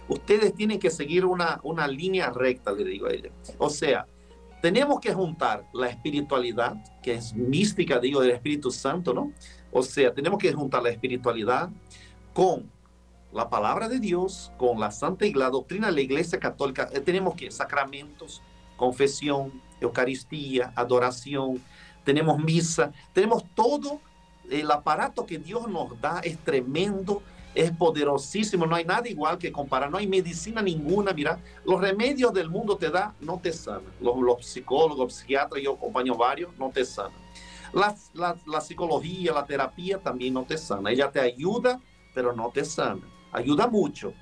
Ustedes 0.07 0.55
tienen 0.55 0.79
que 0.79 0.89
seguir 0.89 1.25
una, 1.25 1.59
una 1.63 1.85
línea 1.85 2.29
recta, 2.29 2.71
le 2.71 2.85
digo 2.85 3.07
a 3.07 3.11
ella. 3.11 3.29
O 3.57 3.69
sea, 3.69 4.07
tenemos 4.61 4.99
que 4.99 5.13
juntar 5.13 5.65
la 5.73 5.87
espiritualidad, 5.87 6.75
que 7.01 7.13
es 7.13 7.33
mística, 7.33 7.99
digo, 7.99 8.21
del 8.21 8.31
Espíritu 8.31 8.71
Santo, 8.71 9.13
¿no? 9.13 9.31
O 9.71 9.83
sea, 9.83 10.13
tenemos 10.13 10.39
que 10.39 10.51
juntar 10.51 10.83
la 10.83 10.89
espiritualidad 10.89 11.69
con 12.33 12.69
la 13.31 13.49
palabra 13.49 13.87
de 13.87 13.99
Dios, 13.99 14.51
con 14.57 14.79
la 14.79 14.91
Santa 14.91 15.25
Iglesia, 15.25 15.45
la 15.45 15.51
doctrina 15.51 15.87
de 15.87 15.93
la 15.93 16.01
Iglesia 16.01 16.39
Católica. 16.39 16.89
Eh, 16.91 16.99
tenemos 16.99 17.35
que 17.35 17.51
sacramentos, 17.51 18.41
confesión, 18.75 19.61
Eucaristía, 19.79 20.73
adoración, 20.75 21.61
tenemos 22.03 22.39
misa, 22.39 22.91
tenemos 23.13 23.43
todo 23.55 24.01
el 24.49 24.69
aparato 24.71 25.25
que 25.25 25.37
Dios 25.37 25.67
nos 25.67 25.99
da 26.01 26.19
es 26.19 26.37
tremendo, 26.39 27.21
es 27.55 27.71
poderosísimo, 27.71 28.65
no 28.65 28.75
hay 28.75 28.85
nada 28.85 29.07
igual 29.07 29.37
que 29.37 29.51
comparar, 29.51 29.89
no 29.89 29.97
hay 29.97 30.07
medicina 30.07 30.61
ninguna, 30.61 31.13
mira, 31.13 31.39
los 31.65 31.81
remedios 31.81 32.33
del 32.33 32.49
mundo 32.49 32.77
te 32.77 32.89
da, 32.89 33.13
no 33.19 33.39
te 33.41 33.51
sanan, 33.51 33.91
los, 33.99 34.17
los 34.19 34.45
psicólogos, 34.45 35.13
psiquiatras, 35.13 35.61
yo 35.61 35.73
acompaño 35.73 36.15
varios, 36.15 36.55
no 36.57 36.69
te 36.69 36.85
sanan. 36.85 37.17
La, 37.73 37.95
la, 38.13 38.35
la, 38.47 38.61
psicología, 38.61 39.31
la 39.31 39.45
terapia 39.45 39.99
también 39.99 40.33
no 40.33 40.43
te 40.43 40.57
sana, 40.57 40.91
ella 40.91 41.11
te 41.11 41.19
ayuda, 41.19 41.79
pero 42.13 42.33
no 42.33 42.49
te 42.49 42.65
sana, 42.65 43.01
ayuda 43.31 43.67
mucho, 43.67 44.13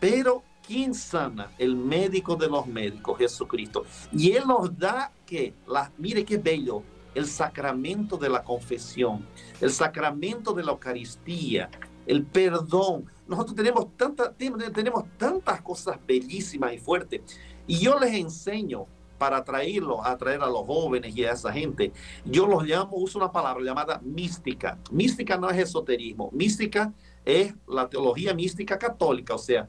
pero 0.00 0.42
¿quién 0.66 0.94
sana? 0.94 1.52
El 1.58 1.76
médico 1.76 2.36
de 2.36 2.48
los 2.48 2.66
médicos, 2.66 3.18
Jesucristo. 3.18 3.84
Y 4.12 4.32
Él 4.32 4.44
nos 4.46 4.76
da 4.78 5.12
que, 5.26 5.54
la, 5.66 5.90
mire 5.98 6.24
qué 6.24 6.38
bello, 6.38 6.82
el 7.14 7.26
sacramento 7.26 8.16
de 8.16 8.28
la 8.28 8.42
confesión, 8.42 9.26
el 9.60 9.70
sacramento 9.70 10.52
de 10.52 10.64
la 10.64 10.72
Eucaristía, 10.72 11.70
el 12.06 12.24
perdón. 12.24 13.06
Nosotros 13.26 13.56
tenemos, 13.56 13.96
tanta, 13.96 14.32
tenemos 14.32 15.04
tantas 15.16 15.60
cosas 15.62 15.98
bellísimas 16.06 16.74
y 16.74 16.78
fuertes. 16.78 17.20
Y 17.66 17.78
yo 17.78 17.98
les 17.98 18.12
enseño 18.14 18.86
para 19.18 19.44
traerlo, 19.44 20.04
atraer 20.04 20.42
a 20.42 20.46
los 20.46 20.66
jóvenes 20.66 21.16
y 21.16 21.24
a 21.24 21.32
esa 21.32 21.52
gente. 21.52 21.92
Yo 22.24 22.46
los 22.46 22.64
llamo, 22.64 22.96
uso 22.96 23.18
una 23.18 23.30
palabra 23.30 23.62
llamada 23.62 24.00
mística. 24.02 24.78
Mística 24.90 25.36
no 25.36 25.48
es 25.48 25.58
esoterismo. 25.58 26.30
Mística 26.32 26.92
es 27.24 27.54
la 27.68 27.88
teología 27.88 28.34
mística 28.34 28.76
católica, 28.76 29.34
o 29.34 29.38
sea, 29.38 29.68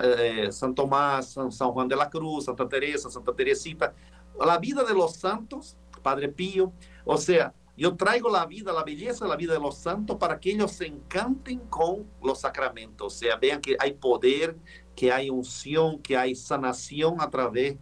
eh, 0.00 0.48
San 0.52 0.74
Tomás, 0.74 1.32
San, 1.32 1.50
San 1.50 1.72
Juan 1.72 1.88
de 1.88 1.96
la 1.96 2.08
Cruz, 2.08 2.44
Santa 2.44 2.68
Teresa, 2.68 3.10
Santa 3.10 3.34
Teresita. 3.34 3.92
La 4.38 4.58
vida 4.58 4.84
de 4.84 4.94
los 4.94 5.16
santos 5.16 5.76
Padre 6.04 6.28
Pío. 6.28 6.72
O 7.04 7.16
sea, 7.16 7.52
yo 7.76 7.96
traigo 7.96 8.30
la 8.30 8.46
vida, 8.46 8.72
la 8.72 8.84
belleza, 8.84 9.26
la 9.26 9.36
vida 9.36 9.54
de 9.54 9.60
los 9.60 9.76
santos 9.76 10.16
para 10.16 10.38
que 10.38 10.52
ellos 10.52 10.72
se 10.72 10.86
encanten 10.86 11.58
con 11.68 12.06
los 12.22 12.40
sacramentos. 12.40 13.14
O 13.14 13.16
sea, 13.16 13.36
vean 13.36 13.60
que 13.60 13.76
hay 13.78 13.92
poder, 13.92 14.56
que 14.94 15.12
hay 15.12 15.28
unción, 15.28 16.00
que 16.00 16.16
hay 16.16 16.36
sanación 16.36 17.20
a 17.20 17.28
través, 17.28 17.76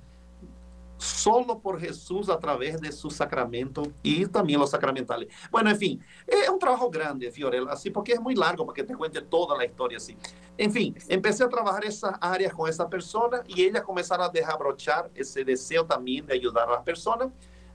solo 0.96 1.58
por 1.58 1.80
Jesús 1.80 2.28
a 2.28 2.38
través 2.38 2.80
de 2.80 2.92
sus 2.92 3.14
sacramentos 3.14 3.88
y 4.02 4.24
también 4.26 4.60
los 4.60 4.70
sacramentales. 4.70 5.28
Bueno, 5.50 5.68
en 5.68 5.76
fin, 5.76 6.04
es 6.26 6.48
un 6.48 6.58
trabajo 6.58 6.88
grande, 6.88 7.30
Fiorella, 7.30 7.70
así 7.70 7.90
porque 7.90 8.12
es 8.12 8.20
muy 8.20 8.34
largo 8.34 8.64
para 8.64 8.76
que 8.76 8.84
te 8.84 8.94
cuente 8.94 9.20
toda 9.20 9.58
la 9.58 9.64
historia 9.64 9.98
así. 9.98 10.16
En 10.56 10.72
fin, 10.72 10.94
empecé 11.08 11.44
a 11.44 11.48
trabajar 11.48 11.84
esas 11.84 12.14
áreas 12.20 12.54
con 12.54 12.70
esa 12.70 12.88
persona 12.88 13.42
y 13.46 13.62
ella 13.62 13.82
comenzaron 13.82 14.26
a 14.26 14.28
desabrochar 14.28 15.10
ese 15.14 15.44
deseo 15.44 15.84
también 15.84 16.24
de 16.24 16.34
ayudar 16.34 16.68
a 16.68 16.72
las 16.72 16.82
personas 16.82 17.28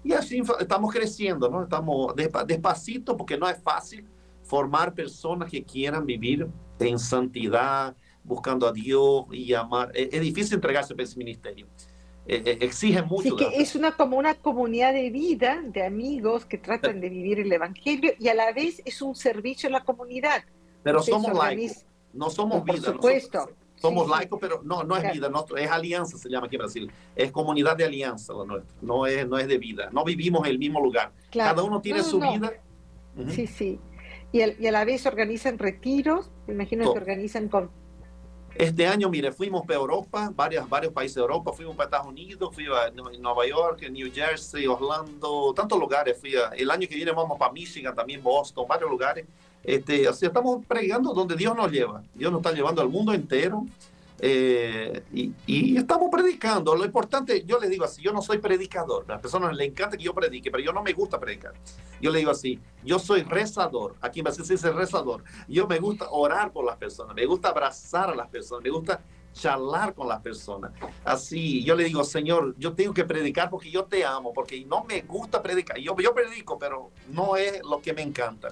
y 0.08 0.14
así 0.14 0.42
estamos 0.60 0.94
creciendo, 0.94 1.50
¿no? 1.50 1.64
Estamos 1.64 2.14
despacito 2.16 3.18
porque 3.18 3.38
no 3.38 3.50
es 3.50 3.62
fácil 3.62 4.08
formar 4.44 4.94
personas 4.94 5.52
que 5.52 5.64
quieran 5.64 6.06
vivir 6.06 6.48
en 6.80 6.98
santidad, 6.98 7.96
buscando 8.24 8.68
a 8.68 8.72
Dios 8.72 9.26
y 9.32 9.54
amar. 9.54 9.92
Es, 9.94 10.22
difícil 10.22 10.56
entregarse 10.56 10.94
para 10.96 11.04
ese 11.04 11.18
ministerio. 11.18 11.68
Eh, 12.26 12.42
eh, 12.46 12.58
exige 12.62 13.02
mucho. 13.02 13.36
Que 13.36 13.50
es 13.58 13.76
una, 13.76 13.92
como 13.92 14.18
una 14.18 14.36
comunidad 14.36 14.94
de 14.94 15.10
vida, 15.10 15.62
de 15.62 15.84
amigos 15.84 16.46
que 16.46 16.58
tratan 16.58 17.02
de 17.02 17.10
vivir 17.10 17.40
el 17.40 17.52
Evangelio 17.52 18.14
y 18.18 18.30
a 18.30 18.34
la 18.34 18.54
vez 18.54 18.82
es 18.86 19.02
un 19.02 19.16
servicio 19.16 19.68
a 19.68 19.74
la 19.74 19.84
comunidad. 19.84 20.44
Pero 20.84 21.02
somos 21.04 21.34
laicos, 21.34 21.86
no 22.14 22.30
somos 22.30 22.64
vida. 22.64 22.78
Por 22.78 22.94
supuesto. 22.94 23.50
Somos 23.80 24.10
laicos, 24.10 24.40
pero 24.42 24.62
no, 24.64 24.84
no 24.84 24.98
es 24.98 25.14
vida, 25.14 25.30
es 25.58 25.72
alianza, 25.72 26.18
se 26.18 26.30
llama 26.30 26.48
aquí 26.48 26.56
en 26.56 26.60
Brasil. 26.60 26.92
Es 27.16 27.32
comunidad 27.32 27.78
de 27.78 27.86
alianza 27.86 28.34
la 28.34 28.46
nuestra, 28.46 28.76
no 28.82 29.06
es, 29.06 29.28
no 29.28 29.38
es 29.38 29.48
de 29.48 29.58
vida. 29.58 29.90
No 29.92 30.04
vivimos 30.04 30.46
en 30.46 30.52
el 30.52 30.60
mismo 30.60 30.82
lugar. 30.82 31.12
Cada 31.32 31.64
uno 31.64 31.80
tiene 31.82 32.04
su 32.04 32.20
vida. 32.20 32.54
Sí, 33.30 33.48
sí. 33.48 33.80
Y, 34.32 34.42
a 34.42 34.72
la 34.72 34.84
vez 34.84 35.06
organizan 35.06 35.58
retiros, 35.58 36.30
me 36.48 36.54
imagino 36.54 36.92
que 36.92 37.00
organizan 37.00 37.48
con... 37.48 37.72
Este 38.56 38.88
año, 38.88 39.08
mire, 39.10 39.32
fuimos 39.32 39.62
para 39.68 39.80
Europa, 39.80 40.32
varios, 40.34 40.68
varios 40.68 40.92
países 40.92 41.16
de 41.16 41.22
Europa, 41.22 41.54
fuimos 41.54 41.76
para 41.76 41.86
Estados 41.86 42.08
Unidos, 42.08 42.54
fui 42.54 42.66
a 42.66 42.90
Nueva 42.92 43.48
York, 43.48 43.88
New 43.92 44.12
Jersey, 44.12 44.66
Orlando, 44.66 45.54
tantos 45.56 45.80
lugares. 45.80 46.20
Fui 46.20 46.34
el 46.56 46.72
año 46.72 46.88
que 46.88 46.96
viene 46.96 47.12
vamos 47.12 47.38
para 47.38 47.52
Michigan, 47.52 47.94
también 47.94 48.24
Boston, 48.24 48.66
varios 48.68 48.90
lugares. 48.90 49.28
Este, 49.68 50.08
así 50.08 50.26
estamos 50.26 50.66
predicando 50.66 51.14
donde 51.14 51.36
Dios 51.36 51.54
nos 51.54 51.70
lleva. 51.70 52.02
Dios 52.16 52.32
nos 52.32 52.40
está 52.40 52.54
llevando 52.54 52.82
al 52.82 52.88
mundo 52.88 53.12
entero. 53.12 53.66
Eh, 54.18 55.04
y, 55.46 55.76
estamos 55.76 56.10
predicando. 56.10 56.74
Lo 56.74 56.86
importante, 56.86 57.44
yo 57.46 57.60
le 57.60 57.68
digo 57.68 57.84
así, 57.84 58.02
yo 58.02 58.14
no 58.14 58.22
soy 58.22 58.38
predicador. 58.38 59.04
A 59.10 59.14
las 59.14 59.22
personas 59.22 59.54
les 59.54 59.68
encanta 59.68 59.98
que 59.98 60.06
yo 60.06 60.14
predique, 60.14 60.50
pero 60.50 60.64
yo 60.64 60.72
no 60.72 60.82
me 60.82 60.94
gusta 60.94 61.20
predicar. 61.20 61.52
Yo 62.02 62.12
le 62.12 62.20
digo 62.20 62.32
así, 62.32 62.62
yo 62.82 62.98
soy 62.98 63.24
rezador. 63.24 63.96
Aquí 64.00 64.22
en 64.22 64.24
Brasil 64.24 64.46
se 64.46 64.54
dice 64.54 64.72
rezador. 64.72 65.22
Yo 65.50 65.68
me 65.68 65.80
gusta 65.80 66.08
orar 66.12 66.54
por 66.54 66.66
las 66.66 66.78
personas, 66.78 67.14
me 67.14 67.26
gusta 67.26 67.50
abrazar 67.50 68.10
a 68.10 68.16
las 68.16 68.30
personas, 68.30 68.64
me 68.64 68.70
gusta 68.70 69.02
charlar 69.34 69.94
con 69.94 70.08
las 70.08 70.22
personas. 70.22 70.72
Así, 71.04 71.62
yo 71.66 71.76
le 71.76 71.84
digo, 71.84 72.06
Señor, 72.06 72.56
yo 72.58 72.72
tengo 72.72 72.94
que 72.94 73.04
predicar 73.04 73.50
porque 73.50 73.70
yo 73.70 73.84
te 73.84 74.06
amo, 74.06 74.32
porque 74.34 74.64
no 74.64 74.86
me 74.86 75.02
gusta 75.02 75.44
predicar. 75.44 75.78
Yo, 75.78 75.94
yo 75.98 76.14
predico, 76.14 76.58
pero 76.58 76.92
no 77.12 77.36
es 77.36 77.62
lo 77.64 77.82
que 77.82 77.92
me 77.92 78.02
encanta. 78.02 78.48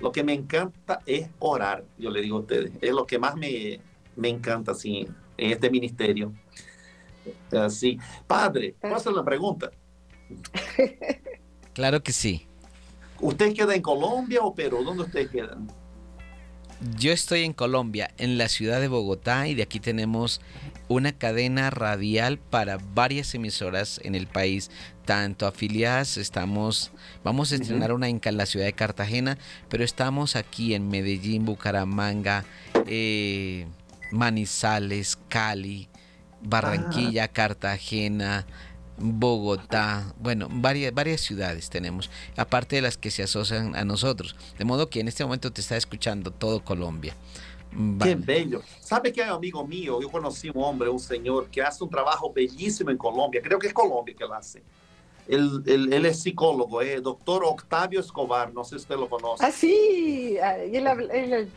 Lo 0.00 0.12
que 0.12 0.22
me 0.22 0.32
encanta 0.32 1.00
es 1.06 1.28
orar, 1.38 1.84
yo 1.98 2.10
le 2.10 2.20
digo 2.20 2.38
a 2.38 2.40
ustedes, 2.40 2.72
es 2.80 2.92
lo 2.92 3.06
que 3.06 3.18
más 3.18 3.36
me, 3.36 3.80
me 4.16 4.28
encanta 4.28 4.72
así, 4.72 5.08
en 5.36 5.50
este 5.50 5.70
ministerio. 5.70 6.32
Así, 7.50 7.98
padre, 8.26 8.74
¿puedo 8.80 8.96
hacer 8.96 9.12
la 9.12 9.24
pregunta? 9.24 9.70
Claro 11.76 12.02
que 12.02 12.10
sí. 12.10 12.46
¿Usted 13.20 13.52
queda 13.52 13.74
en 13.74 13.82
Colombia 13.82 14.40
o 14.40 14.54
Perú? 14.54 14.82
¿Dónde 14.82 15.02
ustedes 15.02 15.28
quedan? 15.28 15.70
Yo 16.98 17.12
estoy 17.12 17.42
en 17.42 17.52
Colombia, 17.52 18.10
en 18.16 18.38
la 18.38 18.48
ciudad 18.48 18.80
de 18.80 18.88
Bogotá, 18.88 19.46
y 19.46 19.54
de 19.54 19.62
aquí 19.62 19.78
tenemos 19.78 20.40
una 20.88 21.12
cadena 21.12 21.70
radial 21.70 22.38
para 22.38 22.78
varias 22.94 23.34
emisoras 23.34 24.00
en 24.04 24.14
el 24.14 24.26
país, 24.26 24.70
tanto 25.04 25.46
afiliadas, 25.46 26.16
estamos, 26.16 26.92
vamos 27.24 27.52
a 27.52 27.56
estrenar 27.56 27.92
una 27.92 28.08
en 28.08 28.20
la 28.36 28.46
ciudad 28.46 28.66
de 28.66 28.72
Cartagena, 28.72 29.38
pero 29.68 29.84
estamos 29.84 30.36
aquí 30.36 30.74
en 30.74 30.88
Medellín, 30.88 31.44
Bucaramanga, 31.44 32.44
eh, 32.86 33.66
Manizales, 34.10 35.18
Cali, 35.28 35.88
Barranquilla. 36.42 37.28
Cartagena, 37.28 38.46
Bogotá, 38.98 40.14
bueno, 40.18 40.48
varias, 40.50 40.94
varias 40.94 41.20
ciudades 41.20 41.68
tenemos, 41.68 42.10
aparte 42.36 42.76
de 42.76 42.82
las 42.82 42.96
que 42.96 43.10
se 43.10 43.22
asocian 43.22 43.76
a 43.76 43.84
nosotros. 43.84 44.36
De 44.58 44.64
modo 44.64 44.88
que 44.88 45.00
en 45.00 45.08
este 45.08 45.24
momento 45.24 45.52
te 45.52 45.60
está 45.60 45.76
escuchando 45.76 46.30
todo 46.30 46.64
Colombia. 46.64 47.14
Qué 48.02 48.14
bello. 48.14 48.62
¿Sabe 48.80 49.12
que 49.12 49.22
hay 49.22 49.30
amigo 49.30 49.66
mío? 49.66 50.00
Yo 50.00 50.10
conocí 50.10 50.50
un 50.50 50.62
hombre, 50.62 50.88
un 50.88 51.00
señor, 51.00 51.48
que 51.48 51.62
hace 51.62 51.84
un 51.84 51.90
trabajo 51.90 52.32
bellísimo 52.32 52.90
en 52.90 52.96
Colombia. 52.96 53.40
Creo 53.42 53.58
que 53.58 53.66
es 53.66 53.74
Colombia 53.74 54.14
que 54.16 54.24
lo 54.24 54.34
hace. 54.34 54.62
Él, 55.28 55.62
él, 55.66 56.06
es 56.06 56.22
psicólogo, 56.22 56.80
es 56.80 57.02
doctor 57.02 57.44
Octavio 57.44 58.00
Escobar. 58.00 58.52
No 58.52 58.64
sé 58.64 58.70
si 58.70 58.76
usted 58.76 58.96
lo 58.96 59.08
conoce. 59.08 59.44
Ah, 59.44 59.50
sí. 59.50 60.36
Ah, 60.40 60.56
él, 60.56 60.86
él, 61.12 61.50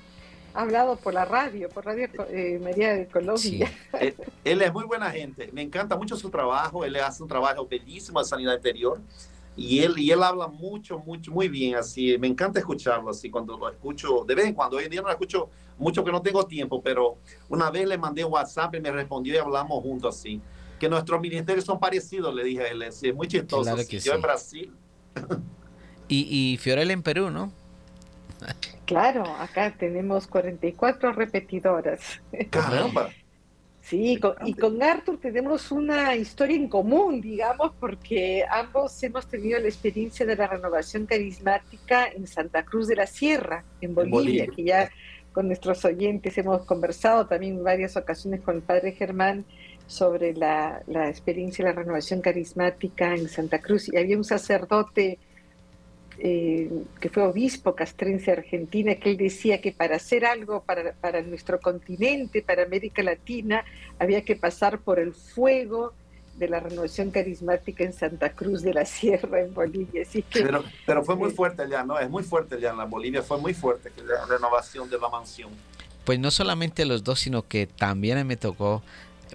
hablado 0.54 0.96
por 0.98 1.14
la 1.14 1.26
radio, 1.26 1.70
por 1.70 1.86
Radio 1.86 2.08
eh, 2.30 2.60
María 2.62 2.94
de 2.94 3.08
Colombia. 3.08 3.72
él, 4.44 4.62
es 4.62 4.74
muy 4.74 4.86
buena 4.86 5.12
gente, 5.12 5.50
me 5.54 5.62
encanta 5.62 5.96
mucho 5.96 6.18
su 6.18 6.30
trabajo, 6.30 6.84
él 6.84 6.96
hace 6.98 7.24
un 7.24 7.30
trabajo 7.30 7.68
bellísimo 7.68 8.20
de 8.20 8.26
sanidad 8.26 8.56
interior 8.56 9.00
y 9.60 9.80
él, 9.80 9.94
y 9.98 10.12
él 10.12 10.24
habla 10.24 10.48
mucho, 10.48 11.00
mucho, 11.00 11.32
muy 11.32 11.50
bien, 11.50 11.76
así, 11.76 12.18
me 12.18 12.28
encanta 12.28 12.60
escucharlo, 12.60 13.10
así, 13.10 13.30
cuando 13.30 13.58
lo 13.58 13.70
escucho, 13.70 14.24
de 14.26 14.36
vez 14.36 14.46
en 14.46 14.54
cuando, 14.54 14.78
hoy 14.78 14.86
en 14.86 14.92
día 14.92 15.02
no 15.02 15.08
lo 15.08 15.14
escucho 15.14 15.50
mucho 15.78 16.04
que 16.04 16.12
no 16.12 16.22
tengo 16.22 16.46
tiempo, 16.46 16.82
pero 16.82 17.18
una 17.50 17.70
vez 17.70 17.88
le 17.88 17.98
mandé 17.98 18.24
WhatsApp 18.24 18.76
y 18.76 18.80
me 18.80 18.92
respondió 18.92 19.34
y 19.34 19.38
hablamos 19.38 19.84
juntos 19.84 20.18
así, 20.18 20.42
que 20.80 20.88
nuestros 20.88 21.20
ministerios 21.20 21.66
son 21.66 21.80
parecidos, 21.80 22.34
le 22.34 22.44
dije 22.44 22.62
a 22.64 22.68
él, 22.68 22.82
es 22.84 23.04
muy 23.14 23.28
chistoso, 23.28 23.76
yo 23.76 24.14
en 24.14 24.22
Brasil. 24.22 24.74
y, 26.08 26.54
y 26.54 26.58
Fiorella 26.58 26.94
en 26.94 27.04
Perú, 27.04 27.30
¿no? 27.30 27.52
Claro, 28.86 29.24
acá 29.40 29.76
tenemos 29.78 30.26
44 30.28 31.12
repetidoras. 31.14 32.00
Caramba. 32.50 33.10
Sí, 33.90 34.20
y 34.46 34.54
con 34.54 34.84
Arthur 34.84 35.18
tenemos 35.20 35.72
una 35.72 36.16
historia 36.16 36.56
en 36.56 36.68
común, 36.68 37.22
digamos, 37.22 37.72
porque 37.80 38.46
ambos 38.48 39.02
hemos 39.02 39.26
tenido 39.26 39.60
la 39.60 39.66
experiencia 39.66 40.28
de 40.28 40.36
la 40.36 40.46
renovación 40.46 41.08
carismática 41.08 42.06
en 42.06 42.28
Santa 42.28 42.64
Cruz 42.64 42.88
de 42.88 42.98
la 42.98 43.08
Sierra, 43.08 43.64
en 43.82 43.96
Bolivia, 43.96 44.46
que 44.46 44.64
ya 44.64 44.92
con 45.32 45.48
nuestros 45.48 45.84
oyentes 45.86 46.38
hemos 46.38 46.66
conversado 46.66 47.26
también 47.26 47.58
en 47.58 47.64
varias 47.64 47.98
ocasiones 47.98 48.42
con 48.42 48.58
el 48.58 48.62
padre 48.62 48.92
Germán 48.92 49.44
sobre 49.88 50.36
la, 50.36 50.84
la 50.86 51.10
experiencia 51.10 51.66
de 51.66 51.72
la 51.72 51.80
renovación 51.80 52.22
carismática 52.22 53.16
en 53.16 53.28
Santa 53.28 53.58
Cruz. 53.58 53.92
Y 53.92 53.98
había 53.98 54.18
un 54.18 54.24
sacerdote 54.24 55.18
eh, 56.22 56.70
que 57.00 57.08
fue 57.08 57.24
obispo 57.24 57.76
castrense 57.76 58.32
argentina, 58.32 58.96
que 58.96 59.12
él 59.12 59.18
decía 59.18 59.62
que 59.62 59.72
para 59.72 59.96
hacer 59.96 60.26
algo 60.26 60.62
para, 60.64 60.92
para, 60.94 61.22
nuestro 61.22 61.62
continente, 61.62 62.42
para 62.42 62.64
América 62.64 63.02
Latina, 63.04 63.64
había 64.00 64.24
que 64.24 64.36
pasar 64.36 64.80
por 64.80 65.00
el 65.00 65.14
fuego 65.14 65.94
de 66.38 66.50
la 66.50 66.60
renovación 66.60 67.12
carismática 67.12 67.86
en 67.86 67.94
Santa 67.94 68.32
Cruz 68.32 68.62
de 68.62 68.74
la 68.74 68.86
Sierra, 68.86 69.40
en 69.40 69.54
Bolivia. 69.54 70.02
Así 70.02 70.22
que, 70.22 70.42
pero, 70.42 70.64
pero 70.86 71.04
fue 71.06 71.16
muy 71.16 71.32
fuerte 71.32 71.62
allá, 71.62 71.84
¿no? 71.84 71.98
Es 71.98 72.10
muy 72.10 72.24
fuerte 72.24 72.56
allá 72.56 72.72
en 72.72 72.78
la 72.78 72.86
Bolivia, 72.86 73.22
fue 73.22 73.38
muy 73.38 73.54
fuerte 73.54 73.90
la 74.06 74.26
renovación 74.26 74.90
de 74.90 74.98
la 75.00 75.08
mansión. 75.08 75.52
Pues 76.04 76.20
no 76.20 76.32
solamente 76.32 76.86
los 76.86 77.04
dos, 77.04 77.22
sino 77.22 77.48
que 77.48 77.66
también 77.66 78.26
me 78.28 78.36
tocó, 78.36 78.82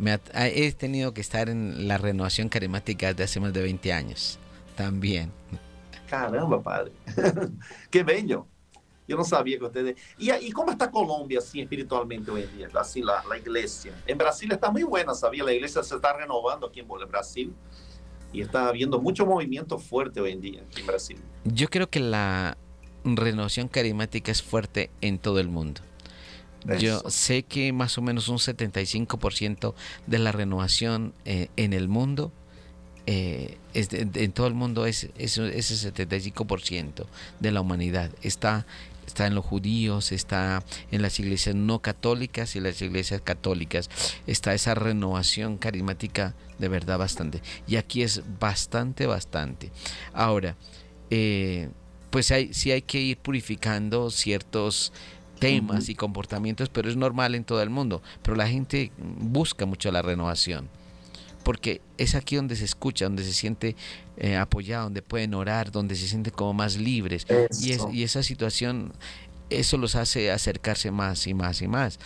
me 0.00 0.18
he 0.34 0.72
tenido 0.72 1.14
que 1.14 1.22
estar 1.22 1.48
en 1.48 1.88
la 1.88 1.96
renovación 1.96 2.50
carismática 2.50 3.14
de 3.14 3.24
hace 3.24 3.40
más 3.40 3.52
de 3.52 3.62
20 3.62 3.92
años, 3.92 4.38
también. 4.76 5.30
Caramba, 6.08 6.62
padre. 6.62 6.92
Qué 7.90 8.02
bello. 8.02 8.46
Yo 9.06 9.16
no 9.16 9.24
sabía 9.24 9.58
que 9.58 9.64
ustedes... 9.64 9.96
¿Y, 10.18 10.32
¿Y 10.32 10.50
cómo 10.52 10.70
está 10.70 10.90
Colombia 10.90 11.38
así 11.38 11.60
espiritualmente 11.60 12.30
hoy 12.30 12.42
en 12.42 12.56
día? 12.56 12.68
Así 12.74 13.02
la, 13.02 13.22
la, 13.28 13.36
iglesia. 13.36 13.92
En 14.06 14.16
Brasil 14.16 14.50
está 14.50 14.70
muy 14.70 14.82
buena, 14.82 15.12
sabía. 15.14 15.44
La 15.44 15.52
iglesia 15.52 15.82
se 15.82 15.94
está 15.94 16.14
renovando 16.14 16.66
aquí 16.66 16.80
en 16.80 16.88
Brasil. 16.88 17.52
Y 18.32 18.40
está 18.40 18.68
habiendo 18.68 19.00
mucho 19.00 19.26
movimiento 19.26 19.78
fuerte 19.78 20.20
hoy 20.20 20.32
en 20.32 20.40
día 20.40 20.62
en 20.76 20.86
Brasil. 20.86 21.18
Yo 21.44 21.68
creo 21.68 21.88
que 21.88 22.00
la 22.00 22.56
renovación 23.04 23.68
carismática 23.68 24.32
es 24.32 24.42
fuerte 24.42 24.90
en 25.00 25.18
todo 25.18 25.38
el 25.38 25.48
mundo. 25.48 25.82
Yo 26.78 27.00
sé 27.10 27.42
que 27.42 27.72
más 27.72 27.98
o 27.98 28.02
menos 28.02 28.28
un 28.28 28.38
75% 28.38 29.74
de 30.06 30.18
la 30.18 30.32
renovación 30.32 31.12
eh, 31.26 31.48
en 31.56 31.74
el 31.74 31.88
mundo 31.88 32.32
eh, 33.06 33.58
en 33.74 34.32
todo 34.32 34.46
el 34.46 34.54
mundo 34.54 34.86
es, 34.86 35.08
ese 35.18 35.42
75% 35.42 37.06
de 37.40 37.52
la 37.52 37.60
humanidad. 37.60 38.10
Está, 38.22 38.66
está 39.06 39.26
en 39.26 39.34
los 39.34 39.44
judíos, 39.44 40.12
está 40.12 40.62
en 40.90 41.02
las 41.02 41.18
iglesias 41.20 41.54
no 41.54 41.80
católicas 41.80 42.56
y 42.56 42.60
las 42.60 42.80
iglesias 42.80 43.20
católicas. 43.20 43.90
Está 44.26 44.54
esa 44.54 44.74
renovación 44.74 45.58
carismática 45.58 46.34
de 46.58 46.68
verdad 46.68 46.98
bastante. 46.98 47.42
Y 47.66 47.76
aquí 47.76 48.02
es 48.02 48.22
bastante, 48.38 49.06
bastante. 49.06 49.70
Ahora, 50.12 50.56
eh, 51.10 51.68
pues 52.10 52.30
hay, 52.30 52.54
sí 52.54 52.70
hay 52.70 52.82
que 52.82 53.00
ir 53.00 53.18
purificando 53.18 54.10
ciertos 54.10 54.92
temas 55.40 55.90
y 55.90 55.94
comportamientos, 55.94 56.70
pero 56.70 56.88
es 56.88 56.96
normal 56.96 57.34
en 57.34 57.44
todo 57.44 57.60
el 57.60 57.68
mundo. 57.68 58.02
Pero 58.22 58.36
la 58.36 58.48
gente 58.48 58.92
busca 58.96 59.66
mucho 59.66 59.90
la 59.92 60.00
renovación 60.00 60.70
porque 61.44 61.80
es 61.98 62.14
aquí 62.14 62.36
donde 62.36 62.56
se 62.56 62.64
escucha, 62.64 63.04
donde 63.04 63.22
se 63.22 63.32
siente 63.32 63.76
eh, 64.16 64.36
apoyado, 64.36 64.84
donde 64.84 65.02
pueden 65.02 65.34
orar, 65.34 65.70
donde 65.70 65.94
se 65.94 66.08
sienten 66.08 66.32
como 66.32 66.54
más 66.54 66.76
libres. 66.76 67.26
Y, 67.60 67.76
y, 67.96 68.02
esa 68.02 68.22
situación, 68.22 68.92
eso 69.50 69.78
los 69.78 69.94
hace 69.94 70.32
acercarse 70.32 70.90
más 70.90 71.26
y 71.26 71.34
más 71.34 71.62
y 71.62 71.68
más. 71.68 72.00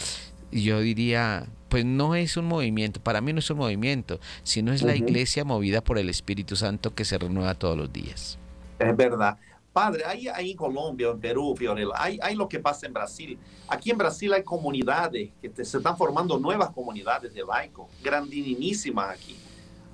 Yo 0.51 0.80
diría, 0.80 1.47
pues 1.68 1.84
no 1.84 2.14
es 2.14 2.36
un 2.36 2.47
movimiento, 2.47 3.01
para 3.01 3.20
mí 3.20 3.32
no 3.32 3.39
es 3.39 3.51
un 3.51 3.59
movimiento, 3.59 4.18
sino 4.43 4.72
es 4.72 4.82
la 4.82 4.97
iglesia 4.97 5.45
movida 5.45 5.82
por 5.82 5.99
el 5.99 6.09
Espíritu 6.09 6.57
Santo 6.57 6.95
que 6.95 7.05
se 7.05 7.18
renueva 7.18 7.55
todos 7.55 7.76
los 7.76 7.93
días. 7.93 8.39
Es 8.78 8.97
verdad. 8.97 9.39
Padre, 9.73 10.05
ahí, 10.05 10.29
ahí 10.29 10.53
en 10.53 10.57
Colombia, 10.57 11.11
en 11.11 11.21
Perú, 11.21 11.55
Fiorella, 11.57 11.93
hay, 11.95 12.19
hay 12.23 12.35
lo 12.35 12.49
que 12.49 12.59
pasa 12.59 12.87
en 12.87 12.93
Brasil. 12.93 13.39
Aquí 13.69 13.91
en 13.91 13.99
Brasil 13.99 14.33
hay 14.33 14.43
comunidades 14.43 15.31
que 15.41 15.64
se 15.64 15.77
están 15.77 15.97
formando 15.97 16.39
nuevas 16.39 16.71
comunidades 16.71 17.33
de 17.33 17.45
laicos, 17.45 17.87
grandinísimas 18.03 19.11
aquí. 19.11 19.37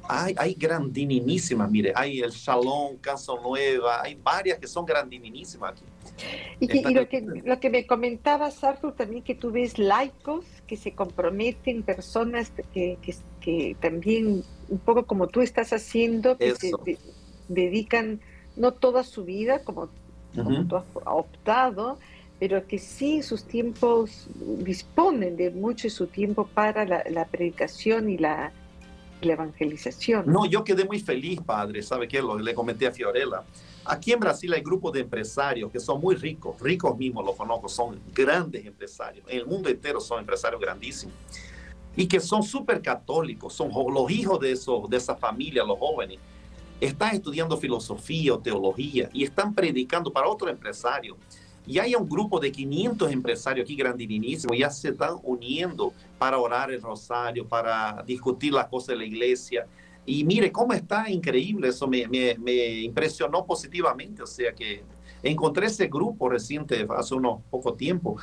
Hay, 0.06 0.34
hay 0.36 0.54
grandinísimas, 0.54 1.70
mire, 1.70 1.92
hay 1.96 2.20
el 2.20 2.30
Shalom, 2.30 2.98
Canción 2.98 3.42
Nueva, 3.42 4.02
hay 4.02 4.14
varias 4.14 4.58
que 4.58 4.66
son 4.66 4.84
grandinísimas 4.84 5.72
aquí. 5.72 5.84
Y, 6.60 6.94
lo, 6.94 7.08
que, 7.08 7.20
lo 7.22 7.58
que 7.58 7.70
me 7.70 7.86
comentabas, 7.86 8.62
Arthur, 8.62 8.94
también 8.94 9.22
que 9.22 9.34
tú 9.34 9.50
ves 9.50 9.78
laicos 9.78 10.44
que 10.66 10.76
se 10.76 10.94
comprometen, 10.94 11.82
personas 11.82 12.52
que, 12.72 12.98
que, 13.02 13.14
que 13.40 13.76
también, 13.80 14.44
un 14.68 14.78
poco 14.78 15.06
como 15.06 15.26
tú 15.26 15.40
estás 15.40 15.72
haciendo, 15.72 16.36
que 16.36 16.54
se 16.54 16.70
dedican 17.48 18.20
no 18.56 18.72
toda 18.72 19.02
su 19.02 19.24
vida 19.24 19.60
como, 19.60 19.88
tú 20.32 20.76
has 20.76 20.84
optado, 21.04 21.98
pero 22.38 22.66
que 22.66 22.78
sí 22.78 23.22
sus 23.22 23.44
tiempos 23.44 24.26
disponen 24.58 25.36
de 25.36 25.50
mucho 25.50 25.84
de 25.84 25.90
su 25.90 26.06
tiempo 26.06 26.46
para 26.46 26.84
la, 26.84 27.24
predicación 27.26 28.10
y 28.10 28.18
la, 28.18 28.52
evangelización. 29.22 30.24
No, 30.26 30.44
yo 30.44 30.62
quedé 30.64 30.84
muy 30.84 31.00
feliz, 31.00 31.40
padre, 31.40 31.82
¿sabe 31.82 32.06
qué? 32.06 32.20
Lo, 32.20 32.38
le 32.38 32.52
comenté 32.52 32.86
a 32.86 32.92
Fiorella. 32.92 33.42
Aquí 33.86 34.12
en 34.12 34.20
Brasil 34.20 34.52
hay 34.52 34.60
grupos 34.60 34.92
de 34.92 35.00
empresarios 35.00 35.72
que 35.72 35.80
son 35.80 35.98
muy 35.98 36.14
ricos, 36.14 36.60
ricos 36.60 36.94
mismos 36.98 37.24
los 37.24 37.34
conozco, 37.34 37.70
son 37.70 37.98
grandes 38.12 38.66
empresarios. 38.66 39.24
En 39.30 39.38
el 39.38 39.46
mundo 39.46 39.70
entero 39.70 39.98
son 39.98 40.20
empresarios 40.20 40.60
grandísimos. 40.60 41.14
Y 41.96 42.06
que 42.06 42.20
son 42.20 42.42
súper 42.42 42.82
católicos, 42.82 43.54
son 43.54 43.70
los 43.94 44.10
hijos 44.10 44.38
de, 44.40 44.52
esos, 44.52 44.90
de 44.90 44.98
esa 44.98 45.16
familia, 45.16 45.64
los 45.64 45.78
jóvenes 45.78 46.18
están 46.80 47.14
estudiando 47.14 47.56
filosofía 47.56 48.34
o 48.34 48.38
teología 48.38 49.08
y 49.12 49.24
están 49.24 49.54
predicando 49.54 50.12
para 50.12 50.28
otro 50.28 50.48
empresario. 50.48 51.16
Y 51.66 51.78
hay 51.78 51.94
un 51.94 52.08
grupo 52.08 52.38
de 52.38 52.52
500 52.52 53.10
empresarios 53.10 53.64
aquí 53.64 53.74
grandinísimos, 53.74 54.56
ya 54.58 54.68
se 54.68 54.90
están 54.90 55.16
uniendo 55.22 55.92
para 56.18 56.38
orar 56.38 56.70
el 56.70 56.82
rosario, 56.82 57.46
para 57.48 58.02
discutir 58.06 58.52
las 58.52 58.66
cosas 58.66 58.88
de 58.88 58.96
la 58.96 59.04
iglesia. 59.04 59.66
Y 60.04 60.24
mire 60.24 60.52
cómo 60.52 60.74
está 60.74 61.08
increíble, 61.08 61.68
eso 61.68 61.86
me, 61.86 62.06
me, 62.06 62.36
me 62.38 62.80
impresionó 62.80 63.46
positivamente, 63.46 64.22
o 64.22 64.26
sea 64.26 64.52
que 64.52 64.84
Encontré 65.24 65.66
ese 65.66 65.86
grupo 65.86 66.28
reciente 66.28 66.86
hace 66.90 67.14
unos 67.14 67.40
poco 67.50 67.72
tiempo 67.72 68.16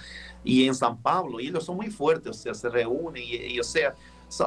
y 0.44 0.68
en 0.68 0.76
San 0.76 1.02
Pablo 1.02 1.40
y 1.40 1.48
ellos 1.48 1.64
son 1.64 1.78
muy 1.78 1.90
fuertes, 1.90 2.30
o 2.30 2.34
sea, 2.34 2.54
se 2.54 2.70
reúnen 2.70 3.24
y, 3.26 3.60
o 3.60 3.64
sea, 3.64 3.96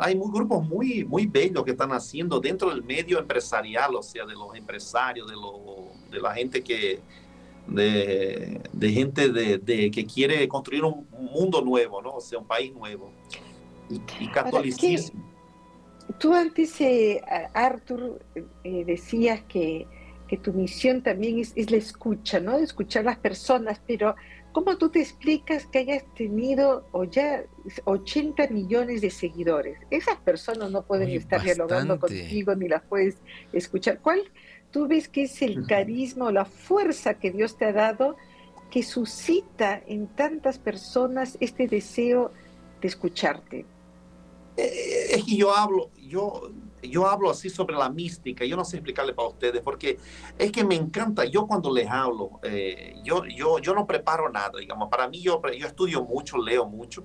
hay 0.00 0.16
muy, 0.16 0.30
grupos 0.32 0.66
muy, 0.66 1.04
muy 1.04 1.26
bellos 1.26 1.64
que 1.64 1.72
están 1.72 1.92
haciendo 1.92 2.40
dentro 2.40 2.70
del 2.70 2.82
medio 2.82 3.18
empresarial, 3.18 3.94
o 3.94 4.02
sea, 4.02 4.24
de 4.24 4.34
los 4.34 4.54
empresarios, 4.54 5.28
de, 5.28 5.34
lo, 5.34 5.90
de 6.10 6.20
la 6.20 6.34
gente 6.34 6.62
que, 6.62 7.00
de, 7.66 8.60
de 8.72 8.92
gente 8.92 9.28
de, 9.28 9.58
de, 9.58 9.90
que 9.90 10.06
quiere 10.06 10.46
construir 10.48 10.84
un 10.84 11.06
mundo 11.10 11.60
nuevo, 11.62 12.00
¿no? 12.00 12.14
O 12.16 12.20
sea, 12.20 12.38
un 12.38 12.46
país 12.46 12.72
nuevo. 12.72 13.12
Y, 13.90 14.00
y 14.24 14.28
catolicismo. 14.28 15.22
Tú 16.18 16.34
antes, 16.34 16.80
eh, 16.80 17.22
Arthur, 17.54 18.20
eh, 18.34 18.84
decías 18.86 19.42
que, 19.48 19.86
que, 20.28 20.36
tu 20.36 20.52
misión 20.52 21.02
también 21.02 21.38
es, 21.38 21.52
es, 21.56 21.70
la 21.70 21.78
escucha, 21.78 22.40
¿no? 22.40 22.58
De 22.58 22.64
escuchar 22.64 23.02
a 23.02 23.10
las 23.10 23.18
personas, 23.18 23.80
pero 23.86 24.14
¿cómo 24.54 24.78
tú 24.78 24.88
te 24.88 25.00
explicas 25.00 25.66
que 25.66 25.80
hayas 25.80 26.04
tenido 26.14 26.86
o 26.92 27.02
ya 27.04 27.44
80 27.84 28.46
millones 28.48 29.00
de 29.00 29.10
seguidores? 29.10 29.78
Esas 29.90 30.16
personas 30.18 30.70
no 30.70 30.82
pueden 30.82 31.10
estar 31.10 31.42
dialogando 31.42 31.98
contigo 31.98 32.54
ni 32.54 32.68
las 32.68 32.82
puedes 32.82 33.16
escuchar. 33.52 33.98
¿Cuál 33.98 34.22
tú 34.70 34.86
ves 34.86 35.08
que 35.08 35.24
es 35.24 35.42
el 35.42 35.66
carisma 35.66 36.26
o 36.26 36.30
la 36.30 36.44
fuerza 36.44 37.14
que 37.14 37.32
Dios 37.32 37.58
te 37.58 37.64
ha 37.64 37.72
dado 37.72 38.16
que 38.70 38.84
suscita 38.84 39.82
en 39.86 40.06
tantas 40.06 40.58
personas 40.58 41.36
este 41.40 41.66
deseo 41.66 42.30
de 42.80 42.88
escucharte? 42.88 43.66
Eh, 44.56 45.06
es 45.10 45.24
que 45.24 45.36
yo 45.36 45.54
hablo, 45.54 45.90
yo, 46.00 46.52
yo 46.88 47.06
hablo 47.06 47.30
así 47.30 47.50
sobre 47.50 47.76
la 47.76 47.88
mística, 47.88 48.44
yo 48.44 48.56
no 48.56 48.64
sé 48.64 48.76
explicarle 48.76 49.12
para 49.12 49.28
ustedes, 49.28 49.60
porque 49.62 49.98
es 50.38 50.52
que 50.52 50.64
me 50.64 50.74
encanta, 50.74 51.24
yo 51.24 51.46
cuando 51.46 51.72
les 51.72 51.88
hablo, 51.88 52.40
eh, 52.42 52.96
yo, 53.02 53.24
yo, 53.26 53.58
yo 53.58 53.74
no 53.74 53.86
preparo 53.86 54.28
nada, 54.30 54.58
digamos, 54.58 54.88
para 54.88 55.08
mí 55.08 55.20
yo, 55.20 55.40
yo 55.56 55.66
estudio 55.66 56.02
mucho, 56.02 56.38
leo 56.38 56.66
mucho, 56.66 57.04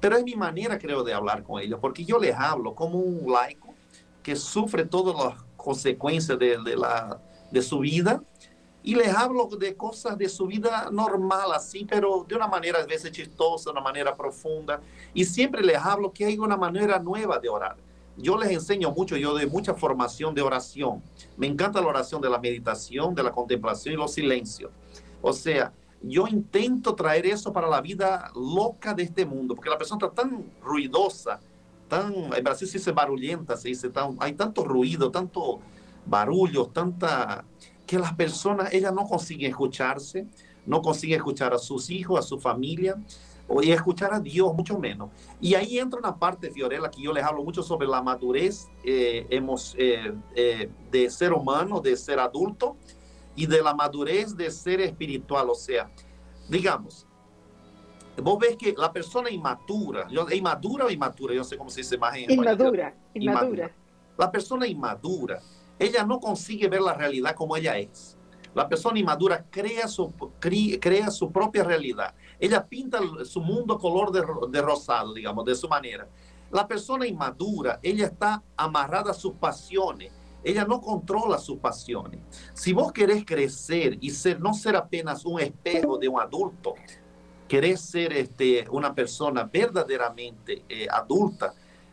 pero 0.00 0.16
es 0.16 0.24
mi 0.24 0.36
manera, 0.36 0.78
creo, 0.78 1.02
de 1.02 1.14
hablar 1.14 1.42
con 1.42 1.60
ellos, 1.60 1.78
porque 1.80 2.04
yo 2.04 2.18
les 2.18 2.34
hablo 2.34 2.74
como 2.74 2.98
un 2.98 3.30
laico 3.30 3.74
que 4.22 4.36
sufre 4.36 4.84
todas 4.84 5.16
las 5.16 5.42
consecuencias 5.56 6.38
de, 6.38 6.58
de, 6.58 6.76
la, 6.76 7.20
de 7.50 7.62
su 7.62 7.80
vida, 7.80 8.22
y 8.82 8.94
les 8.94 9.14
hablo 9.14 9.46
de 9.46 9.76
cosas 9.76 10.16
de 10.16 10.28
su 10.28 10.46
vida 10.46 10.88
normal, 10.90 11.52
así, 11.52 11.84
pero 11.84 12.24
de 12.26 12.34
una 12.34 12.46
manera 12.46 12.78
a 12.78 12.86
veces 12.86 13.12
chistosa, 13.12 13.64
de 13.64 13.72
una 13.72 13.80
manera 13.82 14.14
profunda. 14.14 14.80
Y 15.12 15.26
siempre 15.26 15.62
les 15.62 15.76
hablo 15.76 16.10
que 16.10 16.24
hay 16.24 16.38
una 16.38 16.56
manera 16.56 16.98
nueva 16.98 17.38
de 17.38 17.48
orar. 17.48 17.76
Yo 18.18 18.36
les 18.36 18.50
enseño 18.50 18.90
mucho, 18.90 19.16
yo 19.16 19.34
de 19.34 19.46
mucha 19.46 19.74
formación 19.74 20.34
de 20.34 20.42
oración. 20.42 21.02
Me 21.36 21.46
encanta 21.46 21.80
la 21.80 21.86
oración 21.86 22.20
de 22.20 22.28
la 22.28 22.38
meditación, 22.38 23.14
de 23.14 23.22
la 23.22 23.30
contemplación 23.30 23.94
y 23.94 23.96
los 23.96 24.12
silencios. 24.12 24.72
O 25.22 25.32
sea, 25.32 25.72
yo 26.02 26.26
intento 26.26 26.94
traer 26.94 27.26
eso 27.26 27.52
para 27.52 27.68
la 27.68 27.80
vida 27.80 28.30
loca 28.34 28.92
de 28.92 29.04
este 29.04 29.24
mundo, 29.24 29.54
porque 29.54 29.70
la 29.70 29.78
persona 29.78 30.06
está 30.06 30.22
tan 30.22 30.50
ruidosa, 30.62 31.40
tan, 31.88 32.12
en 32.34 32.44
Brasil 32.44 32.68
se 32.68 32.78
dice 32.78 32.92
barulhenta, 32.92 33.56
se 33.56 33.68
dice, 33.68 33.88
tan, 33.88 34.16
hay 34.20 34.34
tanto 34.34 34.64
ruido, 34.64 35.10
tanto 35.10 35.60
barullo, 36.04 36.66
tanta 36.66 37.44
que 37.86 37.98
las 37.98 38.14
personas, 38.14 38.72
ellas 38.72 38.92
no 38.92 39.04
consiguen 39.04 39.50
escucharse, 39.50 40.26
no 40.66 40.82
consiguen 40.82 41.16
escuchar 41.16 41.54
a 41.54 41.58
sus 41.58 41.88
hijos, 41.88 42.18
a 42.18 42.22
su 42.22 42.38
familia, 42.38 42.96
y 43.62 43.72
escuchar 43.72 44.12
a 44.12 44.20
Dios 44.20 44.54
mucho 44.54 44.78
menos. 44.78 45.10
Y 45.40 45.54
ahí 45.54 45.78
entra 45.78 45.98
una 45.98 46.16
parte, 46.16 46.50
Fiorella, 46.50 46.90
que 46.90 47.02
yo 47.02 47.12
les 47.12 47.24
hablo 47.24 47.42
mucho 47.42 47.62
sobre 47.62 47.86
la 47.86 48.02
madurez 48.02 48.68
eh, 48.84 49.26
hemos, 49.30 49.74
eh, 49.78 50.12
eh, 50.34 50.70
de 50.90 51.10
ser 51.10 51.32
humano, 51.32 51.80
de 51.80 51.96
ser 51.96 52.18
adulto, 52.18 52.76
y 53.34 53.46
de 53.46 53.62
la 53.62 53.74
madurez 53.74 54.36
de 54.36 54.50
ser 54.50 54.80
espiritual. 54.80 55.48
O 55.48 55.54
sea, 55.54 55.90
digamos, 56.48 57.06
vos 58.22 58.38
ves 58.38 58.56
que 58.56 58.74
la 58.76 58.92
persona 58.92 59.30
inmadura, 59.30 60.06
yo, 60.10 60.28
inmadura 60.30 60.86
o 60.86 60.90
inmadura, 60.90 61.34
yo 61.34 61.40
no 61.40 61.44
sé 61.44 61.56
cómo 61.56 61.70
se 61.70 61.80
dice 61.80 61.96
más 61.96 62.16
en 62.16 62.30
inmadura, 62.30 62.94
inmadura. 63.14 63.70
La 64.16 64.30
persona 64.30 64.66
inmadura 64.66 65.40
ella 65.78 66.04
no 66.04 66.18
consigue 66.18 66.68
ver 66.68 66.80
la 66.80 66.94
realidad 66.94 67.34
como 67.34 67.56
ella 67.56 67.78
es. 67.78 68.17
La 68.54 68.68
persona 68.68 68.98
inmadura 68.98 69.44
crea 69.50 69.86
su, 69.88 70.12
crea 70.40 71.10
su 71.10 71.30
propia 71.30 71.64
realidad. 71.64 72.14
Ella 72.40 72.64
pinta 72.64 72.98
su 73.24 73.40
mundo 73.40 73.78
color 73.78 74.10
de, 74.12 74.60
rosado, 74.60 75.14
digamos, 75.14 75.44
de 75.44 75.54
su 75.54 75.68
manera. 75.68 76.08
La 76.50 76.66
persona 76.66 77.06
inmadura, 77.06 77.78
ella 77.82 78.06
está 78.06 78.42
amarrada 78.56 79.10
a 79.10 79.14
sus 79.14 79.34
pasiones. 79.34 80.12
Ella 80.42 80.64
no 80.64 80.80
controla 80.80 81.38
sus 81.38 81.58
pasiones. 81.58 82.20
Si 82.54 82.72
vos 82.72 82.92
querés 82.92 83.24
crecer 83.24 83.98
y 84.00 84.10
ser, 84.10 84.40
no 84.40 84.54
ser 84.54 84.76
apenas 84.76 85.24
un 85.24 85.40
espejo 85.40 85.98
de 85.98 86.08
un 86.08 86.20
adulto, 86.20 86.74
querés 87.48 87.80
ser 87.80 88.12
este, 88.12 88.66
una 88.70 88.94
persona 88.94 89.44
verdaderamente 89.44 90.62
eh, 90.68 90.86
adulta, 90.90 91.52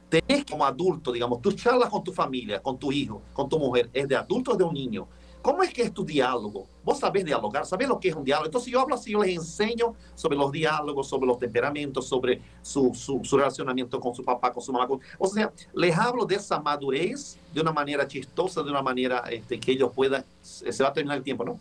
tenés 0.10 0.46
como 0.46 0.66
adulto, 0.66 1.12
digamos, 1.12 1.42
tú 1.42 1.52
charlas 1.54 1.90
con 1.90 2.04
tu 2.04 2.14
familia, 2.14 2.62
con 2.62 2.78
tu 2.78 2.92
hijo, 2.92 3.22
con 3.34 3.50
tu 3.50 3.58
mujer, 3.58 3.90
es 3.92 4.08
de 4.08 4.16
adulto 4.16 4.52
o 4.52 4.56
de 4.56 4.64
un 4.64 4.74
niño. 4.74 5.08
¿Cómo 5.46 5.62
es 5.62 5.72
que 5.72 5.84
es 5.84 5.94
tu 5.94 6.04
diálogo? 6.04 6.66
Vos 6.84 6.98
sabés 6.98 7.24
dialogar, 7.24 7.68
sabés 7.68 7.88
lo 7.88 8.00
que 8.00 8.08
es 8.08 8.16
un 8.16 8.24
diálogo. 8.24 8.48
Entonces 8.48 8.74
yo 8.74 8.80
hablo 8.82 8.96
así, 8.96 9.12
yo 9.12 9.22
les 9.22 9.36
enseño 9.36 9.94
sobre 10.16 10.36
los 10.36 10.52
diálogos, 10.52 11.08
sobre 11.08 11.28
los 11.28 11.38
temperamentos, 11.38 12.08
sobre 12.08 12.42
su, 12.64 12.96
su, 12.96 13.22
su 13.24 13.38
relacionamiento 13.38 14.00
con 14.00 14.16
su 14.16 14.24
papá, 14.24 14.52
con 14.52 14.64
su 14.64 14.74
mamá. 14.74 14.88
o 15.20 15.28
sea, 15.28 15.54
les 15.76 15.96
hablo 15.96 16.26
de 16.26 16.34
esa 16.34 16.60
madurez 16.60 17.38
de 17.54 17.62
una 17.62 17.72
manera 17.72 18.08
chistosa, 18.08 18.64
de 18.64 18.72
una 18.72 18.82
manera 18.82 19.20
este, 19.30 19.60
que 19.60 19.74
ellos 19.74 19.92
puedan, 19.94 20.26
se 20.42 20.82
va 20.82 20.90
a 20.90 20.94
terminar 20.94 21.18
el 21.20 21.24
tiempo, 21.24 21.46
¿no? 21.46 21.60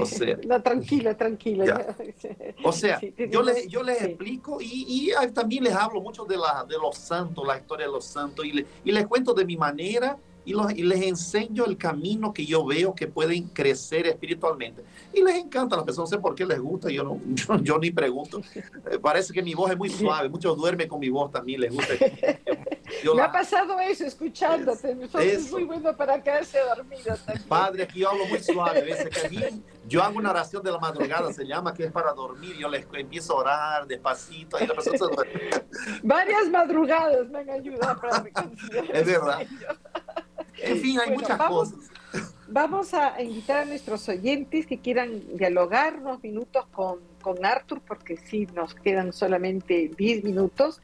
O 0.00 0.06
sea, 0.06 0.38
no, 0.46 0.62
tranquila, 0.62 1.16
tranquila. 1.16 1.96
O 2.62 2.70
sea, 2.70 3.00
yo 3.00 3.42
les, 3.42 3.66
yo 3.66 3.82
les 3.82 4.00
explico 4.00 4.60
y, 4.60 5.10
y, 5.10 5.32
también 5.32 5.64
les 5.64 5.74
hablo 5.74 6.00
mucho 6.00 6.24
de, 6.24 6.36
la, 6.36 6.64
de 6.68 6.76
los 6.76 6.96
santos, 6.96 7.44
la 7.44 7.56
historia 7.56 7.86
de 7.86 7.92
los 7.92 8.04
santos, 8.04 8.46
y, 8.46 8.64
y 8.84 8.92
les 8.92 9.08
cuento 9.08 9.34
de 9.34 9.44
mi 9.44 9.56
manera 9.56 10.16
y, 10.48 10.52
los, 10.52 10.72
y, 10.72 10.82
les 10.82 11.02
enseño 11.02 11.66
el 11.66 11.76
camino 11.76 12.32
que 12.32 12.46
yo 12.46 12.64
veo 12.64 12.94
que 12.94 13.06
pueden 13.06 13.48
crecer 13.48 14.06
espiritualmente. 14.06 14.82
Y 15.12 15.22
les 15.22 15.34
encanta 15.34 15.74
a 15.74 15.78
las 15.78 15.84
personas, 15.84 16.10
no 16.10 16.16
sé 16.16 16.22
por 16.22 16.34
qué 16.34 16.46
les 16.46 16.58
gusta, 16.58 16.88
yo, 16.90 17.04
no, 17.04 17.20
yo, 17.62 17.78
ni 17.78 17.90
pregunto. 17.90 18.40
Eh, 18.54 18.98
parece 18.98 19.34
que 19.34 19.42
mi 19.42 19.52
voz 19.52 19.70
es 19.72 19.76
muy 19.76 19.90
suave, 19.90 20.30
muchos 20.30 20.56
duermen 20.56 20.88
con 20.88 21.00
mi 21.00 21.10
voz 21.10 21.30
también, 21.30 21.60
les 21.60 21.70
gusta. 21.70 21.92
Me 23.14 23.22
ha 23.22 23.30
pasado 23.30 23.78
eso 23.80 24.06
escuchándote, 24.06 24.96
es, 25.20 25.52
muy 25.52 25.64
bueno 25.64 25.94
para 25.94 26.22
quedarse 26.22 26.58
dormido 26.60 27.14
también. 27.26 27.46
Padre, 27.46 27.82
aquí 27.82 28.00
yo 28.00 28.08
hablo 28.08 28.24
muy 28.24 28.40
suave, 28.40 28.78
a 28.78 28.84
veces 28.84 29.10
que 29.10 29.52
yo 29.86 30.02
hago 30.02 30.18
una 30.18 30.30
oración 30.30 30.62
de 30.62 30.72
la 30.72 30.78
madrugada, 30.78 31.30
se 31.32 31.46
llama, 31.46 31.74
que 31.74 31.84
es 31.84 31.92
para 31.92 32.14
dormir, 32.14 32.56
yo 32.56 32.68
les 32.68 32.86
empiezo 32.90 33.34
a 33.34 33.36
orar 33.36 33.86
despacito, 33.86 34.56
y 34.58 34.66
la 34.66 34.74
persona 34.74 34.98
se 34.98 35.04
duerme. 35.04 35.50
Varias 36.02 36.48
madrugadas 36.48 37.28
me 37.28 37.40
han 37.40 37.50
ayudado 37.50 38.00
para 38.00 38.24
Es 38.94 39.06
verdad. 39.06 39.46
En 40.62 40.78
fin, 40.78 40.98
hay 41.00 41.12
muchas 41.12 41.38
cosas. 41.38 41.90
Vamos 42.50 42.94
a 42.94 43.20
invitar 43.22 43.58
a 43.58 43.64
nuestros 43.66 44.08
oyentes 44.08 44.66
que 44.66 44.78
quieran 44.78 45.36
dialogar 45.36 45.98
unos 46.00 46.22
minutos 46.22 46.66
con, 46.72 47.00
con 47.20 47.44
Arthur, 47.44 47.82
porque 47.86 48.16
sí, 48.16 48.48
nos 48.54 48.74
quedan 48.74 49.12
solamente 49.12 49.90
10 49.96 50.24
minutos. 50.24 50.80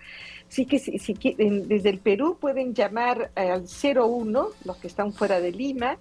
Sí 0.49 0.67
que 0.67 0.79
si, 0.79 0.99
si, 0.99 1.15
desde 1.15 1.89
el 1.89 2.01
Perú 2.01 2.37
pueden 2.39 2.75
llamar 2.75 3.31
al 3.35 3.65
01, 3.65 4.49
los 4.65 4.77
que 4.77 4.87
están 4.89 5.15
fuera 5.15 5.41
de 5.41 5.53
Lima, 5.53 5.97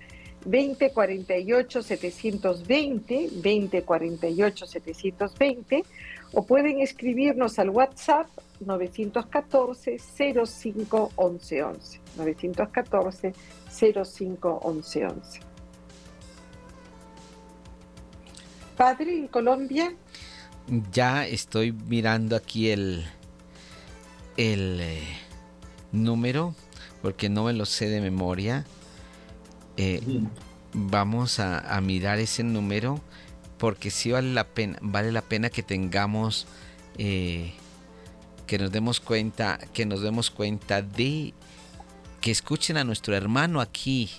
2048 0.46 1.82
720, 1.82 3.30
2048 3.32 4.68
720, 4.68 5.84
o 6.34 6.46
pueden 6.46 6.82
escribirnos 6.82 7.60
al 7.60 7.70
WhatsApp 7.70 8.28
914 8.60 9.98
05 10.46 11.12
11 11.16 11.64
11. 11.64 12.00
914 12.18 13.34
05 14.04 14.60
11 14.64 15.06
11. 15.06 15.40
Padre, 18.76 19.18
en 19.18 19.28
Colombia. 19.28 19.94
Ya 20.92 21.28
estoy 21.28 21.72
mirando 21.72 22.36
aquí 22.36 22.70
el, 22.70 23.06
el 24.38 24.80
eh, 24.82 25.04
número, 25.92 26.56
porque 27.02 27.30
no 27.30 27.44
me 27.44 27.54
lo 27.54 27.66
sé 27.66 27.90
de 27.90 28.02
memoria. 28.02 28.66
Eh, 29.78 30.02
vamos 30.74 31.40
a, 31.40 31.80
mirar 31.82 32.20
ese 32.20 32.44
número, 32.44 33.00
porque 33.64 33.92
sí 33.92 34.12
vale 34.12 34.34
la 34.34 34.44
pena, 34.44 34.78
vale 34.82 35.14
la 35.14 35.22
pena 35.22 35.50
que 35.50 35.64
tengamos, 35.64 36.48
eh, 36.98 37.54
que 38.46 38.58
nos 38.58 38.74
demos 38.74 39.00
cuenta, 39.00 39.58
que 39.74 39.86
nos 39.86 40.02
demos 40.02 40.32
cuenta 40.32 40.82
de 40.82 41.34
que 42.20 42.30
escuchen 42.30 42.76
a 42.76 42.84
nuestro 42.84 43.16
hermano 43.16 43.62
aquí, 43.62 44.10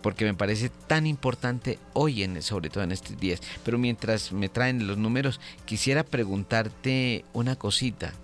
porque 0.00 0.24
me 0.24 0.32
parece 0.32 0.70
tan 0.70 1.06
importante 1.06 1.78
hoy, 1.92 2.22
en, 2.22 2.40
sobre 2.40 2.70
todo 2.70 2.82
en 2.82 2.92
estos 2.92 3.20
días. 3.20 3.42
Pero 3.62 3.76
mientras 3.76 4.32
me 4.32 4.48
traen 4.48 4.86
los 4.86 4.96
números, 4.96 5.38
quisiera 5.66 6.02
preguntarte 6.02 7.26
una 7.34 7.56
cosita. 7.56 8.14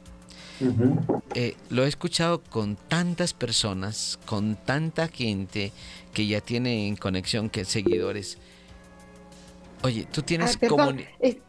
Eh, 1.35 1.59
lo 1.69 1.85
he 1.85 1.89
escuchado 1.89 2.43
con 2.43 2.77
tantas 2.77 3.35
personas, 3.35 4.19
con 4.25 4.57
tanta 4.57 5.09
gente 5.09 5.73
que 6.15 6.27
ya 6.27 6.41
tiene 6.41 6.89
en 6.89 6.97
conexión, 6.97 7.51
que 7.51 7.67
seguidores. 7.67 8.39
Oye, 9.85 10.07
tú 10.11 10.23
tienes 10.23 10.57
ah, 10.57 10.59
perdón, 10.59 11.01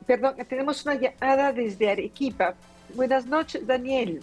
perdón, 0.06 0.36
tenemos 0.50 0.86
una 0.86 0.96
llamada 0.96 1.54
desde 1.54 1.90
Arequipa. 1.90 2.54
Buenas 2.94 3.26
noches, 3.26 3.66
Daniel. 3.66 4.20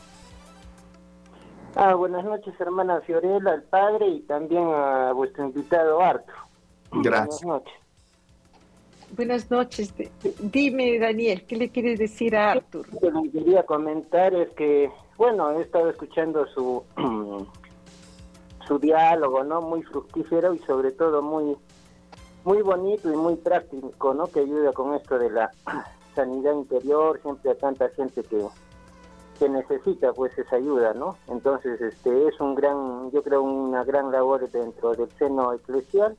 Ah, 1.76 1.94
buenas 1.94 2.22
noches, 2.22 2.52
hermana 2.60 3.00
Fiorella, 3.00 3.52
al 3.52 3.62
padre 3.62 4.08
y 4.08 4.20
también 4.20 4.64
a 4.68 5.14
vuestro 5.14 5.46
invitado 5.46 6.02
Arthur. 6.02 6.34
Gracias. 6.92 7.40
Buenas 7.42 7.64
noches. 7.64 7.74
Buenas 9.16 9.50
noches. 9.50 9.94
Dime, 10.40 10.98
Daniel, 10.98 11.46
¿qué 11.46 11.56
le 11.56 11.70
quieres 11.70 11.98
decir 11.98 12.36
a 12.36 12.52
Arthur? 12.52 12.86
Lo 13.00 13.22
que 13.22 13.30
quería 13.30 13.62
comentar 13.62 14.34
es 14.34 14.50
que, 14.50 14.90
bueno, 15.16 15.52
he 15.52 15.62
estado 15.62 15.88
escuchando 15.88 16.46
su, 16.48 16.84
su 18.68 18.78
diálogo, 18.78 19.42
¿no? 19.42 19.62
Muy 19.62 19.82
fructífero 19.84 20.52
y 20.52 20.58
sobre 20.58 20.92
todo 20.92 21.22
muy 21.22 21.56
muy 22.45 22.62
bonito 22.62 23.12
y 23.12 23.16
muy 23.16 23.36
práctico, 23.36 24.14
¿no? 24.14 24.26
Que 24.26 24.40
ayuda 24.40 24.72
con 24.72 24.95
esto 24.95 25.18
de 25.18 25.30
la 25.30 25.51
sanidad 26.14 26.55
interior, 26.55 27.20
siempre 27.22 27.53
a 27.53 27.55
tanta 27.55 27.88
gente 27.90 28.22
que, 28.24 28.47
que 29.38 29.49
necesita 29.49 30.12
pues 30.12 30.36
esa 30.38 30.57
ayuda, 30.57 30.95
¿no? 30.95 31.16
Entonces, 31.28 31.80
este 31.80 32.28
es 32.28 32.40
un 32.40 32.55
gran, 32.55 33.11
yo 33.11 33.22
creo 33.22 33.43
una 33.43 33.84
gran 33.84 34.11
labor 34.11 34.49
dentro 34.51 34.93
del 34.95 35.11
seno 35.12 35.53
eclesial 35.53 36.16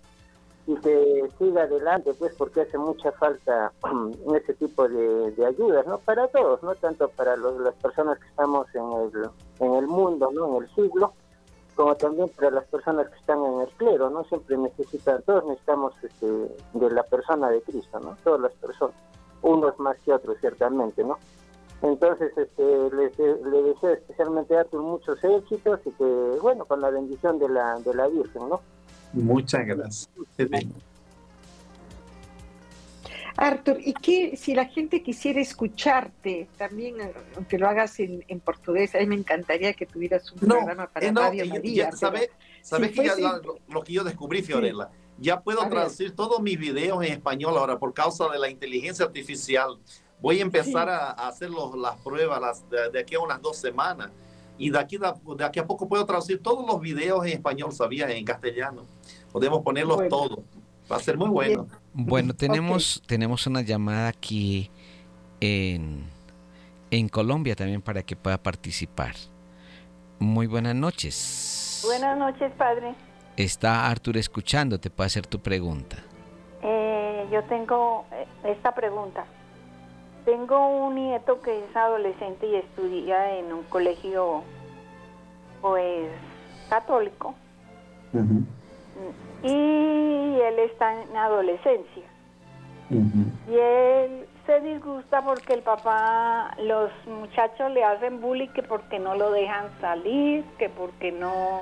y 0.66 0.76
que 0.78 1.30
siga 1.38 1.64
adelante, 1.64 2.14
pues 2.14 2.34
porque 2.36 2.62
hace 2.62 2.78
mucha 2.78 3.12
falta 3.14 3.74
ese 4.36 4.54
tipo 4.54 4.88
de, 4.88 5.32
de 5.32 5.46
ayudas, 5.46 5.86
¿no? 5.86 5.98
Para 6.00 6.28
todos, 6.30 6.64
no 6.64 6.74
tanto 6.76 7.10
para 7.10 7.36
las 7.36 7.76
personas 7.76 8.18
que 8.20 8.28
estamos 8.28 8.68
en 8.74 8.92
el, 8.92 9.30
en 9.60 9.74
el 9.74 9.88
mundo, 9.88 10.30
¿no? 10.34 10.58
En 10.58 10.64
el 10.64 10.76
siglo, 10.76 11.14
como 11.76 11.96
también 11.96 12.30
para 12.30 12.52
las 12.52 12.66
personas 12.66 13.08
que 13.10 13.16
están 13.18 13.44
en 13.44 13.62
el 13.62 13.68
clero, 13.78 14.10
¿no? 14.10 14.24
Siempre 14.26 14.58
necesitan, 14.58 15.22
todos 15.24 15.46
necesitamos 15.46 15.94
este, 16.04 16.26
de 16.74 16.92
la 16.92 17.04
persona 17.04 17.50
de 17.50 17.62
Cristo, 17.62 18.00
¿no? 18.00 18.18
Todas 18.24 18.42
las 18.42 18.54
personas, 18.54 18.96
unos 19.42 19.78
más 19.80 19.98
que 20.00 20.14
otros, 20.14 20.38
ciertamente, 20.40 21.04
¿no? 21.04 21.18
Entonces, 21.82 22.32
este, 22.38 22.64
le 22.64 23.64
deseo 23.64 23.90
especialmente 23.92 24.58
a 24.58 24.66
muchos 24.72 25.22
éxitos 25.24 25.82
y 25.86 25.92
que, 25.92 26.38
bueno, 26.42 26.64
con 26.66 26.80
la 26.80 26.90
bendición 26.90 27.40
de 27.40 27.50
la, 27.50 27.78
de 27.80 27.94
la 27.94 28.08
Virgen, 28.08 28.48
¿no? 28.48 28.62
Muchas 29.12 29.66
gracias. 29.66 30.10
Arthur, 33.36 33.78
¿y 33.84 33.94
qué 33.94 34.38
si 34.38 34.54
la 34.54 34.66
gente 34.66 35.02
quisiera 35.02 35.42
escucharte 35.42 36.48
también, 36.58 36.98
aunque 37.36 37.58
lo 37.58 37.68
hagas 37.68 38.00
en, 38.00 38.40
portugués? 38.40 38.94
A 38.96 39.00
mí 39.00 39.08
me 39.08 39.16
encantaría 39.16 39.74
que 39.74 39.86
tuvieras 39.86 40.32
un 40.32 40.40
programa 40.40 40.88
para 40.88 41.08
eh, 41.08 41.12
Radio 41.12 41.46
María. 41.48 41.92
¿Sabes 41.92 42.92
que 42.92 43.12
lo, 43.68 43.84
que 43.84 43.94
yo 43.94 44.04
descubrí, 44.04 44.44
Fiorella? 44.44 44.90
Ya 45.18 45.42
puedo 45.42 45.68
traducir 45.68 46.16
todos 46.16 46.42
mis 46.42 46.60
videos 46.60 47.04
en 47.04 47.14
español 47.14 47.58
ahora 47.58 47.78
por 47.78 47.94
causa 47.94 48.30
de 48.30 48.40
la 48.40 48.50
inteligencia 48.50 49.06
artificial. 49.06 49.80
Voy 50.22 50.40
a 50.40 50.42
empezar 50.44 50.90
a, 50.90 51.12
hacer 51.12 51.50
las 51.50 51.98
pruebas 51.98 52.64
de, 52.70 53.00
aquí 53.00 53.16
a 53.16 53.20
unas 53.20 53.42
dos 53.42 53.58
semanas. 53.58 54.12
Y 54.58 54.70
de 54.70 54.78
aquí, 54.78 54.98
de 54.98 55.44
aquí 55.44 55.60
a 55.60 55.66
poco 55.66 55.88
puedo 55.88 56.06
traducir 56.06 56.42
todos 56.42 56.66
los 56.66 56.80
videos 56.80 57.26
en 57.26 57.34
español, 57.34 57.72
¿sabías? 57.72 58.12
En 58.12 58.24
castellano. 58.24 58.86
Podemos 59.32 59.64
ponerlos 59.64 60.08
todos. 60.08 60.40
Va 60.94 60.98
a 60.98 61.02
ser 61.02 61.18
muy 61.18 61.30
bueno. 61.30 61.68
Bueno, 61.94 62.36
tenemos, 62.36 63.02
tenemos 63.08 63.48
una 63.48 63.62
llamada 63.62 64.10
aquí 64.10 64.70
en, 65.40 66.04
en 66.92 67.10
Colombia 67.10 67.56
también 67.56 67.82
para 67.82 68.04
que 68.04 68.16
pueda 68.16 68.38
participar. 68.38 69.16
Muy 70.20 70.46
buenas 70.46 70.76
noches. 70.76 71.82
Buenas 71.84 72.16
noches, 72.16 72.52
padre. 72.60 72.94
Está 73.36 73.90
Artur 73.90 74.18
escuchando, 74.18 74.80
te 74.80 74.92
puede 74.92 75.08
hacer 75.08 75.26
tu 75.26 75.40
pregunta. 75.40 75.98
Eh, 76.62 77.28
yo 77.32 77.44
tengo 77.46 78.06
eh, 78.12 78.28
esta 78.44 78.76
pregunta. 78.76 79.26
Tengo 80.26 80.86
un 80.86 80.94
nieto 80.94 81.42
que 81.42 81.58
es 81.58 81.76
adolescente 81.76 82.46
y 82.46 82.56
estudia 82.56 83.40
en 83.40 83.52
un 83.52 83.64
colegio, 83.64 84.44
pues, 85.60 86.12
católico 86.70 87.34
y 89.44 90.40
él 90.40 90.60
está 90.60 91.02
en 91.02 91.16
adolescencia. 91.16 92.04
Y 92.90 93.56
él 93.56 94.26
se 94.46 94.62
disgusta 94.62 95.22
porque 95.24 95.54
el 95.54 95.62
papá, 95.62 96.56
los 96.60 96.92
muchachos 97.08 97.72
le 97.72 97.84
hacen 97.84 98.22
bullying 98.22 98.50
que 98.50 98.64
porque 98.64 99.00
no 99.00 99.16
lo 99.16 99.32
dejan 99.32 99.70
salir, 99.82 100.44
que 100.58 100.70
porque 100.70 101.12
no, 101.12 101.62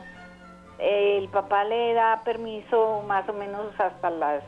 el 0.79 1.27
papá 1.29 1.63
le 1.63 1.93
da 1.93 2.21
permiso 2.23 3.03
más 3.07 3.27
o 3.29 3.33
menos 3.33 3.67
hasta 3.79 4.09
las 4.09 4.43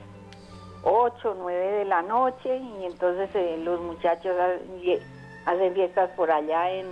8 0.83 1.31
o 1.31 1.35
9 1.35 1.59
de 1.59 1.85
la 1.85 2.01
noche 2.01 2.57
y 2.57 2.85
entonces 2.85 3.29
eh, 3.35 3.57
los 3.63 3.79
muchachos 3.81 4.35
hacen 5.45 5.73
fiestas 5.73 6.09
por 6.11 6.29
allá 6.29 6.71
en, 6.71 6.87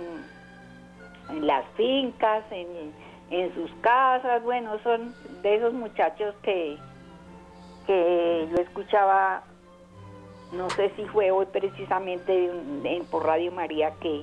en 1.28 1.46
las 1.46 1.64
fincas, 1.76 2.44
en 2.50 2.92
en 3.32 3.54
sus 3.54 3.72
casas, 3.80 4.42
bueno, 4.42 4.78
son 4.82 5.14
de 5.42 5.56
esos 5.56 5.72
muchachos 5.72 6.34
que, 6.42 6.76
que 7.86 8.48
yo 8.50 8.56
escuchaba, 8.58 9.42
no 10.52 10.68
sé 10.70 10.92
si 10.96 11.04
fue 11.06 11.30
hoy 11.30 11.46
precisamente 11.46 12.50
en, 12.84 13.04
por 13.06 13.24
Radio 13.24 13.50
María, 13.50 13.94
que, 14.00 14.22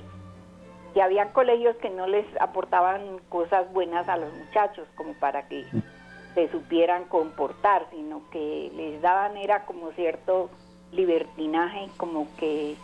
que 0.94 1.02
había 1.02 1.32
colegios 1.32 1.74
que 1.76 1.90
no 1.90 2.06
les 2.06 2.24
aportaban 2.40 3.18
cosas 3.28 3.70
buenas 3.72 4.08
a 4.08 4.16
los 4.16 4.32
muchachos, 4.32 4.86
como 4.94 5.14
para 5.14 5.48
que 5.48 5.66
se 6.34 6.48
supieran 6.52 7.04
comportar, 7.06 7.88
sino 7.90 8.22
que 8.30 8.70
les 8.76 9.02
daban 9.02 9.36
era 9.36 9.64
como 9.66 9.90
cierto 9.92 10.50
libertinaje, 10.92 11.88
como 11.96 12.28
que 12.36 12.76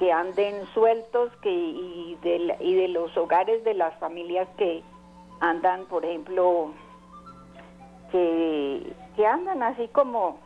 que 0.00 0.10
anden 0.10 0.66
sueltos 0.74 1.30
que 1.40 1.52
y 1.52 2.18
de, 2.20 2.56
y 2.58 2.74
de 2.74 2.88
los 2.88 3.16
hogares 3.16 3.62
de 3.62 3.74
las 3.74 3.96
familias 4.00 4.48
que 4.58 4.82
andan, 5.40 5.86
por 5.86 6.04
ejemplo, 6.04 6.72
que, 8.10 8.94
que 9.16 9.26
andan 9.26 9.62
así 9.62 9.88
como, 9.88 10.38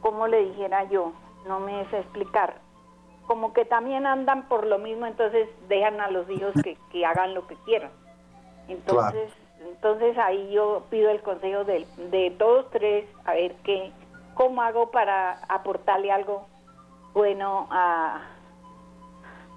como 0.00 0.26
le 0.26 0.44
dijera 0.46 0.84
yo, 0.84 1.12
no 1.46 1.60
me 1.60 1.84
sé 1.90 2.00
explicar, 2.00 2.56
como 3.26 3.52
que 3.52 3.64
también 3.64 4.06
andan 4.06 4.48
por 4.48 4.66
lo 4.66 4.78
mismo, 4.78 5.06
entonces 5.06 5.48
dejan 5.68 6.00
a 6.00 6.10
los 6.10 6.28
hijos 6.30 6.52
que, 6.62 6.76
que 6.90 7.04
hagan 7.04 7.34
lo 7.34 7.46
que 7.46 7.56
quieran. 7.64 7.90
Entonces, 8.68 9.32
entonces 9.60 10.16
ahí 10.18 10.50
yo 10.52 10.82
pido 10.90 11.10
el 11.10 11.22
consejo 11.22 11.64
de, 11.64 11.86
de 12.10 12.30
todos 12.32 12.70
tres, 12.70 13.08
a 13.24 13.34
ver 13.34 13.54
qué, 13.64 13.92
cómo 14.34 14.62
hago 14.62 14.90
para 14.90 15.40
aportarle 15.48 16.12
algo 16.12 16.46
bueno 17.14 17.66
a, 17.70 18.20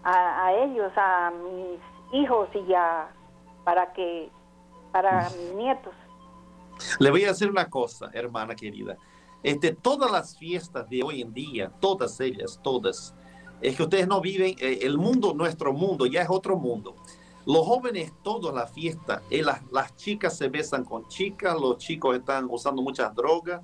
a, 0.03 0.45
a 0.45 0.53
ellos, 0.53 0.91
a 0.95 1.31
mis 1.31 1.79
hijos 2.13 2.47
y 2.55 2.73
a, 2.73 3.07
para 3.63 3.93
que 3.93 4.29
para 4.91 5.29
mis 5.29 5.55
nietos. 5.55 5.93
Le 6.99 7.11
voy 7.11 7.23
a 7.25 7.29
decir 7.29 7.49
una 7.49 7.69
cosa, 7.69 8.09
hermana 8.13 8.55
querida. 8.55 8.97
Este, 9.43 9.73
todas 9.73 10.11
las 10.11 10.37
fiestas 10.37 10.89
de 10.89 11.01
hoy 11.03 11.21
en 11.21 11.33
día, 11.33 11.71
todas 11.79 12.19
ellas, 12.19 12.59
todas, 12.61 13.15
es 13.61 13.75
que 13.75 13.83
ustedes 13.83 14.07
no 14.07 14.21
viven, 14.21 14.55
eh, 14.59 14.79
el 14.81 14.97
mundo, 14.97 15.33
nuestro 15.33 15.73
mundo, 15.73 16.05
ya 16.05 16.21
es 16.21 16.29
otro 16.29 16.57
mundo. 16.57 16.95
Los 17.45 17.65
jóvenes, 17.65 18.13
toda 18.21 18.51
la 18.51 18.67
fiesta, 18.67 19.21
eh, 19.29 19.41
las, 19.41 19.61
las 19.71 19.95
chicas 19.95 20.37
se 20.37 20.49
besan 20.49 20.83
con 20.83 21.07
chicas, 21.07 21.59
los 21.59 21.77
chicos 21.77 22.17
están 22.17 22.47
usando 22.49 22.81
muchas 22.81 23.13
drogas, 23.15 23.61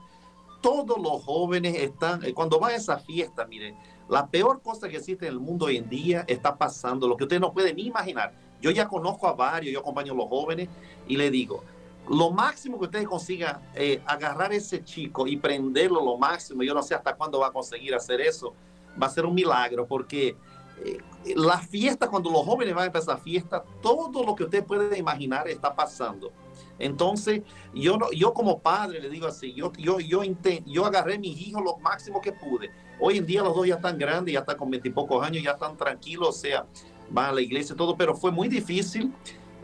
todos 0.61 0.97
los 0.97 1.23
jóvenes 1.23 1.75
están, 1.75 2.23
eh, 2.23 2.33
cuando 2.33 2.59
van 2.59 2.71
a 2.71 2.75
esa 2.75 2.97
fiesta, 2.97 3.45
miren, 3.45 3.77
la 4.07 4.27
peor 4.27 4.61
cosa 4.61 4.87
que 4.87 4.97
existe 4.97 5.27
en 5.27 5.33
el 5.33 5.39
mundo 5.39 5.65
hoy 5.65 5.77
en 5.77 5.89
día 5.89 6.23
está 6.27 6.57
pasando, 6.57 7.07
lo 7.07 7.17
que 7.17 7.23
ustedes 7.23 7.41
no 7.41 7.53
pueden 7.53 7.75
ni 7.75 7.87
imaginar. 7.87 8.33
Yo 8.61 8.71
ya 8.71 8.87
conozco 8.87 9.27
a 9.27 9.33
varios, 9.33 9.73
yo 9.73 9.79
acompaño 9.79 10.13
a 10.13 10.15
los 10.15 10.27
jóvenes 10.27 10.69
y 11.07 11.17
le 11.17 11.29
digo, 11.29 11.63
lo 12.09 12.31
máximo 12.31 12.77
que 12.79 12.85
ustedes 12.85 13.07
consigan 13.07 13.61
eh, 13.73 14.01
agarrar 14.05 14.53
ese 14.53 14.83
chico 14.83 15.27
y 15.27 15.37
prenderlo 15.37 16.03
lo 16.03 16.17
máximo, 16.17 16.63
yo 16.63 16.73
no 16.73 16.83
sé 16.83 16.95
hasta 16.95 17.15
cuándo 17.15 17.39
va 17.39 17.47
a 17.47 17.51
conseguir 17.51 17.95
hacer 17.95 18.21
eso, 18.21 18.53
va 19.01 19.07
a 19.07 19.09
ser 19.09 19.25
un 19.25 19.33
milagro 19.33 19.87
porque 19.87 20.35
eh, 20.83 20.97
la 21.35 21.57
fiesta, 21.57 22.07
cuando 22.07 22.29
los 22.29 22.43
jóvenes 22.43 22.75
van 22.75 22.83
a 22.83 22.87
empezar 22.87 23.19
fiesta, 23.19 23.63
todo 23.81 24.23
lo 24.23 24.35
que 24.35 24.43
usted 24.43 24.63
puede 24.63 24.97
imaginar 24.97 25.47
está 25.47 25.73
pasando. 25.73 26.31
Entonces, 26.77 27.41
yo, 27.73 27.97
no, 27.97 28.11
yo 28.11 28.33
como 28.33 28.59
padre 28.59 28.99
le 28.99 29.09
digo 29.09 29.27
así, 29.27 29.53
yo, 29.53 29.71
yo, 29.77 29.99
yo, 29.99 30.21
yo 30.65 30.85
agarré 30.85 31.15
a 31.15 31.19
mis 31.19 31.39
hijos 31.47 31.63
lo 31.63 31.77
máximo 31.77 32.21
que 32.21 32.33
pude. 32.33 32.69
Hoy 32.99 33.17
en 33.17 33.25
día 33.25 33.41
los 33.41 33.55
dos 33.55 33.67
ya 33.67 33.75
están 33.75 33.97
grandes, 33.97 34.33
ya 34.33 34.41
están 34.41 34.57
con 34.57 34.69
veintipocos 34.69 35.25
años, 35.25 35.43
ya 35.43 35.51
están 35.51 35.75
tranquilos, 35.77 36.29
o 36.29 36.31
sea, 36.33 36.65
van 37.09 37.29
a 37.29 37.33
la 37.33 37.41
iglesia 37.41 37.75
todo, 37.75 37.95
pero 37.95 38.15
fue 38.15 38.31
muy 38.31 38.47
difícil 38.47 39.13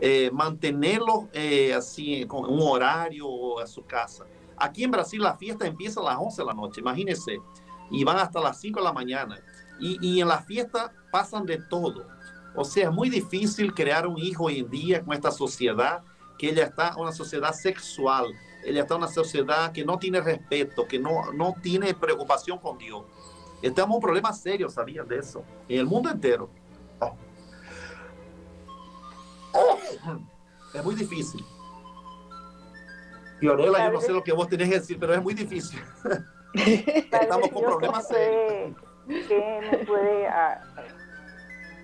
eh, 0.00 0.30
mantenerlo 0.32 1.28
eh, 1.32 1.72
así 1.74 2.24
con 2.26 2.44
un 2.44 2.60
horario 2.60 3.58
a 3.60 3.66
su 3.66 3.84
casa. 3.84 4.24
Aquí 4.56 4.84
en 4.84 4.90
Brasil 4.90 5.20
la 5.20 5.36
fiesta 5.36 5.66
empieza 5.66 6.00
a 6.00 6.04
las 6.04 6.16
11 6.18 6.42
de 6.42 6.46
la 6.46 6.54
noche, 6.54 6.80
imagínense, 6.80 7.38
y 7.90 8.04
van 8.04 8.18
hasta 8.18 8.40
las 8.40 8.60
5 8.60 8.80
de 8.80 8.84
la 8.84 8.92
mañana. 8.92 9.40
Y, 9.80 9.98
y 10.00 10.20
en 10.20 10.28
la 10.28 10.42
fiesta 10.42 10.92
pasan 11.10 11.46
de 11.46 11.58
todo. 11.58 12.06
O 12.54 12.64
sea, 12.64 12.88
es 12.88 12.92
muy 12.92 13.08
difícil 13.08 13.72
crear 13.74 14.06
un 14.06 14.18
hijo 14.18 14.44
hoy 14.44 14.58
en 14.58 14.70
día 14.70 15.02
con 15.02 15.14
esta 15.14 15.30
sociedad 15.30 16.02
que 16.38 16.50
ella 16.50 16.64
está 16.64 16.96
una 16.96 17.12
sociedad 17.12 17.52
sexual, 17.52 18.26
ella 18.64 18.82
está 18.82 18.96
una 18.96 19.08
sociedad 19.08 19.72
que 19.72 19.84
no 19.84 19.98
tiene 19.98 20.20
respeto, 20.20 20.86
que 20.86 20.98
no, 20.98 21.32
no 21.32 21.54
tiene 21.62 21.94
preocupación 21.94 22.58
con 22.58 22.78
Dios. 22.78 23.04
Estamos 23.62 23.90
en 23.90 23.96
un 23.96 24.02
problema 24.02 24.32
serio, 24.32 24.68
¿sabían 24.68 25.06
de 25.06 25.18
eso? 25.18 25.44
En 25.68 25.78
el 25.78 25.86
mundo 25.86 26.10
entero. 26.10 26.50
Es 30.74 30.84
muy 30.84 30.94
difícil. 30.94 31.44
Fiorella, 33.40 33.86
yo 33.86 33.92
no 33.92 34.00
sé 34.00 34.12
lo 34.12 34.22
que 34.22 34.32
vos 34.32 34.48
tenés 34.48 34.68
que 34.68 34.74
decir, 34.76 34.98
pero 34.98 35.14
es 35.14 35.22
muy 35.22 35.34
difícil. 35.34 35.80
Estamos 36.54 37.48
con 37.48 37.62
problemas 37.62 38.06
serios. 38.06 38.76
¿Qué 39.08 39.84
puede 39.86 40.28
ah, 40.28 40.60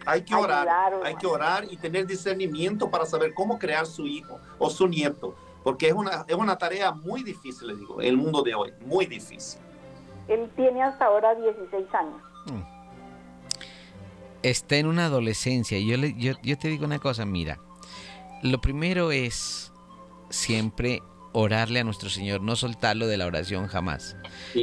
hay 0.09 0.23
que 0.23 0.35
orar, 0.35 0.67
hay 1.05 1.15
que 1.17 1.27
orar 1.27 1.65
y 1.71 1.77
tener 1.77 2.07
discernimiento 2.07 2.91
para 2.91 3.05
saber 3.05 3.35
cómo 3.35 3.59
crear 3.59 3.85
su 3.85 4.07
hijo 4.07 4.41
o 4.59 4.71
su 4.71 4.89
nieto, 4.89 5.35
porque 5.63 5.89
es 5.89 5.93
una, 5.93 6.25
es 6.27 6.35
una 6.35 6.57
tarea 6.57 6.93
muy 6.93 7.23
difícil, 7.23 7.69
le 7.69 7.77
digo, 7.77 8.01
en 8.01 8.09
el 8.09 8.17
mundo 8.17 8.43
de 8.43 8.55
hoy, 8.55 8.73
muy 8.87 9.05
difícil. 9.05 9.61
Él 10.27 10.51
tiene 10.57 10.83
hasta 10.83 11.05
ahora 11.05 11.35
16 11.35 11.95
años. 11.95 12.23
Mm. 12.47 12.63
Está 14.43 14.77
en 14.77 14.87
una 14.87 15.07
adolescencia. 15.07 15.79
Yo, 15.79 15.99
le, 15.99 16.15
yo, 16.15 16.33
yo 16.43 16.57
te 16.57 16.69
digo 16.69 16.87
una 16.87 16.99
cosa, 16.99 17.27
mira, 17.27 17.59
lo 18.43 18.61
primero 18.61 19.13
es 19.13 19.73
siempre 20.31 21.03
orarle 21.33 21.81
a 21.81 21.85
nuestro 21.85 22.11
Señor, 22.11 22.41
no 22.41 22.57
soltarlo 22.57 23.07
de 23.07 23.17
la 23.17 23.27
oración 23.27 23.67
jamás. 23.69 24.17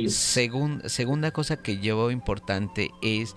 segunda 0.07 1.31
cosa 1.31 1.61
que 1.61 1.79
yo 1.79 1.97
veo 1.97 2.11
importante 2.11 2.91
es 3.01 3.35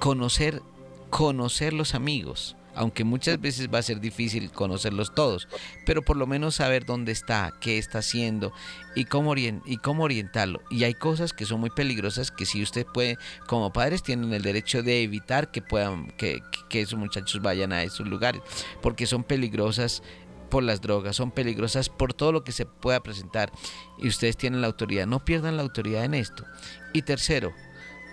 conocer, 0.00 0.62
conocer 1.10 1.72
los 1.72 1.94
amigos 1.94 2.56
aunque 2.74 3.04
muchas 3.04 3.40
veces 3.40 3.68
va 3.72 3.78
a 3.78 3.82
ser 3.82 4.00
difícil 4.00 4.50
conocerlos 4.50 5.14
todos, 5.14 5.48
pero 5.86 6.02
por 6.02 6.16
lo 6.16 6.26
menos 6.26 6.56
saber 6.56 6.84
dónde 6.84 7.12
está, 7.12 7.54
qué 7.60 7.78
está 7.78 7.98
haciendo 7.98 8.52
y 8.94 9.04
cómo, 9.04 9.34
y 9.36 9.80
orientarlo. 9.84 10.62
Y 10.70 10.84
hay 10.84 10.94
cosas 10.94 11.32
que 11.32 11.46
son 11.46 11.60
muy 11.60 11.70
peligrosas 11.70 12.30
que 12.30 12.46
si 12.46 12.62
usted 12.62 12.86
puede, 12.86 13.18
como 13.46 13.72
padres, 13.72 14.02
tienen 14.02 14.32
el 14.32 14.42
derecho 14.42 14.82
de 14.82 15.02
evitar 15.02 15.50
que 15.50 15.62
puedan, 15.62 16.08
que, 16.16 16.40
que 16.68 16.82
esos 16.82 16.98
muchachos 16.98 17.42
vayan 17.42 17.72
a 17.72 17.82
esos 17.82 18.06
lugares, 18.06 18.42
porque 18.82 19.06
son 19.06 19.24
peligrosas 19.24 20.02
por 20.50 20.62
las 20.62 20.80
drogas, 20.80 21.16
son 21.16 21.30
peligrosas 21.30 21.88
por 21.88 22.14
todo 22.14 22.30
lo 22.30 22.44
que 22.44 22.52
se 22.52 22.66
pueda 22.66 23.02
presentar 23.02 23.50
y 23.98 24.08
ustedes 24.08 24.36
tienen 24.36 24.60
la 24.60 24.68
autoridad. 24.68 25.06
No 25.06 25.24
pierdan 25.24 25.56
la 25.56 25.62
autoridad 25.62 26.04
en 26.04 26.14
esto. 26.14 26.44
Y 26.92 27.02
tercero, 27.02 27.52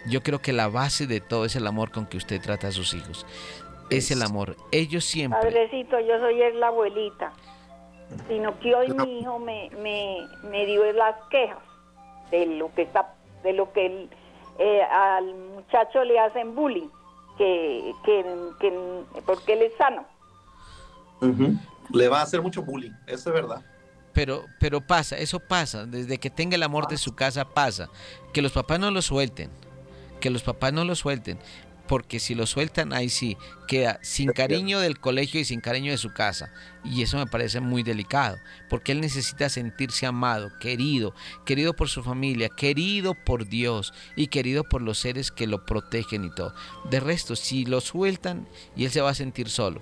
yo 0.07 0.23
creo 0.23 0.41
que 0.41 0.53
la 0.53 0.67
base 0.67 1.05
de 1.05 1.19
todo 1.19 1.45
es 1.45 1.55
el 1.55 1.67
amor 1.67 1.91
con 1.91 2.07
que 2.07 2.17
usted 2.17 2.41
trata 2.41 2.69
a 2.69 2.71
sus 2.71 2.93
hijos 2.93 3.25
es 3.91 4.09
el 4.09 4.21
amor. 4.23 4.55
Ellos 4.71 5.05
siempre. 5.05 5.39
Padrecito, 5.39 5.99
yo 5.99 6.17
soy 6.19 6.37
la 6.53 6.67
abuelita, 6.67 7.33
sino 8.27 8.57
que 8.59 8.73
hoy 8.73 8.91
mi 8.93 9.19
hijo 9.19 9.37
me, 9.37 9.69
me, 9.81 10.65
dio 10.65 10.91
las 10.93 11.15
quejas 11.29 11.59
de 12.31 12.45
lo 12.45 12.73
que 12.73 12.83
está, 12.83 13.13
de 13.43 13.53
lo 13.53 13.71
que 13.73 14.07
eh, 14.59 14.81
al 14.83 15.35
muchacho 15.35 16.03
le 16.03 16.19
hacen 16.19 16.55
bullying, 16.55 16.89
que, 17.37 17.93
que, 18.05 19.03
porque 19.25 19.53
él 19.53 19.63
es 19.63 19.73
sano. 19.77 20.05
Le 21.91 22.07
va 22.07 22.19
a 22.19 22.23
hacer 22.23 22.41
mucho 22.41 22.63
bullying, 22.63 22.91
eso 23.07 23.29
es 23.29 23.35
verdad. 23.35 23.61
Pero, 24.13 24.43
pero 24.59 24.81
pasa, 24.81 25.17
eso 25.17 25.39
pasa, 25.39 25.85
desde 25.85 26.17
que 26.17 26.29
tenga 26.29 26.55
el 26.55 26.63
amor 26.63 26.87
de 26.87 26.97
su 26.97 27.15
casa 27.15 27.45
pasa. 27.45 27.89
Que 28.33 28.41
los 28.41 28.51
papás 28.51 28.79
no 28.79 28.91
lo 28.91 29.01
suelten, 29.01 29.49
que 30.19 30.29
los 30.29 30.43
papás 30.43 30.73
no 30.73 30.83
lo 30.83 30.95
suelten 30.95 31.39
porque 31.91 32.21
si 32.21 32.35
lo 32.35 32.47
sueltan, 32.47 32.93
ahí 32.93 33.09
sí, 33.09 33.35
queda 33.67 33.99
sin 34.01 34.31
cariño 34.31 34.79
del 34.79 34.97
colegio 34.97 35.41
y 35.41 35.43
sin 35.43 35.59
cariño 35.59 35.91
de 35.91 35.97
su 35.97 36.13
casa. 36.13 36.53
Y 36.85 37.01
eso 37.01 37.17
me 37.17 37.27
parece 37.27 37.59
muy 37.59 37.83
delicado, 37.83 38.37
porque 38.69 38.93
él 38.93 39.01
necesita 39.01 39.49
sentirse 39.49 40.05
amado, 40.05 40.53
querido, 40.61 41.13
querido 41.45 41.73
por 41.73 41.89
su 41.89 42.01
familia, 42.01 42.47
querido 42.47 43.13
por 43.13 43.45
Dios 43.45 43.93
y 44.15 44.27
querido 44.27 44.63
por 44.63 44.81
los 44.81 44.99
seres 44.99 45.31
que 45.31 45.47
lo 45.47 45.65
protegen 45.65 46.23
y 46.23 46.33
todo. 46.33 46.55
De 46.89 47.01
resto, 47.01 47.35
si 47.35 47.65
lo 47.65 47.81
sueltan, 47.81 48.47
y 48.73 48.85
él 48.85 48.91
se 48.91 49.01
va 49.01 49.09
a 49.09 49.13
sentir 49.13 49.49
solo. 49.49 49.81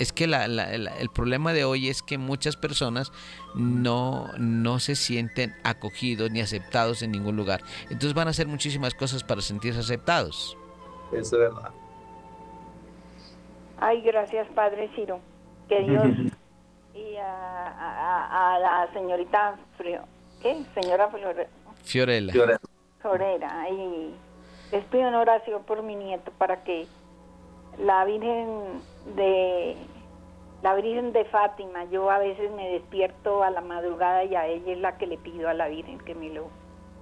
Es 0.00 0.12
que 0.12 0.24
el 0.24 1.10
problema 1.14 1.52
de 1.52 1.62
hoy 1.62 1.88
es 1.88 2.02
que 2.02 2.18
muchas 2.18 2.56
personas 2.56 3.12
no, 3.54 4.28
no 4.38 4.80
se 4.80 4.96
sienten 4.96 5.54
acogidos 5.62 6.32
ni 6.32 6.40
aceptados 6.40 7.02
en 7.02 7.12
ningún 7.12 7.36
lugar. 7.36 7.62
Entonces 7.84 8.12
van 8.12 8.26
a 8.26 8.32
hacer 8.32 8.48
muchísimas 8.48 8.92
cosas 8.92 9.22
para 9.22 9.40
sentirse 9.40 9.78
aceptados. 9.78 10.56
Eso 11.12 11.36
es 11.36 11.54
verdad. 11.54 11.70
Ay, 13.78 14.00
gracias, 14.02 14.46
Padre 14.54 14.90
Ciro. 14.94 15.20
Que 15.68 15.80
Dios 15.80 16.06
y 16.94 17.16
a, 17.16 18.58
la 18.60 18.88
señorita 18.92 19.56
¿qué? 20.42 20.64
Señora 20.80 21.08
Fiorella. 21.08 21.48
Fiorella. 23.00 23.68
Y 23.70 24.14
les 24.72 24.84
pido 24.86 25.08
una 25.08 25.20
oración 25.20 25.62
por 25.64 25.82
mi 25.82 25.96
nieto 25.96 26.32
para 26.38 26.62
que 26.64 26.86
la 27.78 28.04
Virgen 28.04 28.82
de 29.16 29.76
la 30.62 30.74
Virgen 30.74 31.12
de 31.12 31.26
Fátima, 31.26 31.84
yo 31.84 32.10
a 32.10 32.18
veces 32.18 32.50
me 32.52 32.70
despierto 32.70 33.42
a 33.42 33.50
la 33.50 33.60
madrugada 33.60 34.24
y 34.24 34.34
a 34.34 34.46
ella 34.46 34.72
es 34.72 34.78
la 34.78 34.96
que 34.96 35.06
le 35.06 35.18
pido 35.18 35.48
a 35.48 35.54
la 35.54 35.68
Virgen 35.68 35.98
que 35.98 36.14
me 36.14 36.30
lo 36.30 36.48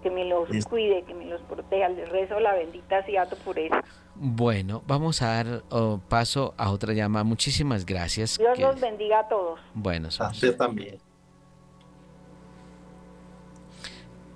que 0.03 0.11
me 0.11 0.25
los 0.25 0.49
cuide, 0.67 1.03
que 1.05 1.15
me 1.15 1.27
los 1.27 1.41
proteja. 1.43 1.89
Les 1.89 2.09
rezo 2.09 2.41
la 2.41 2.55
bendita 2.55 3.05
por 3.45 3.59
eso. 3.59 3.75
Bueno, 4.15 4.83
vamos 4.87 5.23
a 5.23 5.43
dar 5.43 5.63
oh, 5.71 6.01
paso 6.09 6.55
a 6.57 6.71
otra 6.71 6.93
llamada. 6.93 7.25
Muchísimas 7.25 7.87
gracias. 7.87 8.39
Dios 8.39 8.59
los 8.59 8.81
bendiga 8.81 9.21
a 9.21 9.29
todos. 9.29 9.61
Bueno, 9.75 10.09
usted 10.09 10.57
también. 10.57 10.99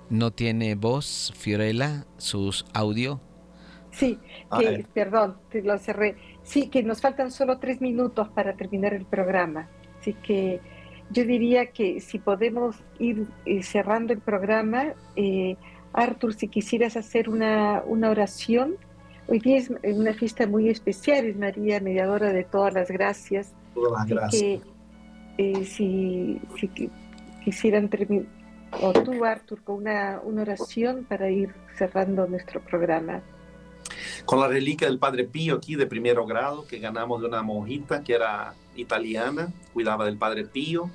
¿No 0.09 0.31
tiene 0.31 0.75
voz, 0.75 1.33
Fiorella, 1.35 2.05
sus 2.17 2.65
audio? 2.73 3.19
Sí, 3.91 4.19
perdón, 4.93 5.37
te 5.49 5.61
lo 5.61 5.77
cerré. 5.79 6.15
Sí, 6.43 6.69
que 6.69 6.81
nos 6.83 7.01
faltan 7.01 7.31
solo 7.31 7.57
tres 7.59 7.81
minutos 7.81 8.29
para 8.29 8.55
terminar 8.55 8.93
el 8.93 9.05
programa. 9.05 9.69
Así 9.99 10.13
que 10.13 10.61
yo 11.09 11.23
diría 11.23 11.67
que 11.67 12.01
si 12.01 12.19
podemos 12.19 12.75
ir 12.99 13.27
eh, 13.45 13.63
cerrando 13.63 14.13
el 14.13 14.19
programa, 14.19 14.93
eh, 15.15 15.55
Arthur, 15.93 16.33
si 16.33 16.47
quisieras 16.47 16.97
hacer 16.97 17.29
una, 17.29 17.83
oración, 17.85 18.75
hoy 19.27 19.39
día 19.39 19.57
es 19.57 19.71
una 19.83 20.13
fiesta 20.13 20.47
muy 20.47 20.69
especial, 20.69 21.25
es 21.25 21.37
María, 21.37 21.79
mediadora 21.79 22.33
de 22.33 22.43
todas 22.43 22.73
las 22.73 22.89
gracias. 22.89 23.53
Todas 23.73 23.91
las 23.91 24.07
gracias. 24.07 24.61
Eh, 25.37 25.65
si, 25.65 26.41
quisieran 27.43 27.89
terminar, 27.89 28.25
o 28.81 28.91
tú, 28.91 29.23
Arthur, 29.23 29.63
con 29.63 29.77
una, 29.77 30.19
una 30.23 30.41
oración 30.41 31.05
para 31.07 31.29
ir 31.29 31.53
cerrando 31.77 32.27
nuestro 32.27 32.59
programa 32.61 33.21
con 34.25 34.39
la 34.41 34.47
reliquia 34.47 34.87
del 34.87 34.99
Padre 34.99 35.23
Pío 35.23 35.55
aquí 35.55 35.75
de 35.75 35.85
primero 35.85 36.25
grado 36.25 36.67
que 36.67 36.79
ganamos 36.79 37.21
de 37.21 37.27
una 37.27 37.41
monjita 37.43 38.03
que 38.03 38.13
era 38.13 38.53
italiana, 38.77 39.53
cuidaba 39.73 40.05
del 40.05 40.17
Padre 40.17 40.45
Pío. 40.45 40.89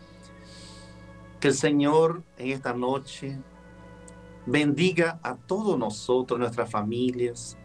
Que 1.41 1.49
el 1.49 1.55
Señor 1.55 2.23
en 2.39 2.51
esta 2.51 2.73
noche 2.73 3.39
bendiga 4.47 5.21
a 5.23 5.37
todos 5.37 5.79
nosotros, 5.79 6.39
nuestras 6.39 6.71
familias, 6.71 7.57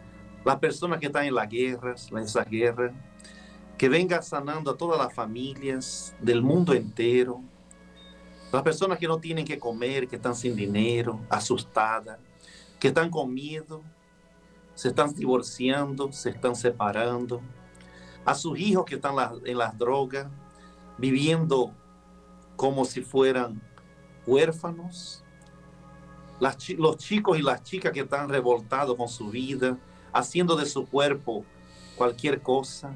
las 0.44 0.58
personas 0.58 1.00
que 1.00 1.06
están 1.06 1.24
en 1.24 1.34
las 1.34 1.48
guerras, 1.48 2.08
en 2.10 2.18
esa 2.18 2.44
guerra, 2.44 2.92
que 3.76 3.88
venga 3.88 4.22
sanando 4.22 4.72
a 4.72 4.76
todas 4.76 4.98
las 4.98 5.14
familias 5.14 6.14
del 6.20 6.42
mundo 6.42 6.72
entero, 6.72 7.40
las 8.52 8.62
personas 8.62 8.98
que 8.98 9.06
no 9.06 9.18
tienen 9.18 9.44
que 9.44 9.58
comer, 9.58 10.08
que 10.08 10.16
están 10.16 10.34
sin 10.34 10.56
dinero, 10.56 11.20
asustadas, 11.28 12.18
que 12.80 12.88
están 12.88 13.10
con 13.10 13.32
miedo, 13.32 13.82
se 14.74 14.88
están 14.88 15.12
divorciando, 15.14 16.12
se 16.12 16.30
están 16.30 16.56
separando, 16.56 17.42
a 18.28 18.34
sus 18.34 18.58
hijos 18.60 18.84
que 18.84 18.96
están 18.96 19.14
en 19.46 19.56
las 19.56 19.78
drogas, 19.78 20.26
viviendo 20.98 21.72
como 22.56 22.84
si 22.84 23.00
fueran 23.00 23.62
huérfanos, 24.26 25.24
los 26.76 26.98
chicos 26.98 27.38
y 27.38 27.42
las 27.42 27.62
chicas 27.62 27.90
que 27.90 28.00
están 28.00 28.28
revoltados 28.28 28.96
con 28.96 29.08
su 29.08 29.30
vida, 29.30 29.78
haciendo 30.12 30.56
de 30.56 30.66
su 30.66 30.86
cuerpo 30.86 31.42
cualquier 31.96 32.42
cosa, 32.42 32.94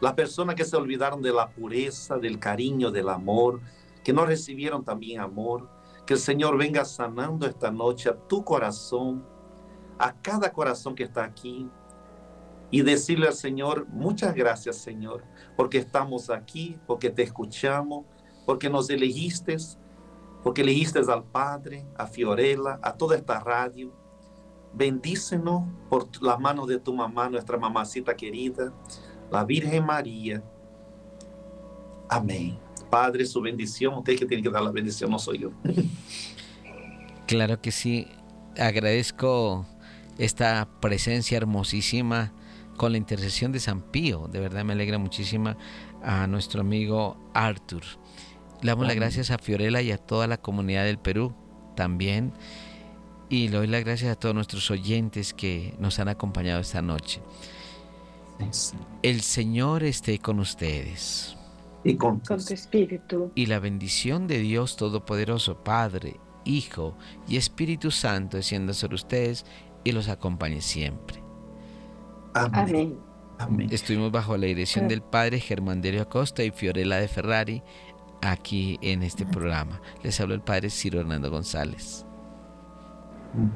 las 0.00 0.14
personas 0.14 0.56
que 0.56 0.64
se 0.64 0.76
olvidaron 0.76 1.22
de 1.22 1.32
la 1.32 1.48
pureza, 1.50 2.18
del 2.18 2.40
cariño, 2.40 2.90
del 2.90 3.10
amor, 3.10 3.60
que 4.02 4.12
no 4.12 4.26
recibieron 4.26 4.84
también 4.84 5.20
amor, 5.20 5.70
que 6.04 6.14
el 6.14 6.20
Señor 6.20 6.58
venga 6.58 6.84
sanando 6.84 7.46
esta 7.46 7.70
noche 7.70 8.08
a 8.08 8.16
tu 8.16 8.44
corazón, 8.44 9.24
a 9.96 10.12
cada 10.12 10.52
corazón 10.52 10.96
que 10.96 11.04
está 11.04 11.22
aquí 11.22 11.70
y 12.70 12.82
decirle 12.82 13.28
al 13.28 13.34
Señor, 13.34 13.86
muchas 13.88 14.34
gracias 14.34 14.76
Señor, 14.76 15.24
porque 15.56 15.78
estamos 15.78 16.30
aquí, 16.30 16.78
porque 16.86 17.10
te 17.10 17.22
escuchamos, 17.22 18.04
porque 18.44 18.68
nos 18.68 18.90
elegiste, 18.90 19.56
porque 20.42 20.62
elegiste 20.62 20.98
al 20.98 21.24
Padre, 21.24 21.86
a 21.96 22.06
Fiorella, 22.06 22.78
a 22.82 22.92
toda 22.92 23.16
esta 23.16 23.40
radio. 23.40 23.92
Bendícenos 24.74 25.64
por 25.88 26.08
las 26.22 26.38
manos 26.38 26.68
de 26.68 26.78
tu 26.78 26.94
mamá, 26.94 27.28
nuestra 27.28 27.56
mamacita 27.56 28.14
querida, 28.14 28.72
la 29.30 29.44
Virgen 29.44 29.84
María. 29.84 30.42
Amén. 32.08 32.58
Padre, 32.90 33.26
su 33.26 33.40
bendición. 33.40 33.94
Usted 33.94 34.18
que 34.18 34.26
tiene 34.26 34.42
que 34.42 34.50
dar 34.50 34.62
la 34.62 34.70
bendición, 34.70 35.10
no 35.10 35.18
soy 35.18 35.38
yo. 35.38 35.50
Claro 37.26 37.60
que 37.60 37.70
sí. 37.70 38.08
Agradezco 38.58 39.66
esta 40.16 40.66
presencia 40.80 41.36
hermosísima 41.36 42.32
con 42.78 42.92
la 42.92 42.98
intercesión 42.98 43.52
de 43.52 43.60
San 43.60 43.82
Pío. 43.82 44.28
De 44.28 44.40
verdad 44.40 44.64
me 44.64 44.72
alegra 44.72 44.96
muchísimo 44.96 45.54
a 46.02 46.26
nuestro 46.26 46.62
amigo 46.62 47.18
Arthur. 47.34 47.82
Le 48.62 48.70
damos 48.70 48.86
las 48.86 48.96
gracias 48.96 49.30
a 49.30 49.36
Fiorella 49.36 49.82
y 49.82 49.92
a 49.92 49.98
toda 49.98 50.26
la 50.26 50.38
comunidad 50.38 50.84
del 50.84 50.98
Perú 50.98 51.34
también. 51.76 52.32
Y 53.28 53.48
le 53.48 53.58
doy 53.58 53.66
las 53.66 53.84
gracias 53.84 54.10
a 54.10 54.14
todos 54.14 54.34
nuestros 54.34 54.70
oyentes 54.70 55.34
que 55.34 55.74
nos 55.78 55.98
han 55.98 56.08
acompañado 56.08 56.60
esta 56.60 56.80
noche. 56.80 57.20
El 59.02 59.20
Señor 59.20 59.82
esté 59.82 60.18
con 60.18 60.38
ustedes. 60.38 61.36
Y 61.84 61.96
con, 61.96 62.22
tu 62.22 62.34
espíritu. 62.34 63.32
Y 63.34 63.46
la 63.46 63.58
bendición 63.58 64.26
de 64.26 64.38
Dios 64.38 64.76
Todopoderoso, 64.76 65.62
Padre, 65.62 66.18
Hijo 66.44 66.96
y 67.28 67.36
Espíritu 67.36 67.90
Santo 67.90 68.36
descienda 68.36 68.72
sobre 68.72 68.94
ustedes 68.94 69.44
y 69.84 69.92
los 69.92 70.08
acompañe 70.08 70.60
siempre. 70.60 71.27
Amén. 72.34 72.98
Estuvimos 73.70 74.10
bajo 74.10 74.36
la 74.36 74.46
dirección 74.46 74.88
del 74.88 75.00
Padre 75.00 75.38
Germán 75.38 75.80
Derio 75.80 76.02
Acosta 76.02 76.42
y 76.42 76.50
Fiorella 76.50 76.96
de 76.96 77.08
Ferrari 77.08 77.62
aquí 78.20 78.78
en 78.82 79.02
este 79.02 79.24
programa. 79.26 79.80
Les 80.02 80.20
hablo 80.20 80.34
el 80.34 80.40
Padre 80.40 80.70
Ciro 80.70 81.00
Hernando 81.00 81.30
González. 81.30 82.04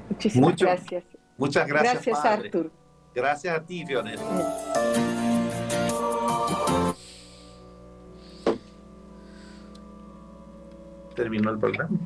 Muchísimas 0.08 0.56
gracias. 0.56 1.04
Muchas 1.36 1.66
gracias. 1.66 2.04
Gracias, 2.06 2.24
Artur. 2.24 2.72
Gracias 3.14 3.56
a 3.58 3.62
ti, 3.62 3.84
Fiorella. 3.84 4.22
Terminó 11.14 11.50
el 11.50 11.58
programa. 11.58 11.98